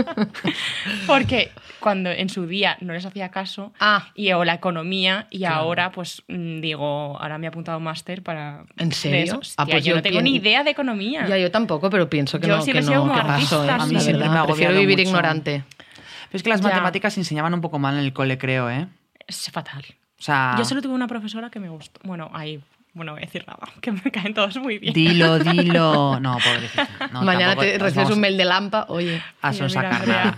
Porque 1.06 1.50
cuando 1.78 2.10
en 2.10 2.28
su 2.30 2.46
día 2.46 2.76
no 2.80 2.92
les 2.94 3.04
hacía 3.04 3.30
caso, 3.30 3.72
Ah. 3.78 4.08
y 4.14 4.32
o 4.32 4.44
la 4.44 4.54
economía, 4.54 5.26
y 5.30 5.40
Claro. 5.40 5.56
ahora 5.56 5.92
pues 5.92 6.22
mm, 6.28 6.60
digo, 6.60 7.18
ahora 7.20 7.36
me 7.38 7.46
he 7.46 7.48
apuntado 7.48 7.78
máster 7.80 8.22
para... 8.22 8.64
¿En 8.78 8.92
serio? 8.92 9.24
eso. 9.24 9.34
Ah, 9.58 9.62
Hostia, 9.64 9.74
pues 9.74 9.84
yo 9.84 9.90
yo 9.90 9.96
no 9.96 10.02
tengo 10.02 10.20
ni 10.22 10.36
idea 10.36 10.64
de 10.64 10.70
economía. 10.70 11.26
Ya 11.28 11.36
yo 11.36 11.50
tampoco, 11.50 11.90
pero 11.90 12.08
pienso 12.08 12.40
que 12.40 12.46
Yo 12.48 12.56
no, 12.56 12.62
siempre 12.62 12.80
que 12.80 12.86
sido 12.88 13.04
no, 13.04 13.10
como 13.10 13.14
que 13.20 13.26
paso, 13.26 13.64
¿eh? 13.64 13.70
artista, 13.70 13.84
A 13.84 13.86
mí 13.86 14.00
siempre 14.00 14.12
verdad, 14.24 14.32
me 14.32 14.38
ha 14.38 14.46
prefiero 14.46 14.72
vivir 14.72 14.98
mucho. 14.98 15.08
ignorante. 15.10 15.64
Pero 15.76 16.36
es 16.36 16.42
que 16.42 16.48
las 16.50 16.60
Ya. 16.62 16.68
matemáticas 16.68 17.14
se 17.14 17.20
enseñaban 17.20 17.52
un 17.54 17.60
poco 17.60 17.78
mal 17.78 17.94
en 17.94 18.00
el 18.00 18.12
cole, 18.12 18.38
creo, 18.38 18.70
¿eh? 18.70 18.86
Es 19.26 19.50
fatal. 19.50 19.84
O 20.18 20.22
sea, 20.22 20.54
Yo 20.58 20.64
solo 20.64 20.82
tuve 20.82 20.94
una 20.94 21.06
profesora 21.06 21.50
que 21.50 21.60
me 21.60 21.68
gustó. 21.68 22.00
Bueno, 22.04 22.30
ahí, 22.34 22.60
bueno, 22.98 23.12
voy 23.12 23.22
a 23.22 23.24
decir 23.24 23.44
nada, 23.46 23.66
que 23.80 23.92
me 23.92 24.10
caen 24.12 24.34
todos 24.34 24.56
muy 24.58 24.78
bien. 24.78 24.92
dilo, 24.92 25.38
dilo. 25.38 26.20
No, 26.20 26.36
pobrecita. 26.38 27.08
No, 27.12 27.22
Mañana 27.22 27.54
tampoco 27.56 27.66
te 27.72 27.78
recibes 27.78 28.10
un 28.10 28.20
mail 28.20 28.36
de 28.36 28.44
Lampa, 28.44 28.84
oye. 28.90 29.22
A 29.40 29.52
sonsacar. 29.54 30.36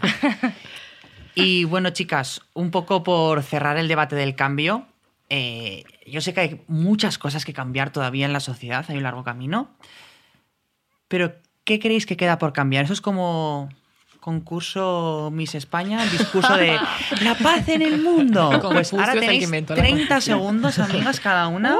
Y 1.34 1.64
bueno, 1.64 1.90
chicas, 1.90 2.42
un 2.54 2.70
poco 2.70 3.02
por 3.02 3.42
cerrar 3.42 3.76
el 3.78 3.88
debate 3.88 4.14
del 4.14 4.34
cambio. 4.36 4.86
eh, 5.28 5.84
yo 6.06 6.20
sé 6.20 6.34
que 6.34 6.40
hay 6.40 6.60
muchas 6.66 7.18
cosas 7.18 7.44
que 7.44 7.52
cambiar 7.52 7.90
todavía 7.90 8.26
en 8.26 8.32
la 8.32 8.40
sociedad, 8.40 8.84
hay 8.88 8.96
un 8.96 9.04
largo 9.04 9.22
camino. 9.24 9.70
Pero, 11.08 11.32
¿qué 11.64 11.78
creéis 11.78 12.04
que 12.06 12.16
queda 12.16 12.36
por 12.38 12.52
cambiar? 12.52 12.84
Eso 12.84 12.92
es 12.92 13.00
como 13.00 13.68
concurso 14.18 15.30
Miss 15.32 15.54
España, 15.54 16.02
el 16.02 16.10
discurso 16.10 16.56
de 16.56 16.78
la 17.22 17.34
paz 17.36 17.68
en 17.68 17.82
el 17.82 18.02
mundo. 18.02 18.60
Pues 18.72 18.92
ahora 18.92 19.14
tenéis 19.14 19.44
inventó 19.44 19.74
la 19.74 19.82
30 19.82 19.98
Constitución. 19.98 20.38
segundos, 20.38 20.78
amigas, 20.78 21.20
cada 21.20 21.48
una, 21.48 21.76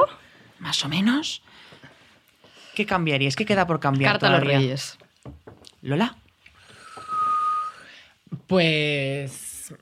más 0.61 0.85
o 0.85 0.89
menos. 0.89 1.41
¿Qué 2.75 2.85
cambiaríais? 2.85 3.35
¿Qué 3.35 3.45
queda 3.45 3.67
por 3.67 3.79
cambiar 3.79 4.13
Carta 4.13 4.27
a 4.27 4.31
los 4.31 4.39
todavía? 4.41 4.59
Reyes. 4.59 4.97
Lola. 5.81 6.15
Pues. 8.47 9.73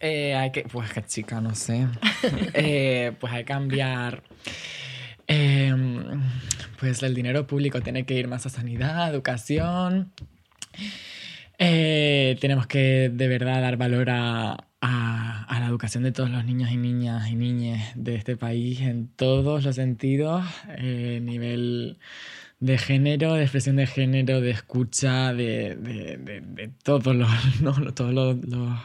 eh, 0.00 0.34
hay 0.34 0.50
que. 0.50 0.62
Pues 0.64 0.92
que 0.92 1.04
chica, 1.04 1.40
no 1.40 1.54
sé. 1.54 1.86
Eh, 2.54 3.12
pues 3.20 3.32
hay 3.32 3.44
que 3.44 3.52
cambiar. 3.52 4.22
eh, 5.28 5.74
pues 6.78 7.02
el 7.02 7.14
dinero 7.14 7.46
público 7.46 7.80
tiene 7.80 8.04
que 8.04 8.14
ir 8.14 8.26
más 8.28 8.46
a 8.46 8.48
sanidad, 8.48 9.10
educación. 9.10 10.12
Eh, 11.58 12.36
tenemos 12.40 12.66
que 12.66 13.10
de 13.12 13.28
verdad 13.28 13.60
dar 13.62 13.76
valor 13.76 14.10
a, 14.10 14.56
a- 14.82 15.60
la 15.60 15.66
educación 15.68 16.02
de 16.02 16.12
todos 16.12 16.28
los 16.30 16.44
niños 16.44 16.70
y 16.72 16.76
niñas 16.76 17.28
y 17.28 17.36
niñas 17.36 17.92
de 17.94 18.16
este 18.16 18.36
país 18.36 18.80
en 18.80 19.08
todos 19.08 19.64
los 19.64 19.76
sentidos, 19.76 20.44
eh, 20.76 21.20
nivel 21.22 21.98
de 22.60 22.78
género, 22.78 23.34
de 23.34 23.42
expresión 23.42 23.76
de 23.76 23.86
género, 23.86 24.40
de 24.40 24.50
escucha, 24.50 25.32
de, 25.34 25.76
de- 25.76 26.16
de- 26.18 26.70
todos 26.82 27.14
los, 27.16 27.30
¿no? 27.62 27.72
todos 27.94 28.12
los, 28.12 28.44
los- 28.44 28.78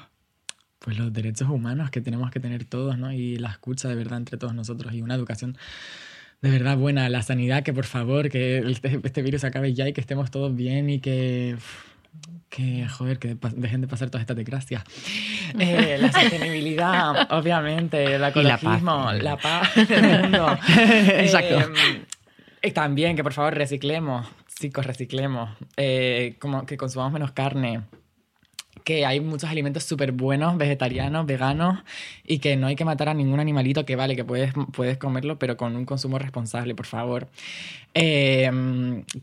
pues 0.80 0.98
los 0.98 1.12
derechos 1.12 1.50
humanos 1.50 1.89
que 1.89 2.00
tenemos 2.02 2.32
que 2.32 2.39
tener 2.39 2.64
todos, 2.66 2.98
¿no? 2.98 3.12
Y 3.12 3.38
la 3.38 3.50
escucha 3.50 3.89
de 3.89 3.95
verdad 3.95 4.20
entre 4.20 4.38
todos 4.38 4.54
nosotros 4.54 4.93
y 4.93 5.02
una 5.02 5.16
educación 5.16 5.58
de 6.41 6.52
verdad 6.52 6.78
buena, 6.78 7.10
la 7.10 7.24
sanidad, 7.24 7.64
que 7.64 7.74
por 7.74 7.86
favor, 7.86 8.30
que 8.30 8.60
este, 8.60 9.00
este 9.04 9.22
virus 9.24 9.43
acabe 9.43 9.74
ya 9.74 9.88
y 9.89 9.93
que 9.93 10.02
estemos 10.02 10.30
todos 10.32 10.56
bien 10.56 10.89
y 10.89 11.00
que... 11.00 11.58
que, 12.50 12.88
joder, 12.88 13.20
que 13.20 13.38
dejen 13.56 13.82
de 13.82 13.88
pasar 13.88 14.10
todas 14.10 14.22
estas 14.22 14.38
desgracias. 14.38 14.84
Eh, 15.60 15.98
la 16.00 16.12
sostenibilidad, 16.12 17.32
obviamente, 17.32 18.04
el 18.04 18.16
Y 18.16 18.18
la 18.18 18.32
paz. 18.32 18.60
ecologismo, 18.60 19.12
la 19.14 19.38
paz, 19.38 19.70
mundo. 19.78 20.58
Exacto. 20.68 21.60
Eh, 21.60 22.06
y 22.64 22.72
también 22.72 23.16
que 23.16 23.24
por 23.24 23.32
favor 23.32 23.56
reciclemos, 23.56 24.28
chicos, 24.60 24.86
reciclemos. 24.86 25.50
Eh, 25.78 26.36
como 26.39 26.66
que 26.66 26.76
consumamos 26.76 27.14
menos 27.14 27.32
carne. 27.32 27.84
Que 28.88 29.06
hay 29.06 29.20
muchos 29.20 29.50
alimentos 29.50 29.84
súper 29.84 30.14
buenos, 30.14 30.56
vegetarianos, 30.58 31.26
veganos, 31.26 31.80
y 32.26 32.40
que 32.40 32.56
no 32.56 32.68
hay 32.68 32.78
que 32.78 32.86
matar 32.86 33.10
a 33.10 33.14
ningún 33.14 33.42
animalito, 33.42 33.86
que 33.86 33.98
vale, 33.98 34.16
que 34.16 34.24
puedes, 34.24 34.54
puedes 34.72 34.98
comerlo, 34.98 35.38
pero 35.38 35.58
con 35.58 35.76
un 35.76 35.84
consumo 35.84 36.18
responsable, 36.20 36.74
por 36.74 36.86
favor. 36.86 37.28
Eh, 37.94 38.50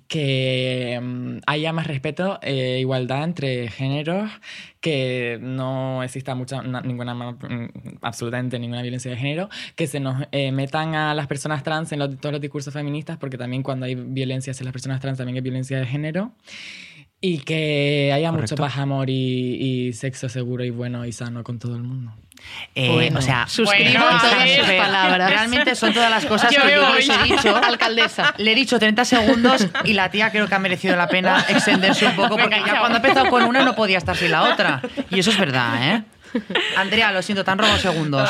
que 0.06 1.00
mm, 1.02 1.36
haya 1.46 1.72
más 1.72 1.86
respeto, 1.86 2.38
e 2.42 2.80
igualdad 2.80 3.24
entre 3.24 3.68
géneros, 3.70 4.30
que 4.82 5.38
no 5.40 6.02
exista 6.02 6.34
mucha, 6.34 6.60
na- 6.62 6.82
ninguna, 6.82 7.14
mm, 7.14 7.68
absolutamente 8.02 8.58
ninguna 8.58 8.82
violencia 8.82 9.10
de 9.10 9.16
género, 9.16 9.48
que 9.76 9.86
se 9.86 9.98
nos 9.98 10.26
eh, 10.32 10.52
metan 10.52 10.94
a 10.94 11.14
las 11.14 11.26
personas 11.26 11.62
trans 11.62 11.90
en 11.92 12.00
los- 12.00 12.18
todos 12.20 12.32
los 12.34 12.40
discursos 12.42 12.74
feministas, 12.74 13.16
porque 13.16 13.38
también 13.38 13.62
cuando 13.62 13.86
hay 13.86 13.94
violencia 13.94 14.50
hacia 14.50 14.64
las 14.64 14.72
personas 14.74 15.00
trans 15.00 15.16
también 15.16 15.36
hay 15.36 15.40
violencia 15.42 15.78
de 15.78 15.86
género. 15.86 16.32
Y 17.26 17.38
que 17.38 18.10
haya 18.14 18.28
Correcto. 18.30 18.54
mucho 18.54 18.62
paz, 18.62 18.76
amor 18.76 19.08
y, 19.08 19.14
y 19.88 19.92
sexo 19.94 20.28
seguro 20.28 20.62
y 20.62 20.68
bueno 20.68 21.06
y 21.06 21.12
sano 21.12 21.42
con 21.42 21.58
todo 21.58 21.74
el 21.76 21.82
mundo. 21.82 22.12
Eh, 22.74 22.90
Bueno, 22.92 23.18
o 23.18 23.22
sea, 23.22 23.46
suscribo 23.48 23.98
Bueno, 24.00 24.18
todas 24.20 24.50
sus 24.50 24.74
palabras. 24.74 25.30
Realmente 25.30 25.74
son 25.74 25.94
todas 25.94 26.10
las 26.10 26.26
cosas 26.26 26.52
Yo 26.54 26.60
que 26.60 26.74
yo 26.74 26.86
os 26.86 27.08
he 27.08 27.22
dicho. 27.22 27.56
Alcaldesa. 27.64 28.34
Le 28.36 28.52
he 28.52 28.54
dicho 28.54 28.78
30 28.78 29.06
segundos 29.06 29.66
y 29.84 29.94
la 29.94 30.10
tía 30.10 30.30
creo 30.30 30.46
que 30.46 30.54
ha 30.54 30.58
merecido 30.58 30.96
la 30.96 31.08
pena 31.08 31.42
extenderse 31.48 32.04
un 32.06 32.14
poco 32.16 32.36
porque 32.36 32.60
ya 32.66 32.78
cuando 32.80 32.96
ha 32.98 33.00
empezado 33.00 33.30
con 33.30 33.44
una 33.44 33.62
no 33.64 33.74
podía 33.74 33.96
estar 33.96 34.14
sin 34.16 34.30
la 34.30 34.42
otra. 34.42 34.82
Y 35.10 35.20
eso 35.20 35.30
es 35.30 35.38
verdad, 35.38 35.94
¿eh? 35.94 36.02
Andrea, 36.76 37.10
lo 37.12 37.22
siento, 37.22 37.42
te 37.42 37.50
han 37.52 37.58
robado 37.58 37.78
segundos. 37.78 38.28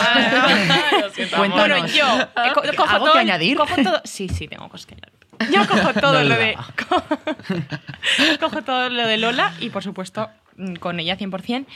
Cuéntanos. 1.37 1.55
Bueno, 1.81 1.87
yo 1.89 2.21
eh, 2.21 2.27
co- 2.55 2.63
cojo 2.77 2.91
¿Algo 2.91 3.05
todo, 3.07 3.15
que 3.15 3.19
añadir? 3.21 3.57
Cojo 3.57 3.75
todo, 3.83 4.01
sí, 4.05 4.29
sí, 4.29 4.47
tengo 4.47 4.69
cosas 4.69 4.87
que 4.87 4.95
añadir. 4.95 5.14
Yo 5.53 5.67
cojo 5.69 5.93
todo 6.01 6.23
No 6.23 6.29
lo 6.29 6.35
de 6.37 6.53
duda. 6.53 6.67
co- 6.89 8.39
cojo 8.41 8.63
todo 8.63 8.89
lo 8.91 9.07
de 9.07 9.17
Lola 9.19 9.53
y 9.61 9.71
por 9.71 9.83
supuesto 9.83 10.29
mm, 10.57 10.75
con 10.77 11.01
ella 11.01 11.17
100%. 11.19 11.67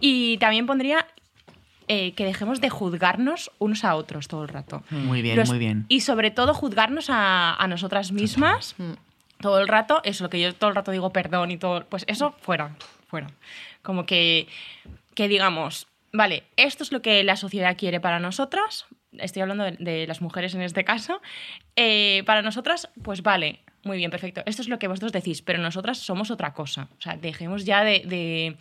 Y 0.00 0.38
también 0.38 0.66
pondría 0.66 1.06
eh, 1.88 2.12
que 2.12 2.24
dejemos 2.24 2.60
de 2.60 2.70
juzgarnos 2.70 3.50
unos 3.58 3.84
a 3.84 3.94
otros 3.96 4.28
todo 4.28 4.42
el 4.42 4.48
rato. 4.48 4.82
Muy 4.90 5.22
bien, 5.22 5.36
Los- 5.36 5.48
muy 5.48 5.58
bien. 5.58 5.84
Y 5.88 6.00
sobre 6.00 6.30
todo 6.30 6.54
juzgarnos 6.54 7.10
a, 7.10 7.54
a 7.54 7.66
nosotras 7.66 8.12
mismas 8.12 8.74
todo 9.40 9.58
el 9.60 9.68
rato. 9.68 10.00
Eso, 10.04 10.24
lo 10.24 10.30
que 10.30 10.40
yo 10.40 10.54
todo 10.54 10.70
el 10.70 10.76
rato 10.76 10.90
digo 10.92 11.12
perdón 11.12 11.50
y 11.50 11.56
todo. 11.56 11.84
Pues 11.86 12.04
eso, 12.06 12.34
fuera, 12.40 12.76
fuera. 13.08 13.26
Como 13.82 14.06
que, 14.06 14.46
que 15.14 15.26
digamos, 15.28 15.88
vale, 16.12 16.44
esto 16.56 16.84
es 16.84 16.92
lo 16.92 17.02
que 17.02 17.24
la 17.24 17.36
sociedad 17.36 17.76
quiere 17.76 17.98
para 18.00 18.20
nosotras. 18.20 18.86
Estoy 19.18 19.42
hablando 19.42 19.64
de, 19.64 19.72
de 19.72 20.06
las 20.06 20.20
mujeres 20.22 20.54
en 20.54 20.62
este 20.62 20.84
caso. 20.84 21.20
Eh, 21.76 22.22
para 22.26 22.42
nosotras, 22.42 22.88
pues 23.02 23.22
vale, 23.22 23.60
muy 23.84 23.96
bien, 23.96 24.10
perfecto. 24.10 24.42
Esto 24.46 24.62
es 24.62 24.68
lo 24.68 24.78
que 24.78 24.88
vosotros 24.88 25.12
decís, 25.12 25.42
pero 25.42 25.60
nosotras 25.60 25.98
somos 25.98 26.30
otra 26.30 26.54
cosa. 26.54 26.88
O 26.98 27.00
sea, 27.00 27.16
dejemos 27.16 27.64
ya 27.64 27.84
de, 27.84 28.00
de, 28.06 28.56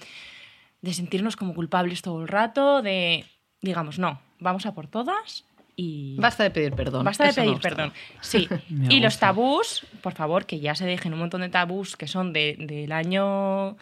de 0.82 0.94
sentirnos 0.94 1.36
como 1.36 1.54
culpables 1.54 2.02
todo 2.02 2.22
el 2.22 2.28
rato, 2.28 2.82
de, 2.82 3.26
digamos, 3.62 4.00
no, 4.00 4.20
vamos 4.40 4.66
a 4.66 4.74
por 4.74 4.88
todas 4.88 5.46
y... 5.76 6.18
Basta 6.20 6.44
de 6.44 6.52
pedir 6.52 6.74
perdón. 6.74 7.06
Basta 7.06 7.26
de 7.28 7.34
pedir 7.34 7.60
perdón. 7.60 7.94
Sí. 8.22 8.48
Y 8.90 9.00
los 9.00 9.20
tabús, 9.20 9.86
por 10.02 10.14
favor, 10.14 10.46
que 10.46 10.60
ya 10.60 10.76
se 10.76 10.86
dejen 10.86 11.14
un 11.14 11.20
montón 11.20 11.42
de 11.42 11.50
tabús 11.50 11.96
que 11.96 12.08
son 12.08 12.34
de- 12.34 12.56
del 12.60 12.92
año 12.92 13.78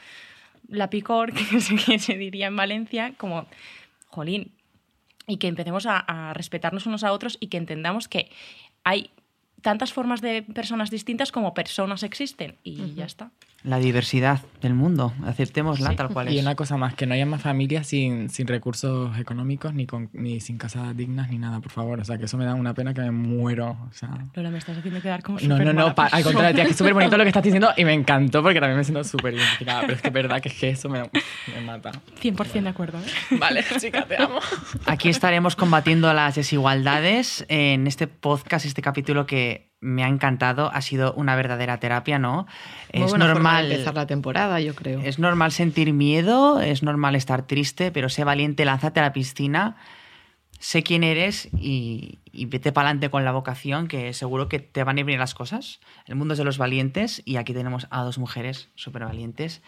La 0.68 0.90
Picor, 0.92 1.34
que 1.52 1.60
se, 1.62 1.76
que 1.78 1.98
se 2.00 2.16
diría 2.16 2.48
en 2.48 2.56
Valencia, 2.56 3.14
como, 3.18 3.48
jolín, 4.08 4.52
y 5.30 5.38
que 5.38 5.48
empecemos 5.48 5.86
a, 5.86 6.00
a 6.00 6.34
respetarnos 6.34 6.86
unos 6.86 7.04
a 7.04 7.14
otros 7.14 7.38
y 7.40 7.48
que 7.48 7.58
entendamos 7.58 8.08
que 8.08 8.30
hay 8.84 9.12
tantas 9.62 9.94
formas 9.94 10.22
de 10.22 10.42
personas 10.42 10.90
distintas 10.90 11.32
como 11.32 11.54
personas 11.54 12.04
existen 12.04 12.58
y 12.64 12.94
ya 12.96 13.06
está. 13.06 13.32
La 13.64 13.80
diversidad 13.80 14.42
del 14.62 14.74
mundo, 14.74 15.14
aceptémosla 15.26 15.90
Sí. 15.90 15.96
tal 15.96 16.10
cual 16.10 16.28
es. 16.28 16.34
Y 16.34 16.40
una 16.40 16.56
cosa 16.56 16.78
más, 16.78 16.94
que 16.94 17.06
no 17.06 17.14
haya 17.14 17.26
más 17.26 17.42
familias 17.42 17.88
sin, 17.88 18.30
sin 18.30 18.48
recursos 18.48 19.18
económicos, 19.18 19.74
ni, 19.74 19.86
con, 19.86 20.10
ni 20.14 20.40
sin 20.40 20.58
casas 20.58 20.96
dignas, 20.96 21.30
ni 21.30 21.38
nada, 21.38 21.60
por 21.60 21.72
favor. 21.72 22.00
O 22.00 22.06
sea, 22.06 22.18
que 22.18 22.26
eso 22.26 22.38
me 22.38 22.46
da 22.46 22.56
una 22.56 22.74
pena 22.74 22.94
que 22.94 23.02
me 23.02 23.12
muero. 23.12 23.78
O 23.90 23.94
sea... 23.94 24.10
Lola, 24.34 24.50
me 24.50 24.58
estás 24.58 24.78
haciendo 24.78 25.02
quedar 25.02 25.24
como 25.24 25.40
No, 25.42 25.58
no, 25.60 25.74
no, 25.74 25.94
al 25.96 26.24
contrario, 26.24 26.56
tía, 26.56 26.66
que 26.66 26.72
es 26.72 26.78
súper 26.78 26.94
bonito 26.94 27.18
lo 27.18 27.24
que 27.24 27.30
estás 27.30 27.44
diciendo 27.44 27.70
y 27.76 27.86
me 27.86 27.94
encantó 27.94 28.42
porque 28.44 28.60
también 28.60 28.78
me 28.78 28.84
siento 28.84 29.04
súper 29.04 29.34
identificada. 29.34 29.82
Pero 29.82 29.94
es 29.94 30.02
que 30.02 30.08
es 30.08 30.14
verdad 30.14 30.42
que 30.42 30.50
es 30.50 30.56
que 30.56 30.70
eso 30.70 30.90
me, 30.90 31.02
me 31.02 31.62
mata. 31.66 31.92
100% 32.22 32.64
de 32.64 32.70
acuerdo. 32.70 33.00
¿eh? 33.00 33.38
Vale, 33.40 33.64
chica, 33.80 34.06
te 34.06 34.22
amo. 34.22 34.40
Aquí 34.86 35.10
estaremos 35.10 35.56
combatiendo 35.56 36.14
las 36.14 36.36
desigualdades 36.36 37.46
en 37.50 37.88
este 37.88 38.08
podcast, 38.08 38.66
este 38.66 38.82
capítulo 38.82 39.26
que 39.26 39.69
me 39.82 40.04
ha 40.04 40.08
encantado. 40.08 40.72
Ha 40.74 40.82
sido 40.82 41.14
una 41.14 41.36
verdadera 41.36 41.80
terapia, 41.80 42.20
¿no? 42.20 42.48
Muy 42.94 43.04
es 43.04 43.10
buena 43.10 43.26
forma 43.26 43.28
de 43.28 43.34
normal. 43.34 43.72
empezar 43.72 43.96
la 43.96 44.08
temporada, 44.08 44.60
yo 44.60 44.76
creo. 44.76 45.02
Es 45.02 45.20
normal 45.20 45.52
sentir 45.52 45.94
miedo, 45.94 46.62
es 46.62 46.84
normal 46.84 47.16
estar 47.16 47.48
triste, 47.48 47.92
pero 47.92 48.10
sé 48.10 48.24
valiente, 48.24 48.66
lánzate 48.66 49.00
a 49.00 49.04
la 49.04 49.14
piscina, 49.14 49.78
sé 50.60 50.84
quién 50.84 51.04
eres 51.04 51.50
y, 51.58 52.20
y 52.32 52.46
vete 52.46 52.72
para 52.72 52.90
adelante 52.90 53.10
con 53.10 53.24
la 53.24 53.32
vocación, 53.32 53.88
que 53.88 54.14
seguro 54.14 54.50
que 54.50 54.60
te 54.60 54.84
van 54.84 54.98
a 54.98 55.00
ir 55.00 55.06
bien 55.06 55.20
las 55.20 55.34
cosas. 55.34 55.80
El 56.06 56.16
mundo 56.16 56.34
es 56.34 56.38
de 56.38 56.44
los 56.46 56.58
valientes 56.58 57.22
y 57.26 57.38
aquí 57.38 57.54
tenemos 57.54 57.88
a 57.90 58.04
dos 58.04 58.18
mujeres 58.18 58.70
súper 58.76 59.06
valientes 59.06 59.62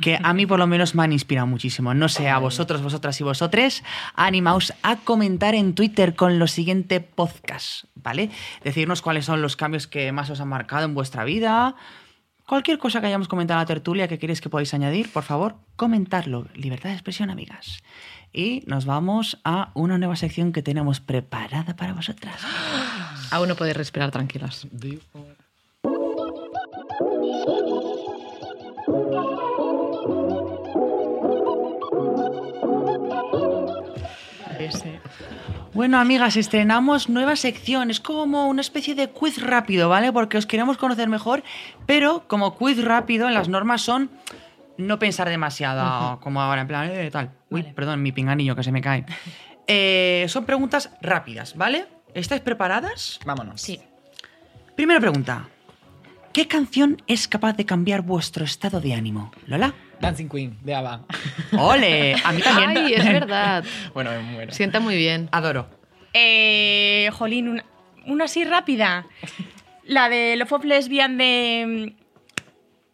que 0.00 0.18
a 0.22 0.32
mí 0.34 0.46
por 0.46 0.58
lo 0.58 0.66
menos 0.66 0.94
me 0.94 1.04
han 1.04 1.12
inspirado 1.12 1.46
muchísimo. 1.46 1.94
No 1.94 2.08
sé, 2.08 2.28
a 2.28 2.38
vosotros, 2.38 2.82
vosotras 2.82 3.20
y 3.20 3.24
vosotres, 3.24 3.82
animaos 4.14 4.72
a 4.82 4.96
comentar 4.96 5.54
en 5.54 5.74
Twitter 5.74 6.14
con 6.14 6.38
lo 6.38 6.46
siguiente 6.46 7.00
podcast, 7.00 7.84
¿vale? 7.94 8.30
Decirnos 8.62 9.02
cuáles 9.02 9.24
son 9.24 9.42
los 9.42 9.56
cambios 9.56 9.86
que 9.86 10.12
más 10.12 10.28
os 10.30 10.40
han 10.40 10.48
marcado 10.48 10.84
en 10.84 10.94
vuestra 10.94 11.24
vida. 11.24 11.76
Cualquier 12.46 12.78
cosa 12.78 13.00
que 13.00 13.08
hayamos 13.08 13.26
comentado 13.26 13.58
en 13.58 13.62
la 13.62 13.66
tertulia 13.66 14.06
que 14.06 14.18
queréis 14.18 14.40
que 14.40 14.48
podáis 14.48 14.72
añadir, 14.72 15.10
por 15.12 15.24
favor, 15.24 15.56
comentarlo. 15.74 16.46
Libertad 16.54 16.90
de 16.90 16.94
expresión, 16.94 17.30
amigas. 17.30 17.82
Y 18.32 18.62
nos 18.66 18.84
vamos 18.84 19.40
a 19.44 19.70
una 19.74 19.98
nueva 19.98 20.14
sección 20.14 20.52
que 20.52 20.62
tenemos 20.62 21.00
preparada 21.00 21.74
para 21.74 21.94
vosotras. 21.94 22.40
Aún 23.32 23.48
no 23.48 23.56
podéis 23.56 23.76
respirar 23.76 24.12
tranquilas. 24.12 24.68
Bueno, 35.76 35.98
amigas, 35.98 36.36
estrenamos 36.38 37.10
nueva 37.10 37.36
sección. 37.36 37.90
Es 37.90 38.00
como 38.00 38.48
una 38.48 38.62
especie 38.62 38.94
de 38.94 39.10
quiz 39.10 39.38
rápido, 39.38 39.90
¿vale? 39.90 40.10
Porque 40.10 40.38
os 40.38 40.46
queremos 40.46 40.78
conocer 40.78 41.10
mejor, 41.10 41.42
pero 41.84 42.26
como 42.28 42.56
quiz 42.56 42.82
rápido, 42.82 43.28
las 43.28 43.50
normas 43.50 43.82
son 43.82 44.10
no 44.78 44.98
pensar 44.98 45.28
demasiado, 45.28 46.18
como 46.20 46.40
ahora, 46.40 46.62
en 46.62 46.66
plan, 46.66 46.90
eh, 46.90 47.10
tal. 47.10 47.32
Uy, 47.50 47.60
Vale. 47.60 47.74
perdón, 47.74 48.02
mi 48.02 48.10
pinganillo 48.10 48.56
que 48.56 48.62
se 48.62 48.72
me 48.72 48.80
cae. 48.80 49.04
Eh, 49.68 50.26
son 50.28 50.44
preguntas 50.44 50.92
rápidas, 51.02 51.56
¿vale? 51.56 51.86
¿Estáis 52.14 52.40
preparadas? 52.40 53.18
Vámonos. 53.26 53.60
Sí. 53.60 53.80
Primera 54.76 55.00
pregunta. 55.00 55.48
¿Qué 56.32 56.46
canción 56.46 57.02
es 57.08 57.26
capaz 57.26 57.54
de 57.54 57.66
cambiar 57.66 58.02
vuestro 58.02 58.44
estado 58.44 58.80
de 58.80 58.94
ánimo? 58.94 59.32
¿Lola? 59.48 59.74
Dancing 60.00 60.28
Queen, 60.28 60.56
de 60.62 60.74
ABBA. 60.74 61.04
¡Ole! 61.58 62.16
A 62.24 62.32
mí 62.32 62.40
también. 62.42 62.70
Ay, 62.76 62.94
es 62.94 63.04
verdad. 63.04 63.64
bueno, 63.94 64.10
me 64.10 64.20
muero. 64.20 64.52
Sienta 64.52 64.80
muy 64.80 64.96
bien. 64.96 65.28
Adoro. 65.32 65.68
Eh, 66.12 67.10
jolín, 67.12 67.48
una, 67.48 67.64
una 68.06 68.24
así 68.24 68.44
rápida. 68.44 69.06
La 69.84 70.08
de 70.08 70.36
Love 70.36 70.52
of 70.52 70.64
Lesbian 70.64 71.18
de... 71.18 71.94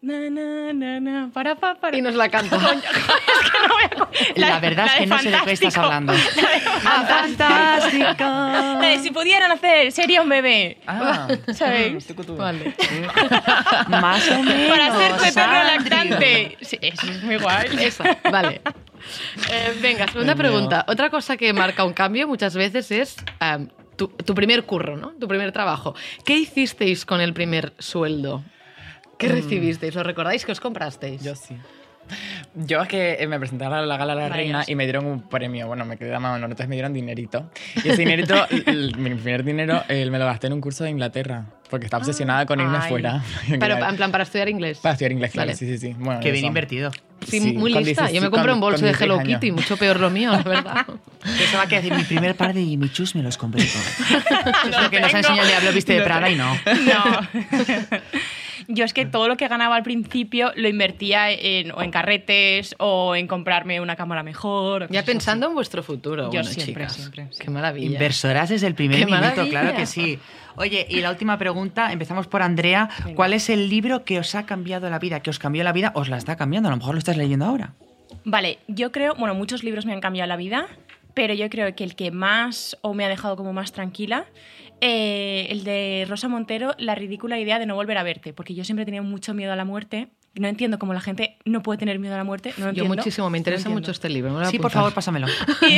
mm, 0.03 0.09
Na, 0.09 0.29
na, 0.31 0.73
na, 0.73 1.01
na, 1.01 1.31
para, 1.33 1.55
pa, 1.55 1.77
para. 1.77 1.97
Y 1.97 2.03
nos 2.03 2.15
la 2.15 2.29
canta. 2.29 2.59
La, 4.37 4.59
verdad 4.61 4.87
es 4.87 4.93
que 4.95 5.07
no 5.07 5.19
sé 5.19 5.31
de 5.31 5.39
qué 5.45 5.53
estás 5.53 5.79
hablando. 5.79 6.13
Ah, 6.85 7.05
fantástico. 7.09 8.25
La 8.25 8.79
de 8.81 8.99
si 8.99 9.11
pudieran 9.11 9.51
hacer, 9.53 9.93
sería 9.93 10.23
un 10.23 10.29
bebé. 10.29 10.79
Ah, 10.87 11.29
¿Sabéis? 11.55 12.07
Vale. 12.37 12.75
Más 13.89 14.29
o 14.31 14.43
menos. 14.43 14.69
Para 14.69 14.99
ser 14.99 15.17
tu 15.17 15.25
eterno 15.25 15.55
Andrew. 15.55 15.77
lactante. 15.79 16.59
Sí, 16.61 16.79
eso 16.81 17.07
es 17.07 17.23
muy 17.23 17.37
guay. 17.37 17.69
Esa, 17.81 18.19
vale. 18.31 18.61
Eh, 19.51 19.79
venga, 19.81 20.09
segunda 20.09 20.35
pregunta. 20.35 20.85
Otra 20.89 21.11
cosa 21.11 21.37
que 21.37 21.53
marca 21.53 21.85
un 21.85 21.93
cambio 21.93 22.29
muchas 22.29 22.55
veces 22.55 22.91
es 22.91 23.17
tu, 23.97 24.09
tu 24.09 24.35
primer 24.35 24.65
curro, 24.65 24.97
¿no? 24.97 25.13
Tu 25.19 25.27
primer 25.29 25.53
trabajo. 25.53 25.95
¿Qué 26.25 26.37
hicisteis 26.37 27.07
con 27.07 27.21
el 27.21 27.33
primer 27.33 27.73
sueldo? 27.79 28.43
¿Qué 29.23 29.29
recibisteis? 29.29 29.95
¿Lo 29.95 30.03
recordáis 30.03 30.45
que 30.45 30.53
os 30.53 30.61
comprasteis? 30.61 31.23
Yo 31.23 31.35
sí. 31.35 31.57
Yo 32.55 32.83
es 32.83 32.89
que 32.89 33.13
eh, 33.21 33.27
me 33.29 33.39
presenté 33.39 33.65
a 33.65 33.69
la, 33.71 33.87
la 33.87 33.97
gala 33.97 34.15
de 34.17 34.21
la 34.23 34.29
reina 34.29 34.65
y 34.67 34.75
me 34.75 34.85
dieron 34.85 35.07
un 35.07 35.23
premio. 35.29 35.69
Bueno, 35.69 35.85
me 35.87 35.97
quedé 35.97 36.11
de 36.11 36.19
mano, 36.19 36.45
entonces 36.45 36.69
me 36.69 36.75
dieron 36.75 36.93
dinerito. 36.93 37.49
Y 37.77 37.89
ese 37.89 37.97
dinerito, 37.99 38.35
l- 38.51 38.65
l- 38.67 38.97
mi 38.99 39.11
primer 39.15 39.45
dinero, 39.45 39.83
eh, 39.89 40.05
me 40.11 40.19
lo 40.19 40.27
gasté 40.27 40.49
en 40.49 40.55
un 40.55 40.61
curso 40.61 40.83
de 40.85 40.91
Inglaterra. 40.91 41.47
Porque 41.71 41.87
estaba 41.87 42.03
obsesionada 42.03 42.45
con 42.45 42.61
irme 42.61 42.77
ay. 42.83 42.89
fuera. 42.91 43.23
Pero 43.61 43.89
en 43.89 43.97
plan 43.97 44.11
para 44.11 44.25
estudiar 44.25 44.49
inglés. 44.51 44.79
Para 44.81 44.93
estudiar 44.95 45.13
inglés, 45.13 45.31
claro. 45.31 45.47
Vale. 45.47 45.57
Sí, 45.57 45.67
sí, 45.67 45.79
sí. 45.79 45.97
Bueno, 45.99 46.21
Qué 46.21 46.33
bien 46.33 46.45
eso. 46.45 46.49
invertido. 46.49 46.91
Sí, 47.27 47.41
Sí, 47.41 47.53
muy 47.53 47.73
con 47.73 47.85
lista. 47.85 48.03
16 48.09 48.15
Yo 48.17 48.21
me 48.21 48.31
compré 48.31 48.49
con- 48.51 48.55
un 48.57 48.61
bolso 48.61 48.77
con 48.79 48.83
de 48.83 48.89
16 48.89 49.03
Hello 49.11 49.21
años. 49.21 49.41
Kitty, 49.41 49.53
mucho 49.53 49.77
peor 49.79 50.01
lo 50.01 50.11
mío, 50.11 50.33
la 50.33 50.43
verdad. 50.43 50.87
Pensaba 51.39 51.67
que 51.67 51.77
decir 51.77 51.95
mi 51.95 52.03
primer 52.03 52.35
par 52.35 52.53
de 52.53 52.63
Jimmy 52.65 52.91
Chus 52.91 53.15
me 53.15 53.23
los 53.23 53.39
compré 53.39 53.65
todos. 53.65 54.67
es 54.69 54.83
lo 54.83 54.91
que 54.91 55.01
nos 55.01 55.15
ha 55.15 55.19
enseñado 55.19 55.43
el 55.43 55.49
diablo 55.49 55.73
viste 55.73 55.95
de 55.95 56.03
Prada 56.03 56.29
y 56.29 56.35
no. 56.35 56.53
No. 56.53 57.29
Yo 58.69 58.85
es 58.85 58.93
que 58.93 59.07
todo 59.07 59.29
lo 59.29 59.37
que 59.37 59.49
ganaba 59.49 59.77
al 59.77 59.83
principio 59.83 60.53
lo 60.57 60.69
invertía 60.69 61.31
en, 61.31 61.73
o 61.73 61.83
en 61.83 61.91
carretes 61.91 62.75
o 62.79 63.15
en 63.15 63.27
comprarme 63.27 63.81
una 63.81 63.97
cámara 63.97 64.23
mejor. 64.23 64.89
Ya 64.91 65.05
pensando 65.05 65.49
en 65.49 65.55
vuestro 65.55 65.83
futuro. 65.83 66.25
Yo 66.25 66.41
bueno, 66.41 66.45
siempre, 66.45 66.87
chicas. 66.87 66.93
siempre. 66.95 67.29
Qué 67.39 67.51
maravilla. 67.51 67.87
Inversoras 67.87 68.49
desde 68.49 68.67
el 68.67 68.75
primer 68.75 68.99
¡Qué 68.99 69.07
minuto, 69.07 69.23
maravilla! 69.23 69.51
claro 69.51 69.77
que 69.77 69.87
sí. 69.87 70.19
Oye, 70.57 70.87
y 70.89 71.01
la 71.01 71.11
última 71.11 71.39
pregunta, 71.39 71.93
empezamos 71.93 72.27
por 72.27 72.43
Andrea. 72.43 72.89
Venga. 73.05 73.17
¿Cuál 73.17 73.33
es 73.33 73.49
el 73.49 73.69
libro 73.69 74.05
que 74.05 74.19
os 74.19 74.35
ha 74.35 74.45
cambiado 74.45 74.91
la 74.91 74.99
vida? 74.99 75.21
Que 75.21 75.31
os 75.31 75.39
cambió 75.39 75.65
la 75.65 75.73
vida, 75.73 75.93
os 75.95 76.09
la 76.09 76.19
está 76.19 76.37
cambiando. 76.37 76.69
A 76.69 76.73
lo 76.73 76.77
mejor 76.77 76.95
lo 76.95 76.99
estás 76.99 77.17
leyendo 77.17 77.47
ahora. 77.47 77.73
Vale, 78.25 78.59
yo 78.69 78.93
creo, 78.93 79.15
bueno, 79.15 79.35
muchos 79.35 79.65
libros 79.65 79.87
me 79.87 79.93
han 79.95 80.01
cambiado 80.01 80.29
la 80.29 80.37
vida, 80.37 80.67
pero 81.15 81.35
yo 81.35 81.49
creo 81.51 81.75
que 81.75 81.85
el 81.85 81.95
que 81.95 82.11
más 82.11 82.77
o 82.83 82.95
me 82.95 83.05
ha 83.05 83.09
dejado 83.09 83.37
como 83.37 83.53
más 83.53 83.73
tranquila, 83.73 84.27
eh, 84.81 85.47
el 85.51 85.65
de 85.65 86.07
Rosa 86.09 86.29
Montero, 86.29 86.75
La 86.79 86.95
ridícula 86.95 87.39
idea 87.39 87.59
de 87.59 87.67
no 87.67 87.75
volver 87.75 87.99
a 87.99 88.03
verte, 88.03 88.33
porque 88.33 88.55
yo 88.55 88.65
siempre 88.65 88.83
he 88.83 88.87
tenido 88.87 89.05
mucho 89.05 89.35
miedo 89.35 89.53
a 89.53 89.57
la 89.57 89.65
muerte. 89.65 90.09
No 90.35 90.49
entiendo 90.49 90.79
cómo 90.79 90.95
la 90.95 91.01
gente 91.01 91.37
no 91.45 91.63
puede 91.63 91.79
tener 91.79 91.99
miedo 91.99 92.15
a 92.15 92.19
la 92.19 92.25
muerte. 92.25 92.51
No 92.57 92.67
lo 92.67 92.73
Yo 92.73 92.83
entiendo. 92.83 92.95
muchísimo, 92.97 93.29
me 93.29 93.39
interesa 93.39 93.69
mucho 93.69 93.91
este 93.91 94.09
libro. 94.09 94.45
Sí, 94.47 94.59
por 94.59 94.71
favor, 94.71 94.93
pásamelo. 94.95 95.27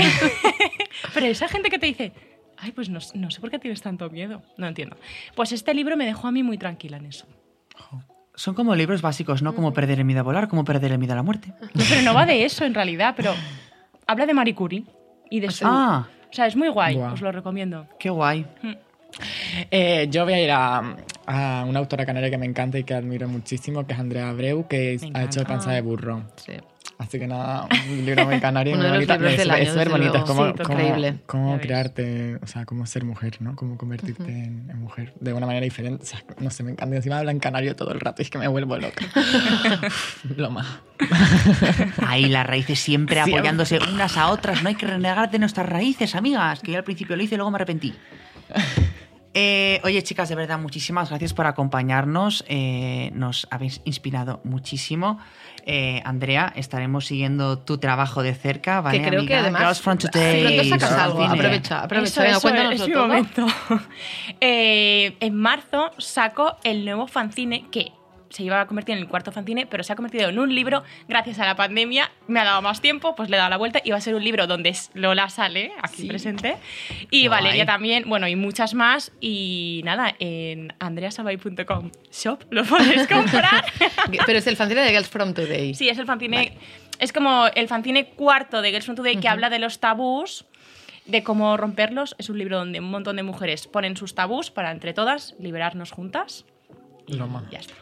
Pero 1.15 1.27
esa 1.27 1.49
gente 1.49 1.71
que 1.71 1.79
te 1.79 1.87
dice, 1.87 2.13
ay, 2.57 2.71
pues 2.73 2.89
no, 2.89 3.01
no 3.15 3.31
sé 3.31 3.41
por 3.41 3.51
qué 3.51 3.59
tienes 3.59 3.83
tanto 3.83 4.09
miedo. 4.11 4.43
No 4.57 4.67
entiendo. 4.67 4.97
Pues 5.35 5.53
este 5.53 5.75
libro 5.75 5.97
me 5.97 6.07
dejó 6.07 6.29
a 6.29 6.33
mí 6.33 6.43
muy 6.43 6.57
tranquila 6.57 6.97
en 6.99 7.07
eso. 7.07 7.27
Son 8.37 8.55
como 8.55 8.75
libros 8.75 9.03
básicos, 9.03 9.43
¿no? 9.43 9.55
Como 9.55 9.73
perder 9.73 9.99
el 9.99 10.05
miedo 10.05 10.21
a 10.21 10.23
volar, 10.23 10.49
como 10.49 10.65
perder 10.65 10.93
el 10.93 10.99
miedo 10.99 11.13
a 11.13 11.17
la 11.17 11.23
muerte. 11.23 11.53
No, 11.75 11.85
pero 11.89 12.03
no 12.03 12.15
va 12.15 12.25
de 12.25 12.45
eso 12.45 12.65
en 12.65 12.75
realidad, 12.75 13.15
pero 13.17 13.35
habla 14.07 14.25
de 14.25 14.35
Marie 14.35 14.55
Curie 14.55 14.85
y 15.37 15.41
de 15.41 15.51
su... 15.51 15.65
Ah, 15.67 16.07
O 16.31 16.33
sea, 16.33 16.47
es 16.47 16.57
muy 16.57 16.69
guay, 16.69 16.97
os 16.97 17.21
lo 17.21 17.33
recomiendo. 17.33 17.87
qué 17.99 18.11
guay. 18.11 18.47
Eh, 19.71 20.09
yo 20.11 20.25
voy 20.25 20.33
a 20.35 20.41
ir 20.43 20.51
a, 20.51 20.97
a 21.27 21.65
una 21.69 21.79
autora 21.79 22.05
canaria 22.05 22.31
que 22.31 22.39
me 22.39 22.47
encanta 22.47 22.79
y 22.79 22.85
que 22.85 22.95
admiro 22.95 23.29
muchísimo, 23.29 23.87
que 23.87 23.93
es 23.93 23.99
Andrea 23.99 24.29
Abreu, 24.31 24.67
que 24.67 24.99
ha 25.15 25.23
hecho 25.25 25.41
encanta. 25.41 25.45
Panza 25.45 25.71
de 25.73 25.81
Burro. 25.83 26.25
Sí. 26.37 26.53
Así 26.97 27.19
que 27.19 27.27
nada, 27.27 27.67
un 27.91 28.07
libro 28.07 28.25
muy 28.27 28.39
canario 28.41 28.75
muy 28.77 28.83
de 28.85 28.89
los 28.89 28.97
bonito. 28.99 29.13
libros 29.15 29.33
Es 29.33 29.39
del 29.39 29.47
súper- 29.49 29.55
año, 29.57 29.63
es 29.65 29.69
súper 29.71 29.85
desde 29.89 29.99
bonito, 29.99 30.07
es 30.19 30.21
luego. 30.29 30.55
como, 30.65 31.11
Sí, 31.11 31.19
como- 31.27 31.59
crearte, 31.61 32.37
o 32.41 32.47
sea, 32.47 32.65
cómo 32.65 32.87
ser 32.87 33.05
mujer, 33.05 33.37
¿no? 33.41 33.57
Cómo 33.57 33.77
convertirte 33.77 34.31
en, 34.31 34.69
en 34.71 34.79
mujer 34.79 35.13
de 35.19 35.33
una 35.33 35.45
manera 35.47 35.65
diferente. 35.65 36.05
O 36.05 36.07
sea, 36.07 36.23
no 36.39 36.51
sé, 36.51 36.63
me 36.63 36.71
encanta. 36.71 36.95
Encima 36.95 37.19
habla 37.19 37.33
en 37.33 37.41
canario 37.41 37.75
todo 37.75 37.91
el 37.93 37.99
rato 38.01 38.23
y 38.23 38.25
es 38.25 38.31
que 38.31 38.39
me 38.39 38.47
vuelvo 38.49 38.77
loca. 38.79 39.05
Lo 40.37 40.51
más. 40.51 40.67
Ahí 42.07 42.27
las 42.27 42.47
raíces 42.47 42.79
siempre 42.79 43.17
Siempre. 43.17 43.35
apoyándose 43.39 43.79
unas 43.93 44.17
a 44.17 44.29
otras. 44.31 44.63
No 44.63 44.69
hay 44.69 44.75
que 44.77 44.87
renegar 44.87 45.31
de 45.31 45.39
nuestras 45.39 45.69
raíces, 45.69 46.15
amigas. 46.15 46.61
Que 46.61 46.73
yo 46.73 46.79
al 46.79 46.85
principio 46.85 47.17
lo 47.17 47.23
hice 47.23 47.35
y 47.35 47.39
luego 47.39 47.51
me 47.51 47.57
arrepentí. 47.57 47.93
Eh, 49.37 49.81
oye, 49.83 50.01
chicas, 50.05 50.29
de 50.29 50.37
verdad, 50.37 50.61
muchísimas 50.61 51.09
gracias 51.09 51.35
por 51.35 51.47
acompañarnos. 51.49 52.45
Eh, 52.47 53.11
nos 53.15 53.49
habéis 53.51 53.81
inspirado 53.85 54.41
muchísimo. 54.45 55.19
Eh, 55.67 56.03
Andrea, 56.05 56.53
estaremos 56.57 57.07
siguiendo 57.07 57.59
tu 57.59 57.79
trabajo 57.79 58.23
de 58.23 58.35
cerca, 58.35 58.83
¿vale? 58.83 58.99
que 59.01 59.09
creo 59.09 59.25
que 59.25 59.35
amiga? 59.35 59.41
además 59.41 59.63
Girls 59.63 59.81
from 59.81 59.97
Today. 59.99 60.43
pronto 60.45 60.65
sacas 60.69 60.93
algo. 60.93 61.25
Aprovecha, 61.25 61.83
aprovecha. 61.83 62.27
Eso, 62.27 62.49
Venga, 62.49 62.73
eso, 62.75 62.83
es 62.83 62.89
mi 62.89 62.95
todo. 62.95 63.07
momento. 63.09 63.47
Eh, 64.41 65.17
en 65.21 65.35
marzo 65.37 65.91
saco 65.99 66.57
el 66.65 66.85
nuevo 66.85 67.07
fanzine 67.07 67.67
que 67.71 67.93
se 68.35 68.43
iba 68.43 68.61
a 68.61 68.67
convertir 68.67 68.97
en 68.97 69.01
el 69.03 69.09
cuarto 69.09 69.31
fanzine, 69.31 69.65
pero 69.67 69.85
se 69.85 69.93
ha 69.93 69.97
convertido 69.97 70.29
en 70.29 70.39
un 70.39 70.53
libro 70.55 70.83
gracias 71.09 71.39
a 71.39 71.47
la 71.47 71.55
pandemia. 71.55 72.11
Me 72.27 72.41
ha 72.41 72.45
dado 72.45 72.61
más 72.63 72.81
tiempo, 72.81 73.15
pues 73.15 73.31
le 73.31 73.37
he 73.37 73.39
dado 73.39 73.51
la 73.51 73.57
vuelta 73.57 73.81
y 73.85 73.91
va 73.93 73.99
a 73.99 74.01
ser 74.01 74.15
un 74.17 74.25
libro 74.25 74.47
donde 74.47 74.71
es- 74.71 74.91
Lola 74.95 75.29
sale 75.29 75.73
aquí 75.81 76.03
Sí. 76.03 76.09
presente 76.09 76.57
y 77.11 77.23
Qué 77.23 77.29
Valeria 77.29 77.65
guay. 77.65 77.67
también, 77.67 78.09
bueno, 78.09 78.27
y 78.27 78.35
muchas 78.37 78.75
más. 78.75 79.13
Y 79.21 79.83
nada, 79.85 80.15
en 80.19 80.75
andreasabay.com 80.81 81.91
shop 82.13 82.45
lo 82.51 82.65
podéis 82.65 83.07
comprar. 83.09 83.65
Pero 84.27 84.39
es 84.39 84.47
el 84.47 84.57
fanzine 84.57 84.81
de 84.83 84.91
Girls 84.91 85.09
From 85.09 85.33
Today. 85.33 85.75
Sí, 85.75 85.89
es 85.89 85.99
el 85.99 86.07
fanzine. 86.07 86.59
Es 86.99 87.13
como 87.13 87.47
el 87.55 87.69
fanzine 87.69 88.07
cuarto 88.07 88.63
de 88.63 88.71
Girls 88.71 88.85
from 88.85 88.97
Today 88.97 89.17
que 89.17 89.29
habla 89.29 89.51
de 89.51 89.59
los 89.59 89.79
tabús, 89.81 90.45
de 91.07 91.23
cómo 91.23 91.57
romperlos. 91.57 92.15
Es 92.19 92.31
un 92.31 92.39
libro 92.39 92.59
donde 92.59 92.81
un 92.81 92.91
montón 92.91 93.17
de 93.17 93.23
mujeres 93.23 93.67
ponen 93.67 93.97
sus 93.97 94.15
tabús 94.15 94.51
para 94.51 94.71
entre 94.71 94.93
todas 94.93 95.35
liberarnos 95.39 95.91
juntas. 95.93 96.45
Lo 97.07 97.27
más. 97.29 97.45
Ya 97.51 97.59
está. 97.59 97.75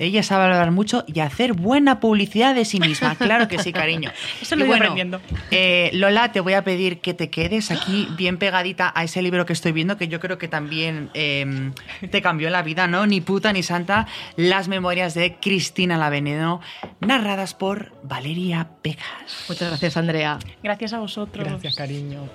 Ella 0.00 0.22
sabe 0.22 0.44
hablar 0.44 0.70
mucho 0.70 1.04
y 1.06 1.20
hacer 1.20 1.52
buena 1.52 2.00
publicidad 2.00 2.54
de 2.54 2.64
sí 2.64 2.80
misma. 2.80 3.14
Claro 3.30 3.46
que 3.48 3.58
sí, 3.58 3.72
cariño. 3.72 4.10
Eso 4.40 4.54
Y 4.54 4.58
lo 4.58 4.64
ido 4.64 4.68
bueno, 4.72 4.84
aprendiendo. 4.86 5.20
eh, 5.50 5.90
Lola, 5.92 6.32
te 6.32 6.40
voy 6.40 6.54
a 6.54 6.64
pedir 6.64 7.00
que 7.00 7.14
te 7.14 7.30
quedes 7.30 7.70
aquí 7.70 8.08
bien 8.16 8.38
pegadita 8.38 8.92
a 8.94 9.04
ese 9.04 9.22
libro 9.22 9.46
que 9.46 9.52
estoy 9.52 9.72
viendo, 9.72 9.96
que 9.96 10.08
yo 10.08 10.18
creo 10.20 10.38
que 10.38 10.48
también 10.48 11.10
eh, 11.14 11.70
te 12.10 12.22
cambió 12.22 12.50
la 12.50 12.62
vida, 12.62 12.86
¿no? 12.86 13.06
Ni 13.06 13.20
puta 13.20 13.52
ni 13.52 13.62
santa. 13.62 14.06
Las 14.36 14.68
memorias 14.68 15.14
de 15.14 15.36
Cristina 15.36 15.96
Laveneno, 15.98 16.60
narradas 17.00 17.54
por 17.54 17.92
Valeria 18.02 18.68
Pegas. 18.82 19.44
Muchas 19.48 19.68
gracias, 19.68 19.96
Andrea. 19.96 20.38
Gracias 20.62 20.92
a 20.92 20.98
vosotros. 20.98 21.44
Gracias, 21.46 21.76
cariño. 21.76 22.28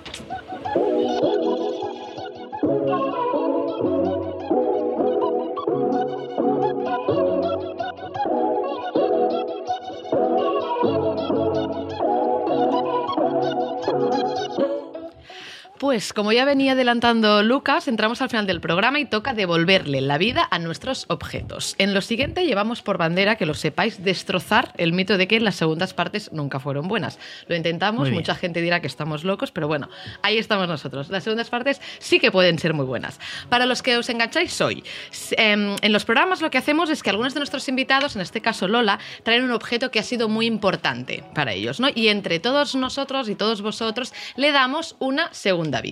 Pues 15.96 16.12
como 16.12 16.30
ya 16.30 16.44
venía 16.44 16.72
adelantando 16.72 17.42
Lucas, 17.42 17.88
entramos 17.88 18.20
al 18.20 18.28
final 18.28 18.46
del 18.46 18.60
programa 18.60 19.00
y 19.00 19.06
toca 19.06 19.32
devolverle 19.32 20.02
la 20.02 20.18
vida 20.18 20.46
a 20.50 20.58
nuestros 20.58 21.06
objetos. 21.08 21.74
En 21.78 21.94
lo 21.94 22.02
siguiente 22.02 22.44
llevamos 22.44 22.82
por 22.82 22.98
bandera, 22.98 23.36
que 23.36 23.46
lo 23.46 23.54
sepáis, 23.54 24.04
destrozar 24.04 24.74
el 24.76 24.92
mito 24.92 25.16
de 25.16 25.26
que 25.26 25.40
las 25.40 25.54
segundas 25.54 25.94
partes 25.94 26.30
nunca 26.34 26.60
fueron 26.60 26.86
buenas. 26.86 27.18
Lo 27.48 27.56
intentamos, 27.56 28.10
mucha 28.10 28.34
gente 28.34 28.60
dirá 28.60 28.80
que 28.80 28.88
estamos 28.88 29.24
locos, 29.24 29.52
pero 29.52 29.68
bueno, 29.68 29.88
ahí 30.20 30.36
estamos 30.36 30.68
nosotros. 30.68 31.08
Las 31.08 31.24
segundas 31.24 31.48
partes 31.48 31.80
sí 31.98 32.20
que 32.20 32.30
pueden 32.30 32.58
ser 32.58 32.74
muy 32.74 32.84
buenas. 32.84 33.18
Para 33.48 33.64
los 33.64 33.82
que 33.82 33.96
os 33.96 34.10
engancháis 34.10 34.60
hoy, 34.60 34.84
em, 35.30 35.76
en 35.80 35.92
los 35.94 36.04
programas 36.04 36.42
lo 36.42 36.50
que 36.50 36.58
hacemos 36.58 36.90
es 36.90 37.02
que 37.02 37.08
algunos 37.08 37.32
de 37.32 37.40
nuestros 37.40 37.70
invitados, 37.70 38.16
en 38.16 38.20
este 38.20 38.42
caso 38.42 38.68
Lola, 38.68 38.98
traen 39.22 39.44
un 39.44 39.52
objeto 39.52 39.90
que 39.90 39.98
ha 39.98 40.02
sido 40.02 40.28
muy 40.28 40.44
importante 40.44 41.24
para 41.34 41.54
ellos, 41.54 41.80
¿no? 41.80 41.88
Y 41.94 42.08
entre 42.08 42.38
todos 42.38 42.74
nosotros 42.74 43.30
y 43.30 43.34
todos 43.34 43.62
vosotros 43.62 44.12
le 44.36 44.52
damos 44.52 44.94
una 44.98 45.32
segunda 45.32 45.80
vida. 45.80 45.85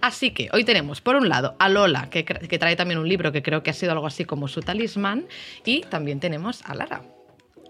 Así 0.00 0.30
que 0.32 0.48
hoy 0.52 0.64
tenemos, 0.64 1.00
por 1.00 1.16
un 1.16 1.28
lado, 1.28 1.56
a 1.58 1.68
Lola, 1.68 2.10
que, 2.10 2.24
trae 2.24 2.76
también 2.76 2.98
un 2.98 3.08
libro 3.08 3.32
que 3.32 3.42
creo 3.42 3.62
que 3.62 3.70
ha 3.70 3.74
sido 3.74 3.92
algo 3.92 4.06
así 4.06 4.24
como 4.24 4.48
su 4.48 4.60
talismán, 4.60 5.26
y 5.64 5.82
también 5.82 6.20
tenemos 6.20 6.62
a 6.64 6.74
Lara. 6.74 7.02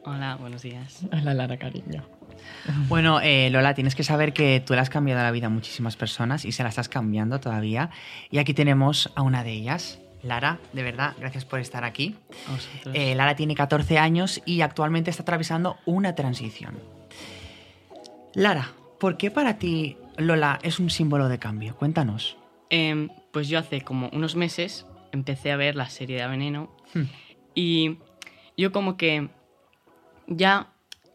Hola, 0.05 0.37
buenos 0.37 0.62
días. 0.62 1.03
Hola, 1.12 1.35
Lara, 1.35 1.57
cariño. 1.59 2.05
Bueno, 2.89 3.20
eh, 3.20 3.51
Lola, 3.51 3.74
tienes 3.74 3.95
que 3.95 4.05
saber 4.05 4.33
que 4.33 4.62
tú 4.64 4.74
le 4.74 4.81
has 4.81 4.91
cambiado 4.91 5.22
la 5.22 5.31
vida 5.31 5.47
a 5.47 5.51
muchísimas 5.51 5.97
personas 5.97 6.45
y 6.45 6.53
se 6.53 6.62
la 6.62 6.68
estás 6.68 6.89
cambiando 6.89 7.41
todavía. 7.41 7.91
Y 8.31 8.39
aquí 8.39 8.55
tenemos 8.55 9.11
a 9.16 9.22
una 9.22 9.45
de 9.45 9.53
ellas. 9.53 9.99
Lara, 10.22 10.59
de 10.72 10.83
verdad, 10.83 11.14
gracias 11.18 11.45
por 11.45 11.61
estar 11.61 11.85
aquí. 11.85 12.16
Eh, 12.93 13.14
Lara 13.14 13.37
tiene 13.37 13.55
14 13.55 13.99
años 13.99 14.43
y 14.45 14.62
actualmente 14.62 15.11
está 15.11 15.22
atravesando 15.22 15.76
una 15.85 16.14
transición. 16.14 16.79
Lara, 18.35 18.72
¿por 18.99 19.16
qué 19.16 19.31
para 19.31 19.59
ti 19.59 19.97
Lola 20.19 20.59
es 20.62 20.79
un 20.79 20.91
símbolo 20.91 21.29
de 21.29 21.39
cambio? 21.39 21.75
Cuéntanos. 21.77 22.37
Em, 22.71 23.09
pues 23.33 23.49
yo 23.49 23.59
hace 23.59 23.81
como 23.81 24.11
unos 24.12 24.37
meses 24.37 24.85
empecé 25.12 25.53
a 25.53 25.57
ver 25.57 25.75
la 25.77 25.89
serie 25.89 26.21
de 26.21 26.27
Veneno 26.29 26.71
Hmm. 26.95 27.05
y 27.55 27.97
yo 28.57 28.73
como 28.73 28.97
que 28.97 29.29
ya 30.27 30.69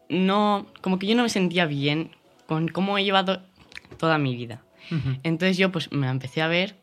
no, 0.08 0.66
como 0.80 0.98
que 0.98 1.06
yo 1.06 1.14
no 1.14 1.22
me 1.22 1.28
sentía 1.28 1.66
bien 1.66 2.10
con 2.46 2.68
cómo 2.68 2.98
he 2.98 3.04
llevado 3.04 3.42
toda 3.98 4.18
mi 4.18 4.34
vida. 4.34 4.62
Entonces 5.22 5.56
yo 5.56 5.72
pues 5.72 5.90
me 5.92 6.06
la 6.06 6.12
empecé 6.12 6.42
a 6.42 6.46
ver 6.48 6.76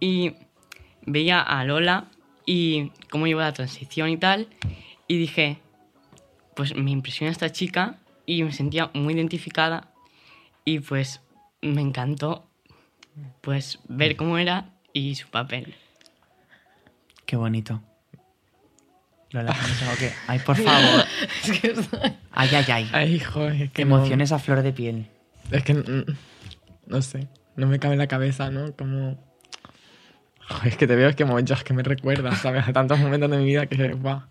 y 0.00 0.32
veía 1.06 1.40
a 1.40 1.62
Lola 1.64 2.06
y 2.44 2.90
cómo 3.10 3.26
lleva 3.26 3.42
la 3.44 3.52
transición 3.52 4.08
y 4.08 4.16
tal 4.16 4.48
y 5.06 5.16
dije, 5.18 5.58
pues 6.56 6.74
me 6.74 6.90
impresiona 6.90 7.30
esta 7.30 7.50
chica 7.52 7.98
y 8.26 8.42
me 8.42 8.52
sentía 8.52 8.90
muy 8.94 9.14
identificada 9.14 9.92
y 10.64 10.80
pues 10.80 11.20
me 11.62 11.80
encantó 11.80 12.48
pues 13.40 13.78
ver 13.88 14.16
cómo 14.16 14.38
era 14.38 14.70
y 14.92 15.14
su 15.14 15.28
papel. 15.28 15.74
Qué 17.26 17.36
bonito. 17.36 17.80
Lola, 19.30 19.52
¿tienes 19.60 19.82
algo 19.82 19.96
que...? 19.98 20.12
Ay, 20.26 20.38
por 20.40 20.56
favor. 20.56 21.04
Es 21.44 21.60
que 21.60 21.74
Ay, 22.32 22.48
ay, 22.54 22.64
ay. 22.72 22.90
Ay, 22.92 23.14
hijo, 23.14 23.46
es 23.48 23.70
que 23.70 23.84
no- 23.84 23.96
Emociones 23.98 24.32
a 24.32 24.38
flor 24.38 24.62
de 24.62 24.72
piel. 24.72 25.06
Es 25.50 25.64
que 25.64 25.74
no 26.86 27.02
sé, 27.02 27.28
no 27.56 27.66
me 27.66 27.78
cabe 27.78 27.94
en 27.94 27.98
la 27.98 28.06
cabeza, 28.08 28.50
¿no? 28.50 28.72
Como. 28.76 29.18
Joder, 30.48 30.66
es 30.68 30.76
que 30.76 30.86
te 30.86 30.96
veo, 30.96 31.08
es 31.08 31.16
que 31.16 31.24
momentos 31.24 31.62
que 31.64 31.72
me 31.74 31.82
recuerdas, 31.82 32.40
¿sabes? 32.40 32.66
A 32.66 32.72
tantos 32.72 32.98
momentos 32.98 33.30
de 33.30 33.38
mi 33.38 33.44
vida 33.44 33.66
que, 33.66 33.92
guau, 33.94 34.22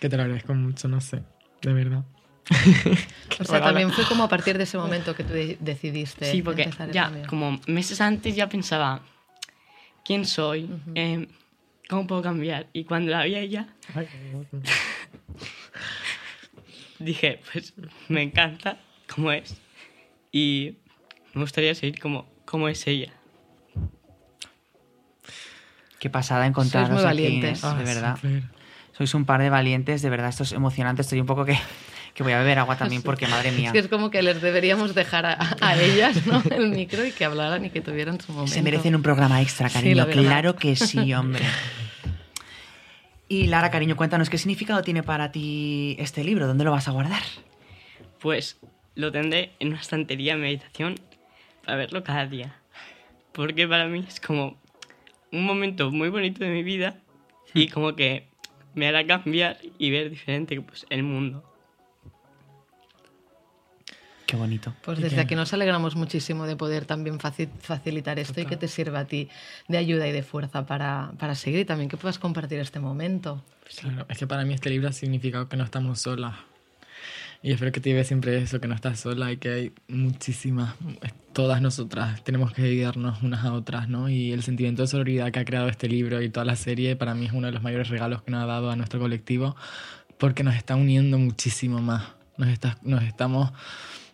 que 0.00 0.08
te 0.08 0.16
lo 0.16 0.22
agradezco 0.22 0.54
mucho, 0.54 0.88
no 0.88 1.00
sé, 1.00 1.22
de 1.62 1.72
verdad. 1.72 2.04
O 3.38 3.44
sea, 3.44 3.60
también 3.60 3.90
fue 3.92 4.04
como 4.06 4.24
a 4.24 4.28
partir 4.28 4.56
de 4.56 4.64
ese 4.64 4.78
momento 4.78 5.14
que 5.14 5.24
tú 5.24 5.34
de- 5.34 5.58
decidiste 5.60 6.30
Sí, 6.30 6.42
porque 6.42 6.62
empezar 6.62 6.90
ya 6.90 7.04
cambio. 7.04 7.26
como 7.26 7.60
meses 7.66 8.00
antes 8.00 8.34
ya 8.34 8.48
pensaba, 8.48 9.02
¿quién 10.04 10.24
soy? 10.24 10.70
Em, 10.94 11.26
¿Cómo 11.88 12.06
puedo 12.06 12.22
cambiar? 12.22 12.66
Y 12.72 12.84
cuando 12.84 13.10
la 13.12 13.24
vi 13.24 13.34
a 13.34 13.40
ella, 13.40 13.68
dije, 16.98 17.40
pues 17.52 17.74
me 18.08 18.22
encanta 18.22 18.78
cómo 19.14 19.30
es 19.32 19.54
y 20.32 20.76
me 21.34 21.42
gustaría 21.42 21.74
seguir 21.74 22.00
como, 22.00 22.26
como 22.44 22.68
es 22.68 22.86
ella. 22.86 23.12
Qué 25.98 26.10
pasada 26.10 26.46
encontraros 26.46 26.90
muy 26.90 26.98
aquí, 27.00 27.06
valientes. 27.06 27.62
de 27.62 27.68
Ah, 27.68 27.74
verdad. 27.82 28.18
Sois 28.96 29.12
un 29.14 29.24
par 29.26 29.40
de 29.42 29.50
valientes, 29.50 30.00
de 30.02 30.08
verdad, 30.10 30.28
esto 30.30 30.42
es 30.44 30.52
emocionante. 30.52 31.02
Estoy 31.02 31.20
un 31.20 31.26
poco 31.26 31.44
que, 31.44 31.58
que 32.16 32.22
voy 32.22 32.32
a 32.32 32.38
beber 32.38 32.58
agua 32.58 32.76
también 32.76 33.02
porque, 33.04 33.26
madre 33.26 33.52
mía, 33.52 33.68
Es 33.68 33.72
que 33.72 33.78
es 33.78 33.88
como 33.88 34.10
que 34.10 34.22
les 34.22 34.40
deberíamos 34.40 34.94
dejar 34.94 35.26
a, 35.26 35.56
a 35.60 35.76
ellas 35.78 36.26
¿no? 36.26 36.42
el 36.50 36.70
micro 36.70 37.04
y 37.04 37.12
que 37.12 37.24
hablaran 37.26 37.64
y 37.66 37.70
que 37.70 37.82
tuvieran 37.82 38.20
su 38.20 38.32
momento. 38.32 38.52
se 38.52 38.62
merecen 38.62 38.96
un 38.96 39.02
programa 39.02 39.42
extra, 39.42 39.68
cariño. 39.68 40.06
claro 40.08 40.56
que 40.56 40.74
sí, 40.74 41.12
hombre. 41.14 41.44
Y 43.28 43.48
Lara, 43.48 43.70
cariño, 43.70 43.96
cuéntanos, 43.96 44.30
¿qué 44.30 44.38
significado 44.38 44.82
tiene 44.82 45.02
para 45.02 45.30
ti 45.30 45.96
este 45.98 46.24
libro? 46.24 46.46
¿Dónde 46.46 46.64
lo 46.64 46.70
vas 46.70 46.88
a 46.88 46.92
guardar? 46.92 47.22
Pues 48.20 48.58
lo 48.94 49.12
tendré 49.12 49.52
en 49.58 49.68
una 49.68 49.80
estantería 49.80 50.36
de 50.36 50.40
meditación 50.40 50.94
para 51.64 51.76
verlo 51.76 52.02
cada 52.02 52.26
día. 52.26 52.56
Porque 53.32 53.68
para 53.68 53.88
mí 53.88 54.04
es 54.08 54.20
como 54.20 54.56
un 55.32 55.44
momento 55.44 55.90
muy 55.90 56.08
bonito 56.08 56.42
de 56.44 56.50
mi 56.50 56.62
vida 56.62 56.96
y 57.52 57.68
como 57.68 57.94
que 57.94 58.28
me 58.74 58.86
hará 58.88 59.06
cambiar 59.06 59.58
y 59.78 59.90
ver 59.90 60.08
diferente 60.08 60.58
pues, 60.62 60.86
el 60.88 61.02
mundo. 61.02 61.44
Qué 64.26 64.36
bonito. 64.36 64.74
Pues 64.84 64.98
¿Y 64.98 65.02
desde 65.02 65.20
aquí 65.20 65.36
nos 65.36 65.52
alegramos 65.52 65.94
muchísimo 65.94 66.46
de 66.46 66.56
poder 66.56 66.84
también 66.84 67.18
faci- 67.18 67.48
facilitar 67.60 68.18
esto 68.18 68.40
y 68.40 68.46
que 68.46 68.56
te 68.56 68.66
sirva 68.66 69.00
a 69.00 69.04
ti 69.06 69.28
de 69.68 69.78
ayuda 69.78 70.08
y 70.08 70.12
de 70.12 70.22
fuerza 70.24 70.66
para, 70.66 71.12
para 71.18 71.34
seguir 71.36 71.60
y 71.60 71.64
también 71.64 71.88
que 71.88 71.96
puedas 71.96 72.18
compartir 72.18 72.58
este 72.58 72.80
momento. 72.80 73.44
Claro, 73.80 74.04
es 74.08 74.18
que 74.18 74.26
para 74.26 74.44
mí 74.44 74.52
este 74.54 74.70
libro 74.70 74.88
ha 74.88 74.92
significado 74.92 75.48
que 75.48 75.56
no 75.56 75.62
estamos 75.64 76.00
solas. 76.00 76.34
Y 77.42 77.52
espero 77.52 77.70
que 77.70 77.80
te 77.80 77.90
lleves 77.90 78.08
siempre 78.08 78.36
eso, 78.38 78.60
que 78.60 78.66
no 78.66 78.74
estás 78.74 78.98
sola 78.98 79.30
y 79.30 79.36
que 79.36 79.48
hay 79.50 79.72
muchísimas, 79.86 80.74
todas 81.32 81.60
nosotras 81.62 82.24
tenemos 82.24 82.50
que 82.52 82.62
ayudarnos 82.62 83.22
unas 83.22 83.44
a 83.44 83.52
otras, 83.52 83.88
¿no? 83.88 84.08
Y 84.08 84.32
el 84.32 84.42
sentimiento 84.42 84.82
de 84.82 84.88
solidaridad 84.88 85.30
que 85.32 85.38
ha 85.40 85.44
creado 85.44 85.68
este 85.68 85.86
libro 85.88 86.20
y 86.22 86.30
toda 86.30 86.44
la 86.46 86.56
serie 86.56 86.96
para 86.96 87.14
mí 87.14 87.26
es 87.26 87.32
uno 87.32 87.46
de 87.46 87.52
los 87.52 87.62
mayores 87.62 87.88
regalos 87.90 88.22
que 88.22 88.32
nos 88.32 88.42
ha 88.42 88.46
dado 88.46 88.70
a 88.70 88.74
nuestro 88.76 88.98
colectivo 88.98 89.54
porque 90.18 90.42
nos 90.42 90.56
está 90.56 90.74
uniendo 90.74 91.18
muchísimo 91.18 91.80
más. 91.80 92.04
Nos, 92.38 92.48
está, 92.48 92.78
nos 92.82 93.04
estamos 93.04 93.52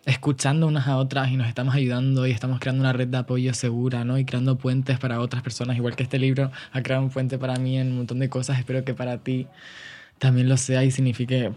escuchando 0.05 0.67
unas 0.67 0.87
a 0.87 0.97
otras 0.97 1.31
y 1.31 1.37
nos 1.37 1.47
estamos 1.47 1.75
ayudando 1.75 2.27
y 2.27 2.31
estamos 2.31 2.59
creando 2.59 2.81
una 2.81 2.93
red 2.93 3.07
de 3.07 3.17
apoyo 3.17 3.53
segura, 3.53 4.03
¿no? 4.03 4.17
Y 4.17 4.25
creando 4.25 4.57
puentes 4.57 4.99
para 4.99 5.19
otras 5.19 5.43
personas, 5.43 5.77
igual 5.77 5.95
que 5.95 6.03
este 6.03 6.19
libro 6.19 6.51
ha 6.71 6.83
creado 6.83 7.03
un 7.03 7.09
puente 7.09 7.37
para 7.37 7.55
mí 7.57 7.77
en 7.77 7.91
un 7.91 7.97
montón 7.97 8.19
de 8.19 8.29
cosas, 8.29 8.59
espero 8.59 8.83
que 8.83 8.93
para 8.93 9.19
ti 9.19 9.47
también 10.19 10.49
lo 10.49 10.57
sea 10.57 10.83
y 10.83 10.91
signifique 10.91 11.51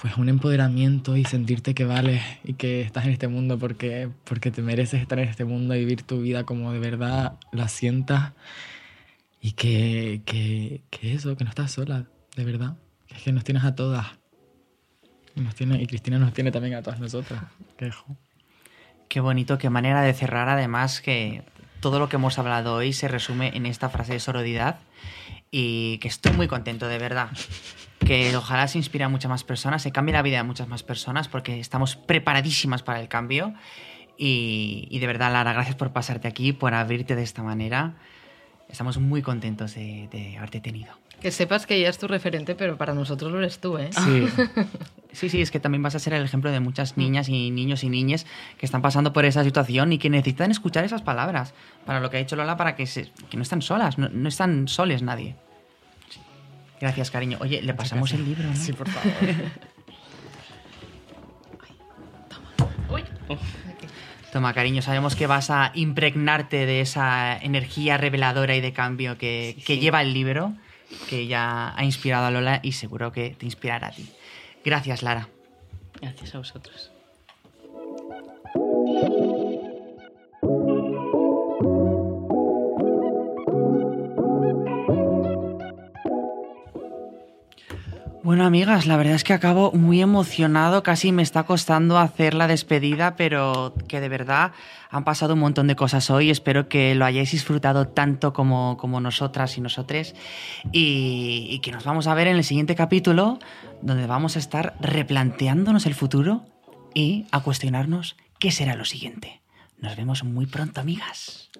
pues 0.00 0.16
un 0.16 0.28
empoderamiento 0.28 1.16
y 1.16 1.24
sentirte 1.24 1.74
que 1.74 1.84
vales 1.84 2.22
y 2.44 2.54
que 2.54 2.80
estás 2.80 3.04
en 3.04 3.12
este 3.12 3.28
mundo 3.28 3.58
porque, 3.58 4.08
porque 4.24 4.50
te 4.50 4.62
mereces 4.62 5.00
estar 5.00 5.18
en 5.18 5.28
este 5.28 5.44
mundo 5.44 5.74
y 5.74 5.80
vivir 5.80 6.02
tu 6.02 6.20
vida 6.20 6.44
como 6.44 6.72
de 6.72 6.78
verdad 6.78 7.38
la 7.52 7.68
sientas 7.68 8.32
y 9.40 9.52
que, 9.52 10.22
que, 10.24 10.82
que 10.90 11.14
eso, 11.14 11.36
que 11.36 11.44
no 11.44 11.50
estás 11.50 11.72
sola, 11.72 12.06
de 12.36 12.44
verdad, 12.44 12.76
que 13.06 13.16
es 13.16 13.22
que 13.22 13.32
nos 13.32 13.44
tienes 13.44 13.64
a 13.64 13.74
todas. 13.74 14.21
Y, 15.34 15.40
nos 15.40 15.54
tiene, 15.54 15.80
y 15.80 15.86
Cristina 15.86 16.18
nos 16.18 16.32
tiene 16.32 16.50
también 16.50 16.74
a 16.74 16.82
todas 16.82 17.00
nosotras. 17.00 17.42
Que, 17.76 17.90
jo. 17.90 18.16
Qué 19.08 19.20
bonito, 19.20 19.58
qué 19.58 19.70
manera 19.70 20.02
de 20.02 20.14
cerrar. 20.14 20.48
Además, 20.48 21.00
que 21.00 21.42
todo 21.80 21.98
lo 21.98 22.08
que 22.08 22.16
hemos 22.16 22.38
hablado 22.38 22.74
hoy 22.74 22.92
se 22.92 23.08
resume 23.08 23.56
en 23.56 23.66
esta 23.66 23.88
frase 23.88 24.12
de 24.12 24.20
sororidad. 24.20 24.80
Y 25.50 25.98
que 25.98 26.08
estoy 26.08 26.32
muy 26.32 26.48
contento, 26.48 26.88
de 26.88 26.98
verdad. 26.98 27.28
Que 27.98 28.34
ojalá 28.36 28.68
se 28.68 28.78
inspire 28.78 29.04
a 29.04 29.08
muchas 29.08 29.28
más 29.28 29.44
personas, 29.44 29.82
se 29.82 29.92
cambie 29.92 30.12
la 30.12 30.22
vida 30.22 30.38
de 30.38 30.42
muchas 30.44 30.66
más 30.68 30.82
personas, 30.82 31.28
porque 31.28 31.60
estamos 31.60 31.96
preparadísimas 31.96 32.82
para 32.82 33.00
el 33.00 33.08
cambio. 33.08 33.54
Y, 34.16 34.88
y 34.90 34.98
de 34.98 35.06
verdad, 35.06 35.32
Lara, 35.32 35.52
gracias 35.52 35.76
por 35.76 35.92
pasarte 35.92 36.28
aquí, 36.28 36.52
por 36.52 36.74
abrirte 36.74 37.16
de 37.16 37.22
esta 37.22 37.42
manera. 37.42 37.94
Estamos 38.68 38.98
muy 38.98 39.20
contentos 39.20 39.74
de, 39.74 40.08
de 40.10 40.38
haberte 40.38 40.60
tenido. 40.60 40.94
Que 41.22 41.30
sepas 41.30 41.66
que 41.66 41.76
ella 41.76 41.88
es 41.88 41.98
tu 41.98 42.08
referente, 42.08 42.54
pero 42.56 42.76
para 42.76 42.94
nosotros 42.94 43.30
lo 43.30 43.38
eres 43.38 43.60
tú, 43.60 43.78
¿eh? 43.78 43.90
Sí, 43.92 44.26
Sí, 45.12 45.28
sí, 45.28 45.42
es 45.42 45.50
que 45.50 45.60
también 45.60 45.82
vas 45.82 45.94
a 45.94 45.98
ser 45.98 46.14
el 46.14 46.24
ejemplo 46.24 46.50
de 46.50 46.58
muchas 46.58 46.96
niñas 46.96 47.28
y 47.28 47.50
niños 47.50 47.84
y 47.84 47.90
niñas 47.90 48.26
que 48.58 48.64
están 48.64 48.80
pasando 48.80 49.12
por 49.12 49.26
esa 49.26 49.44
situación 49.44 49.92
y 49.92 49.98
que 49.98 50.08
necesitan 50.08 50.50
escuchar 50.50 50.84
esas 50.84 51.02
palabras. 51.02 51.52
Para 51.84 52.00
lo 52.00 52.08
que 52.10 52.16
ha 52.16 52.20
dicho 52.20 52.34
Lola, 52.34 52.56
para 52.56 52.74
que, 52.74 52.86
se, 52.86 53.12
que 53.30 53.36
no 53.36 53.42
están 53.42 53.60
solas, 53.60 53.98
no, 53.98 54.08
no 54.08 54.28
están 54.28 54.68
soles 54.68 55.02
nadie. 55.02 55.36
Gracias, 56.80 57.10
cariño. 57.10 57.38
Oye, 57.40 57.62
le 57.62 57.74
pasamos 57.74 58.12
el 58.12 58.24
libro, 58.24 58.48
¿no? 58.48 58.56
sí, 58.56 58.72
por 58.72 58.88
favor. 58.88 59.12
Toma, 64.32 64.54
cariño, 64.54 64.80
sabemos 64.80 65.14
que 65.14 65.26
vas 65.26 65.50
a 65.50 65.72
impregnarte 65.74 66.64
de 66.64 66.80
esa 66.80 67.36
energía 67.36 67.98
reveladora 67.98 68.56
y 68.56 68.62
de 68.62 68.72
cambio 68.72 69.18
que, 69.18 69.62
que 69.66 69.78
lleva 69.78 70.00
el 70.00 70.14
libro, 70.14 70.54
que 71.08 71.26
ya 71.26 71.74
ha 71.76 71.84
inspirado 71.84 72.26
a 72.26 72.30
Lola 72.30 72.60
y 72.62 72.72
seguro 72.72 73.12
que 73.12 73.30
te 73.30 73.46
inspirará 73.46 73.88
a 73.88 73.92
ti. 73.92 74.08
Gracias, 74.64 75.02
Lara. 75.02 75.28
Gracias 76.00 76.34
a 76.34 76.38
vosotros. 76.38 76.90
Bueno, 88.24 88.44
amigas, 88.44 88.86
la 88.86 88.96
verdad 88.96 89.16
es 89.16 89.24
que 89.24 89.32
acabo 89.32 89.72
muy 89.72 90.00
emocionado, 90.00 90.84
casi 90.84 91.10
me 91.10 91.24
está 91.24 91.42
costando 91.42 91.98
hacer 91.98 92.34
la 92.34 92.46
despedida, 92.46 93.16
pero 93.16 93.74
que 93.88 94.00
de 94.00 94.08
verdad 94.08 94.52
han 94.90 95.02
pasado 95.02 95.34
un 95.34 95.40
montón 95.40 95.66
de 95.66 95.74
cosas 95.74 96.08
hoy. 96.08 96.30
Espero 96.30 96.68
que 96.68 96.94
lo 96.94 97.04
hayáis 97.04 97.32
disfrutado 97.32 97.88
tanto 97.88 98.32
como, 98.32 98.76
como 98.76 99.00
nosotras 99.00 99.58
y 99.58 99.60
nosotres. 99.60 100.14
Y, 100.70 101.48
y 101.50 101.58
que 101.60 101.72
nos 101.72 101.84
vamos 101.84 102.06
a 102.06 102.14
ver 102.14 102.28
en 102.28 102.36
el 102.36 102.44
siguiente 102.44 102.76
capítulo, 102.76 103.40
donde 103.80 104.06
vamos 104.06 104.36
a 104.36 104.38
estar 104.38 104.76
replanteándonos 104.78 105.86
el 105.86 105.94
futuro 105.94 106.44
y 106.94 107.26
a 107.32 107.40
cuestionarnos 107.40 108.16
qué 108.38 108.52
será 108.52 108.76
lo 108.76 108.84
siguiente. 108.84 109.42
Nos 109.78 109.96
vemos 109.96 110.22
muy 110.22 110.46
pronto, 110.46 110.80
amigas. 110.80 111.50